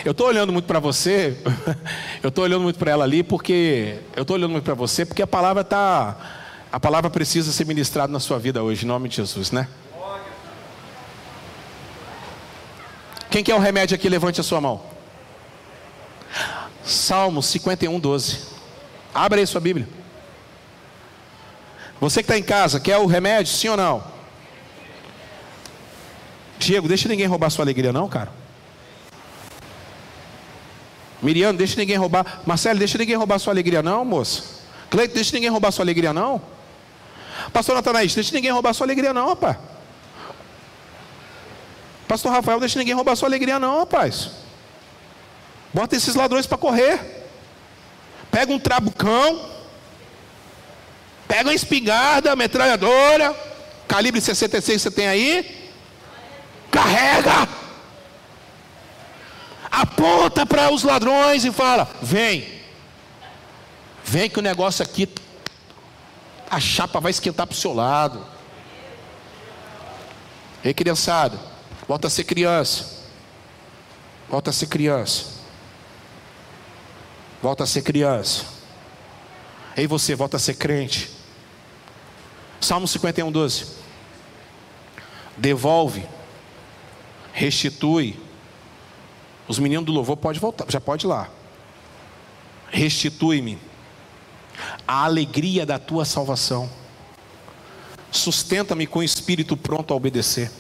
Eu 0.05 0.13
estou 0.13 0.29
olhando 0.29 0.53
muito 0.53 0.67
para 0.67 0.79
você, 0.79 1.37
eu 2.23 2.29
estou 2.29 2.45
olhando 2.45 2.63
muito 2.63 2.79
para 2.79 2.93
ela 2.93 3.05
ali, 3.05 3.23
porque 3.23 3.99
eu 4.15 4.23
estou 4.23 4.37
olhando 4.37 4.53
muito 4.53 4.65
para 4.65 4.75
você, 4.75 5.05
porque 5.05 5.23
a 5.23 5.27
palavra 5.27 5.65
tá, 5.65 6.17
a 6.71 6.79
palavra 6.79 7.11
precisa 7.11 7.51
ser 7.51 7.67
ministrada 7.67 8.13
na 8.13 8.21
sua 8.21 8.39
vida 8.39 8.63
hoje, 8.63 8.85
em 8.85 8.89
nome 8.89 9.09
de 9.09 9.17
Jesus, 9.17 9.51
né? 9.51 9.67
Quem 13.37 13.45
quer 13.45 13.55
o 13.55 13.59
remédio 13.59 13.95
aqui, 13.95 14.09
levante 14.09 14.41
a 14.41 14.43
sua 14.43 14.63
mão. 14.63 14.81
Salmo 16.83 17.43
51, 17.43 18.01
12. 18.01 18.39
Abra 19.13 19.39
aí 19.39 19.47
sua 19.47 19.61
Bíblia. 19.61 19.87
Você 22.01 22.23
que 22.23 22.25
está 22.33 22.39
em 22.39 22.43
casa, 22.43 22.81
quer 22.81 22.97
o 22.97 23.05
remédio, 23.05 23.53
sim 23.53 23.69
ou 23.69 23.77
não? 23.77 24.03
Diego, 26.59 26.89
deixa 26.89 27.11
ninguém 27.11 27.27
roubar 27.27 27.51
sua 27.51 27.63
alegria, 27.63 27.93
não, 27.93 28.09
cara. 28.09 28.33
Miriam, 31.21 31.55
deixa 31.55 31.77
ninguém 31.77 31.97
roubar. 31.97 32.41
Marcelo, 32.47 32.79
deixa 32.79 32.97
ninguém 32.97 33.17
roubar 33.17 33.39
sua 33.39 33.53
alegria, 33.53 33.83
não, 33.83 34.03
moça. 34.03 34.45
Cleito, 34.89 35.15
deixa 35.15 35.35
ninguém 35.35 35.51
roubar 35.51 35.73
sua 35.73 35.85
alegria, 35.85 36.15
não. 36.15 36.41
Pastor 37.53 37.75
Natanaís, 37.75 38.15
deixa 38.15 38.35
ninguém 38.35 38.51
roubar 38.51 38.73
sua 38.73 38.87
alegria, 38.87 39.13
não, 39.13 39.29
rapaz. 39.29 39.59
Pastor 42.07 42.33
Rafael, 42.33 42.61
deixa 42.61 42.79
ninguém 42.79 42.95
roubar 42.95 43.17
sua 43.17 43.29
alegria, 43.29 43.59
não, 43.59 43.81
rapaz. 43.81 44.31
Bota 45.75 45.97
esses 45.97 46.15
ladrões 46.15 46.47
para 46.47 46.57
correr. 46.57 47.01
Pega 48.31 48.53
um 48.53 48.59
trabucão. 48.59 49.51
Pega 51.27 51.49
uma 51.49 51.55
espingarda, 51.55 52.37
metralhadora. 52.37 53.35
Calibre 53.89 54.21
66 54.21 54.83
você 54.83 54.91
tem 54.91 55.09
aí. 55.09 55.71
Carrega. 56.71 57.49
Aponta 59.71 60.47
para 60.47 60.71
os 60.73 60.83
ladrões 60.83 61.45
e 61.45 61.53
fala: 61.53 61.89
Vem. 62.01 62.57
Vem 64.05 64.31
que 64.31 64.39
o 64.39 64.43
negócio 64.43 64.83
aqui. 64.83 65.09
A 66.49 66.61
chapa 66.61 67.01
vai 67.01 67.11
esquentar 67.11 67.47
para 67.47 67.55
o 67.55 67.59
seu 67.59 67.75
lado. 67.75 68.25
Ei, 70.65 70.73
criançada. 70.73 71.56
Volta 71.87 72.09
a 72.09 72.11
ser 72.11 72.25
criança. 72.25 73.05
Volta 74.29 74.51
a 74.51 74.53
ser 74.53 74.67
criança. 74.67 75.37
Volta 77.43 77.65
a 77.65 77.67
ser 77.67 77.83
criança. 77.83 78.45
Ei 79.77 79.87
você, 79.87 80.15
volta 80.15 80.37
a 80.37 80.41
ser 80.41 80.55
crente. 80.55 81.11
Salmo 82.61 82.89
51, 82.89 83.31
12. 83.31 83.67
Devolve, 85.37 86.05
restitui. 87.33 88.19
Os 89.47 89.59
meninos 89.59 89.87
do 89.87 89.93
louvor 89.93 90.17
pode 90.17 90.41
voltar, 90.41 90.65
já 90.69 90.81
pode 90.81 91.07
ir 91.07 91.09
lá. 91.09 91.29
Restitui-me 92.69 93.59
a 94.89 95.05
alegria 95.05 95.65
da 95.65 95.79
tua 95.79 96.05
salvação. 96.05 96.69
Sustenta-me 98.11 98.87
com 98.87 99.01
o 99.01 99.03
espírito 99.03 99.57
pronto 99.57 99.93
a 99.93 99.97
obedecer. 99.97 100.51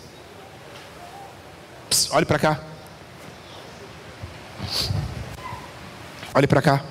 Pss, 1.88 2.12
olhe 2.12 2.26
para 2.26 2.38
cá. 2.38 2.60
Olhe 6.34 6.46
para 6.46 6.60
cá. 6.60 6.84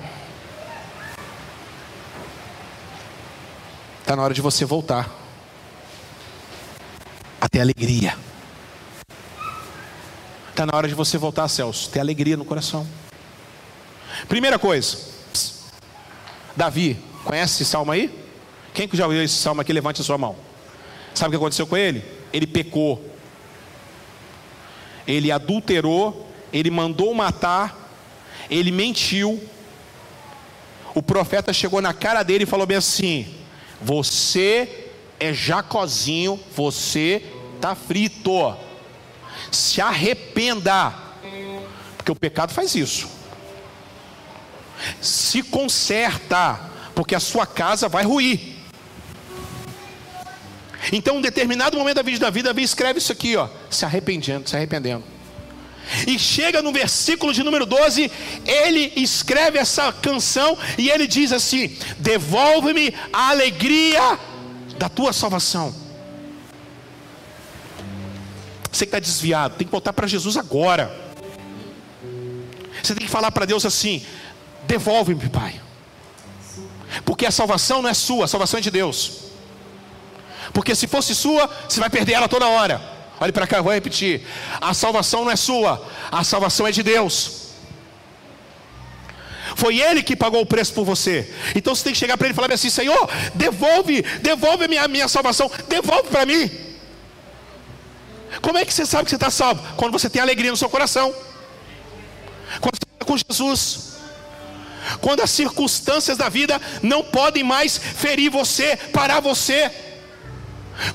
Está 4.00 4.16
na 4.16 4.22
hora 4.22 4.34
de 4.34 4.40
você 4.40 4.64
voltar. 4.64 5.10
A 7.40 7.48
ter 7.48 7.60
alegria. 7.60 8.16
Está 10.50 10.64
na 10.64 10.76
hora 10.76 10.88
de 10.88 10.94
você 10.94 11.18
voltar, 11.18 11.48
Celso. 11.48 11.90
Ter 11.90 12.00
alegria 12.00 12.36
no 12.36 12.44
coração. 12.44 12.86
Primeira 14.28 14.58
coisa. 14.58 14.96
Pss, 15.32 15.64
Davi, 16.56 16.98
conhece 17.24 17.62
esse 17.62 17.70
salmo 17.70 17.92
aí? 17.92 18.26
Quem 18.72 18.88
que 18.88 18.96
já 18.96 19.04
ouviu 19.04 19.22
esse 19.22 19.34
salmo 19.34 19.60
aqui, 19.60 19.72
levante 19.72 20.00
a 20.00 20.04
sua 20.04 20.16
mão. 20.16 20.36
Sabe 21.14 21.28
o 21.28 21.30
que 21.32 21.36
aconteceu 21.36 21.66
com 21.66 21.76
ele? 21.76 22.04
Ele 22.32 22.46
pecou 22.46 23.15
ele 25.06 25.30
adulterou, 25.30 26.28
ele 26.52 26.70
mandou 26.70 27.14
matar, 27.14 27.92
ele 28.50 28.70
mentiu. 28.70 29.42
O 30.94 31.02
profeta 31.02 31.52
chegou 31.52 31.80
na 31.80 31.92
cara 31.92 32.22
dele 32.22 32.44
e 32.44 32.46
falou 32.46 32.66
bem 32.66 32.78
assim: 32.78 33.26
Você 33.80 34.90
é 35.20 35.32
Jacozinho, 35.32 36.40
você 36.54 37.22
está 37.54 37.74
frito. 37.74 38.56
Se 39.52 39.80
arrependa, 39.80 40.92
porque 41.96 42.10
o 42.10 42.16
pecado 42.16 42.52
faz 42.52 42.74
isso. 42.74 43.08
Se 45.00 45.42
conserta, 45.42 46.60
porque 46.94 47.14
a 47.14 47.20
sua 47.20 47.46
casa 47.46 47.88
vai 47.88 48.04
ruir. 48.04 48.55
Então, 50.92 51.16
em 51.16 51.18
um 51.18 51.20
determinado 51.22 51.76
momento 51.76 51.96
da 51.96 52.02
vida 52.02 52.18
da 52.18 52.30
vida, 52.30 52.60
escreve 52.60 52.98
isso 52.98 53.12
aqui, 53.12 53.36
ó, 53.36 53.48
se 53.70 53.84
arrependendo, 53.84 54.48
se 54.48 54.56
arrependendo. 54.56 55.04
E 56.06 56.18
chega 56.18 56.62
no 56.62 56.72
versículo 56.72 57.32
de 57.32 57.42
número 57.42 57.64
12, 57.64 58.10
ele 58.44 58.92
escreve 58.96 59.58
essa 59.58 59.92
canção 59.92 60.58
e 60.76 60.90
ele 60.90 61.06
diz 61.06 61.32
assim: 61.32 61.76
Devolve-me 61.98 62.92
a 63.12 63.30
alegria 63.30 64.18
da 64.78 64.88
tua 64.88 65.12
salvação. 65.12 65.74
Você 68.70 68.84
que 68.84 68.88
está 68.88 68.98
desviado, 68.98 69.56
tem 69.56 69.66
que 69.66 69.70
voltar 69.70 69.92
para 69.92 70.06
Jesus 70.06 70.36
agora. 70.36 70.94
Você 72.82 72.94
tem 72.94 73.06
que 73.06 73.12
falar 73.12 73.30
para 73.30 73.46
Deus 73.46 73.64
assim: 73.64 74.04
Devolve-me, 74.66 75.28
Pai. 75.28 75.60
Porque 77.04 77.26
a 77.26 77.30
salvação 77.30 77.80
não 77.80 77.88
é 77.88 77.94
sua, 77.94 78.24
a 78.24 78.28
salvação 78.28 78.58
é 78.58 78.60
de 78.60 78.70
Deus. 78.70 79.25
Porque 80.56 80.74
se 80.74 80.86
fosse 80.86 81.14
sua, 81.14 81.50
você 81.68 81.78
vai 81.78 81.90
perder 81.90 82.14
ela 82.14 82.28
toda 82.30 82.48
hora. 82.48 82.80
Olhe 83.20 83.30
para 83.30 83.46
cá, 83.46 83.60
vou 83.60 83.74
repetir. 83.74 84.26
A 84.58 84.72
salvação 84.72 85.22
não 85.22 85.30
é 85.30 85.36
sua, 85.36 85.86
a 86.10 86.24
salvação 86.24 86.66
é 86.66 86.72
de 86.72 86.82
Deus. 86.82 87.48
Foi 89.54 89.78
Ele 89.78 90.02
que 90.02 90.16
pagou 90.16 90.40
o 90.40 90.46
preço 90.46 90.72
por 90.72 90.82
você. 90.82 91.30
Então 91.54 91.74
você 91.74 91.84
tem 91.84 91.92
que 91.92 91.98
chegar 91.98 92.16
para 92.16 92.26
Ele 92.28 92.32
e 92.32 92.34
falar 92.34 92.54
assim: 92.54 92.70
Senhor, 92.70 93.06
devolve, 93.34 94.00
devolve 94.22 94.64
a 94.64 94.68
minha, 94.68 94.88
minha 94.88 95.08
salvação, 95.08 95.50
devolve 95.68 96.08
para 96.08 96.24
mim. 96.24 96.50
Como 98.40 98.56
é 98.56 98.64
que 98.64 98.72
você 98.72 98.86
sabe 98.86 99.04
que 99.04 99.10
você 99.10 99.16
está 99.16 99.30
salvo? 99.30 99.62
Quando 99.76 99.92
você 99.92 100.08
tem 100.08 100.22
alegria 100.22 100.50
no 100.50 100.56
seu 100.56 100.70
coração, 100.70 101.14
quando 102.62 102.76
você 102.76 102.94
está 102.94 103.04
com 103.04 103.18
Jesus 103.18 103.94
quando 105.00 105.20
as 105.20 105.30
circunstâncias 105.30 106.16
da 106.16 106.28
vida 106.28 106.60
não 106.80 107.02
podem 107.02 107.42
mais 107.42 107.76
ferir 107.76 108.30
você, 108.30 108.76
parar 108.92 109.20
você. 109.20 109.70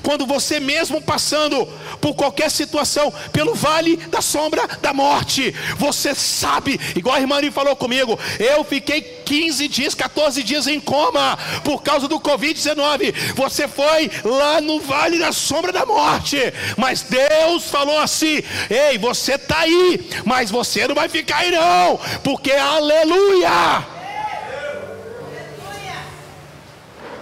Quando 0.02 0.26
você 0.26 0.60
mesmo 0.60 1.00
passando 1.00 1.66
por 2.00 2.14
qualquer 2.14 2.50
situação, 2.50 3.12
pelo 3.32 3.54
vale 3.54 3.96
da 3.96 4.20
sombra 4.20 4.66
da 4.80 4.92
morte, 4.92 5.54
você 5.76 6.14
sabe, 6.14 6.80
igual 6.96 7.16
a 7.16 7.20
irmã 7.20 7.36
Ari 7.36 7.50
falou 7.50 7.74
comigo, 7.76 8.18
eu 8.38 8.64
fiquei 8.64 9.00
15 9.00 9.68
dias, 9.68 9.94
14 9.94 10.42
dias 10.42 10.66
em 10.66 10.80
coma 10.80 11.38
por 11.64 11.82
causa 11.82 12.06
do 12.08 12.20
Covid-19. 12.20 13.34
Você 13.34 13.66
foi 13.68 14.10
lá 14.24 14.60
no 14.60 14.80
vale 14.80 15.18
da 15.18 15.32
sombra 15.32 15.72
da 15.72 15.86
morte, 15.86 16.38
mas 16.76 17.02
Deus 17.02 17.64
falou 17.64 17.98
assim: 17.98 18.42
ei, 18.68 18.98
você 18.98 19.34
está 19.34 19.60
aí, 19.60 20.08
mas 20.24 20.50
você 20.50 20.86
não 20.86 20.94
vai 20.94 21.08
ficar 21.08 21.38
aí, 21.38 21.50
não, 21.50 21.98
porque 22.22 22.52
aleluia. 22.52 23.86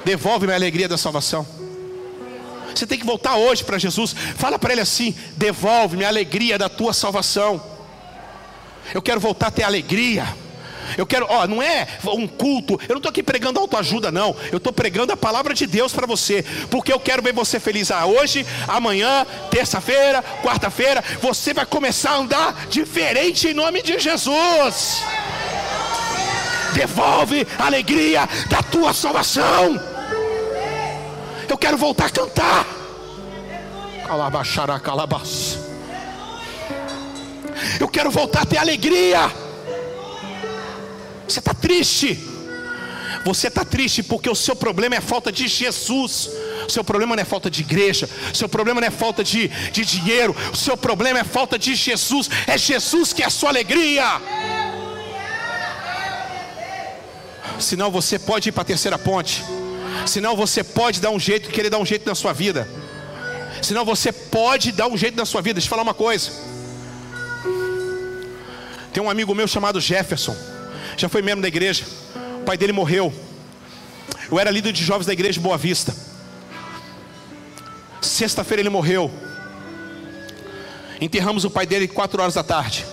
Devolve-me 0.04 0.52
a 0.52 0.56
alegria 0.56 0.88
da 0.88 0.96
salvação. 0.96 1.59
Você 2.74 2.86
tem 2.86 2.98
que 2.98 3.06
voltar 3.06 3.36
hoje 3.36 3.64
para 3.64 3.78
Jesus. 3.78 4.14
Fala 4.36 4.58
para 4.58 4.72
Ele 4.72 4.80
assim: 4.80 5.14
devolve-me 5.36 6.04
a 6.04 6.08
alegria 6.08 6.58
da 6.58 6.68
tua 6.68 6.92
salvação. 6.92 7.62
Eu 8.94 9.02
quero 9.02 9.20
voltar 9.20 9.48
a 9.48 9.50
ter 9.50 9.62
alegria. 9.62 10.26
Eu 10.96 11.06
quero, 11.06 11.26
ó, 11.28 11.46
não 11.46 11.62
é 11.62 11.86
um 12.04 12.26
culto. 12.26 12.78
Eu 12.82 12.90
não 12.90 12.96
estou 12.96 13.10
aqui 13.10 13.22
pregando 13.22 13.60
autoajuda, 13.60 14.10
não. 14.10 14.34
Eu 14.50 14.58
estou 14.58 14.72
pregando 14.72 15.12
a 15.12 15.16
palavra 15.16 15.54
de 15.54 15.66
Deus 15.66 15.92
para 15.92 16.06
você. 16.06 16.44
Porque 16.70 16.92
eu 16.92 17.00
quero 17.00 17.22
ver 17.22 17.32
você 17.32 17.60
feliz 17.60 17.90
ah, 17.90 18.06
hoje, 18.06 18.46
amanhã, 18.66 19.26
terça-feira, 19.50 20.22
quarta-feira. 20.42 21.02
Você 21.20 21.54
vai 21.54 21.66
começar 21.66 22.12
a 22.12 22.18
andar 22.18 22.66
diferente 22.68 23.48
em 23.48 23.54
nome 23.54 23.82
de 23.82 23.98
Jesus. 23.98 25.02
Devolve 26.74 27.46
a 27.58 27.66
alegria 27.66 28.28
da 28.48 28.62
tua 28.62 28.92
salvação. 28.92 29.89
Eu 31.50 31.58
quero 31.58 31.76
voltar 31.76 32.06
a 32.06 32.10
cantar. 32.10 32.66
Calabaxará, 34.06 34.78
calabas. 34.78 35.58
Eu 37.78 37.88
quero 37.88 38.10
voltar 38.10 38.42
a 38.42 38.46
ter 38.46 38.58
alegria. 38.58 39.30
Você 41.26 41.40
está 41.40 41.52
triste. 41.52 42.18
Você 43.24 43.48
está 43.48 43.64
triste 43.64 44.02
porque 44.02 44.30
o 44.30 44.34
seu 44.34 44.54
problema 44.54 44.94
é 44.94 45.00
falta 45.00 45.32
de 45.32 45.48
Jesus. 45.48 46.30
O 46.66 46.70
seu 46.70 46.84
problema 46.84 47.16
não 47.16 47.22
é 47.22 47.24
falta 47.24 47.50
de 47.50 47.62
igreja. 47.62 48.08
O 48.32 48.36
seu 48.36 48.48
problema 48.48 48.80
não 48.80 48.86
é 48.86 48.90
falta 48.90 49.24
de, 49.24 49.48
de 49.48 49.84
dinheiro. 49.84 50.36
O 50.52 50.56
seu 50.56 50.76
problema 50.76 51.18
é 51.18 51.24
falta 51.24 51.58
de 51.58 51.74
Jesus. 51.74 52.30
É 52.46 52.56
Jesus 52.56 53.12
que 53.12 53.22
é 53.22 53.26
a 53.26 53.30
sua 53.30 53.50
alegria. 53.50 54.20
Senão 57.58 57.90
você 57.90 58.18
pode 58.18 58.48
ir 58.48 58.52
para 58.52 58.62
a 58.62 58.66
terceira 58.66 58.98
ponte. 58.98 59.44
Senão 60.06 60.36
você 60.36 60.64
pode 60.64 61.00
dar 61.00 61.10
um 61.10 61.18
jeito, 61.18 61.50
querer 61.50 61.70
dar 61.70 61.78
um 61.78 61.86
jeito 61.86 62.06
na 62.06 62.14
sua 62.14 62.32
vida. 62.32 62.68
Senão 63.62 63.84
você 63.84 64.12
pode 64.12 64.72
dar 64.72 64.86
um 64.86 64.96
jeito 64.96 65.16
na 65.16 65.24
sua 65.24 65.42
vida. 65.42 65.54
Deixa 65.54 65.66
eu 65.66 65.70
falar 65.70 65.82
uma 65.82 65.94
coisa. 65.94 66.30
Tem 68.92 69.02
um 69.02 69.10
amigo 69.10 69.34
meu 69.34 69.46
chamado 69.46 69.80
Jefferson. 69.80 70.36
Já 70.96 71.08
foi 71.08 71.22
membro 71.22 71.42
da 71.42 71.48
igreja. 71.48 71.84
O 72.40 72.44
pai 72.44 72.56
dele 72.56 72.72
morreu. 72.72 73.12
Eu 74.30 74.38
era 74.38 74.50
líder 74.50 74.72
de 74.72 74.84
jovens 74.84 75.06
da 75.06 75.12
igreja 75.12 75.34
de 75.34 75.40
Boa 75.40 75.56
Vista. 75.56 75.94
Sexta-feira 78.00 78.62
ele 78.62 78.70
morreu. 78.70 79.10
Enterramos 81.00 81.44
o 81.44 81.50
pai 81.50 81.66
dele 81.66 81.88
quatro 81.88 82.20
horas 82.20 82.34
da 82.34 82.42
tarde. 82.42 82.84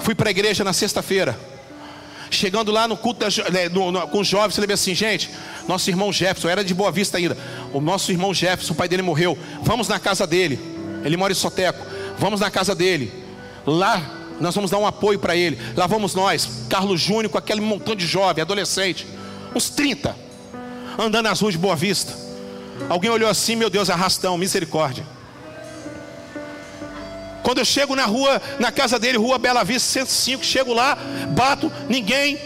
Fui 0.00 0.14
para 0.14 0.28
a 0.28 0.32
igreja 0.32 0.64
na 0.64 0.72
sexta-feira. 0.72 1.38
Chegando 2.32 2.72
lá 2.72 2.88
no 2.88 2.96
culto 2.96 3.20
da, 3.20 3.50
né, 3.50 3.68
no, 3.68 3.92
no, 3.92 4.08
com 4.08 4.20
os 4.20 4.26
jovens, 4.26 4.54
você 4.54 4.60
lembra 4.60 4.74
assim, 4.74 4.94
gente, 4.94 5.30
nosso 5.68 5.90
irmão 5.90 6.12
Jefferson, 6.12 6.48
era 6.48 6.64
de 6.64 6.74
Boa 6.74 6.90
Vista 6.90 7.18
ainda. 7.18 7.36
O 7.72 7.80
nosso 7.80 8.10
irmão 8.10 8.32
Jefferson, 8.32 8.72
o 8.72 8.76
pai 8.76 8.88
dele 8.88 9.02
morreu. 9.02 9.38
Vamos 9.62 9.86
na 9.86 9.98
casa 9.98 10.26
dele. 10.26 10.58
Ele 11.04 11.16
mora 11.16 11.32
em 11.32 11.36
Soteco. 11.36 11.84
Vamos 12.18 12.40
na 12.40 12.50
casa 12.50 12.74
dele. 12.74 13.12
Lá 13.66 14.00
nós 14.40 14.54
vamos 14.54 14.70
dar 14.70 14.78
um 14.78 14.86
apoio 14.86 15.18
para 15.18 15.36
ele. 15.36 15.58
Lá 15.76 15.86
vamos 15.86 16.14
nós, 16.14 16.66
Carlos 16.68 17.00
Júnior, 17.00 17.28
com 17.28 17.38
aquele 17.38 17.60
montão 17.60 17.94
de 17.94 18.06
jovem, 18.06 18.42
adolescente, 18.42 19.06
uns 19.54 19.70
30, 19.70 20.16
andando 20.98 21.24
nas 21.24 21.40
ruas 21.40 21.54
de 21.54 21.58
Boa 21.58 21.76
Vista. 21.76 22.12
Alguém 22.88 23.10
olhou 23.10 23.28
assim, 23.28 23.54
meu 23.54 23.70
Deus, 23.70 23.88
arrastão, 23.88 24.36
misericórdia. 24.36 25.06
Quando 27.42 27.58
eu 27.58 27.64
chego 27.64 27.96
na 27.96 28.04
rua, 28.04 28.40
na 28.58 28.70
casa 28.70 28.98
dele, 28.98 29.18
rua 29.18 29.38
Bela 29.38 29.64
Vista 29.64 29.88
105, 29.88 30.44
chego 30.44 30.72
lá, 30.72 30.96
bato, 31.30 31.72
ninguém, 31.88 32.38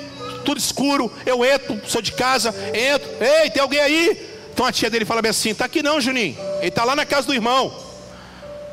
tudo 0.44 0.58
escuro, 0.58 1.12
eu 1.26 1.44
entro, 1.44 1.80
sou 1.86 2.00
de 2.00 2.12
casa, 2.12 2.54
entro, 2.72 3.08
ei, 3.20 3.50
tem 3.50 3.60
alguém 3.60 3.80
aí? 3.80 4.30
Então 4.52 4.64
a 4.64 4.72
tia 4.72 4.88
dele 4.88 5.04
fala 5.04 5.20
bem 5.20 5.30
assim: 5.30 5.54
tá 5.54 5.66
aqui 5.66 5.82
não, 5.82 6.00
Juninho, 6.00 6.36
ele 6.58 6.68
está 6.68 6.82
lá 6.84 6.96
na 6.96 7.04
casa 7.04 7.26
do 7.26 7.34
irmão, 7.34 7.74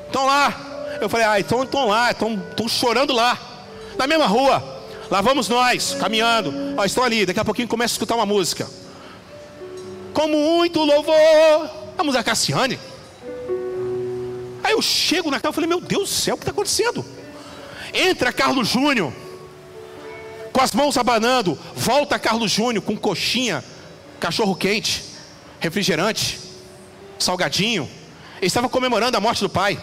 estão 0.06 0.26
lá. 0.26 0.72
Eu 1.02 1.10
falei: 1.10 1.26
ah, 1.26 1.40
então 1.40 1.64
estão 1.64 1.88
lá, 1.88 2.12
estão 2.12 2.68
chorando 2.70 3.12
lá, 3.12 3.38
na 3.98 4.08
mesma 4.08 4.26
rua. 4.26 4.72
Lá 5.12 5.20
vamos 5.20 5.50
nós, 5.50 5.96
caminhando, 6.00 6.54
ó, 6.78 6.86
estão 6.86 7.04
ali, 7.04 7.26
daqui 7.26 7.40
a 7.40 7.46
pouquinho 7.46 7.68
começa 7.68 7.94
a 7.94 7.96
escutar 7.96 8.16
uma 8.16 8.26
música. 8.26 8.68
Com 10.14 10.28
muito 10.28 10.80
louvor, 10.80 11.70
a 11.98 12.04
música 12.04 12.24
Cassiane. 12.24 12.80
Aí 14.64 14.72
eu 14.72 14.82
chego 14.82 15.30
na 15.30 15.40
casa 15.40 15.52
e 15.52 15.56
falei, 15.56 15.68
meu 15.68 15.82
Deus 15.82 16.10
do 16.10 16.16
céu, 16.16 16.36
o 16.36 16.38
que 16.38 16.44
está 16.44 16.52
acontecendo? 16.52 17.06
Entra 17.94 18.32
Carlos 18.32 18.70
Júnior, 18.70 19.14
com 20.52 20.62
as 20.62 20.72
mãos 20.72 20.98
abanando, 20.98 21.60
volta 21.76 22.18
Carlos 22.18 22.52
Júnior 22.52 22.84
com 22.84 22.96
coxinha, 22.96 23.64
cachorro 24.20 24.56
quente, 24.56 25.04
refrigerante, 25.60 26.40
salgadinho. 27.20 27.90
Ele 28.38 28.48
estava 28.48 28.70
comemorando 28.70 29.18
a 29.18 29.22
morte 29.22 29.42
do 29.42 29.50
pai. 29.50 29.80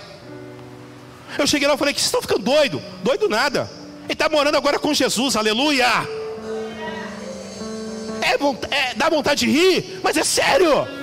Eu 1.39 1.47
cheguei 1.47 1.69
lá 1.69 1.75
e 1.75 1.79
falei, 1.79 1.95
que 1.95 2.01
vocês 2.01 2.09
estão 2.09 2.23
ficando 2.23 2.43
doido? 2.43 2.83
Doido 3.03 3.29
nada. 3.29 3.71
Ele 4.05 4.15
está 4.15 4.29
morando 4.29 4.57
agora 4.57 4.79
com 4.79 4.93
Jesus, 4.93 5.37
aleluia. 5.37 5.87
É, 8.23 8.75
é, 8.75 8.95
dá 8.95 9.09
vontade 9.09 9.47
de 9.47 9.53
rir, 9.53 10.01
mas 10.03 10.17
é 10.17 10.25
sério. 10.25 11.00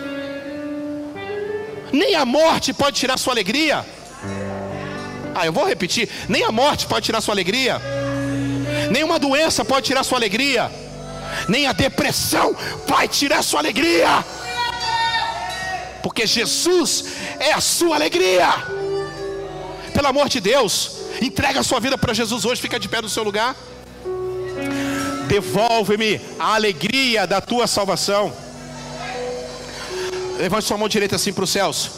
Nem 1.91 2.15
a 2.15 2.25
morte 2.25 2.73
pode 2.73 2.99
tirar 2.99 3.17
sua 3.17 3.33
alegria. 3.33 3.85
Ah, 5.33 5.45
eu 5.45 5.53
vou 5.53 5.65
repetir: 5.65 6.09
nem 6.27 6.43
a 6.43 6.51
morte 6.51 6.87
pode 6.87 7.05
tirar 7.05 7.21
sua 7.21 7.33
alegria. 7.33 7.81
Nenhuma 8.91 9.19
doença 9.19 9.63
pode 9.63 9.85
tirar 9.85 10.03
sua 10.03 10.17
alegria. 10.17 10.71
Nem 11.47 11.67
a 11.67 11.73
depressão 11.73 12.55
vai 12.87 13.07
tirar 13.07 13.43
sua 13.43 13.59
alegria. 13.59 14.25
Porque 16.01 16.25
Jesus 16.25 17.05
é 17.39 17.53
a 17.53 17.61
sua 17.61 17.95
alegria. 17.95 18.47
Pelo 19.93 20.07
amor 20.07 20.29
de 20.29 20.39
Deus, 20.39 20.97
entrega 21.21 21.59
a 21.59 21.63
sua 21.63 21.79
vida 21.79 21.97
para 21.97 22.13
Jesus 22.13 22.45
hoje, 22.45 22.61
fica 22.61 22.79
de 22.79 22.87
pé 22.87 23.01
no 23.01 23.09
seu 23.09 23.23
lugar. 23.23 23.55
Devolve-me 25.27 26.21
a 26.39 26.55
alegria 26.55 27.27
da 27.27 27.41
tua 27.41 27.67
salvação. 27.67 28.33
Levante 30.37 30.65
sua 30.65 30.77
mão 30.77 30.87
direita 30.87 31.15
assim 31.15 31.33
para 31.33 31.43
os 31.43 31.49
céus. 31.49 31.91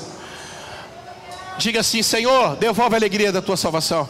Diga 1.58 1.82
assim: 1.82 2.02
Senhor, 2.02 2.56
devolve 2.56 2.96
a 2.96 2.98
alegria 2.98 3.32
da 3.32 3.42
tua 3.42 3.58
salvação. 3.58 4.08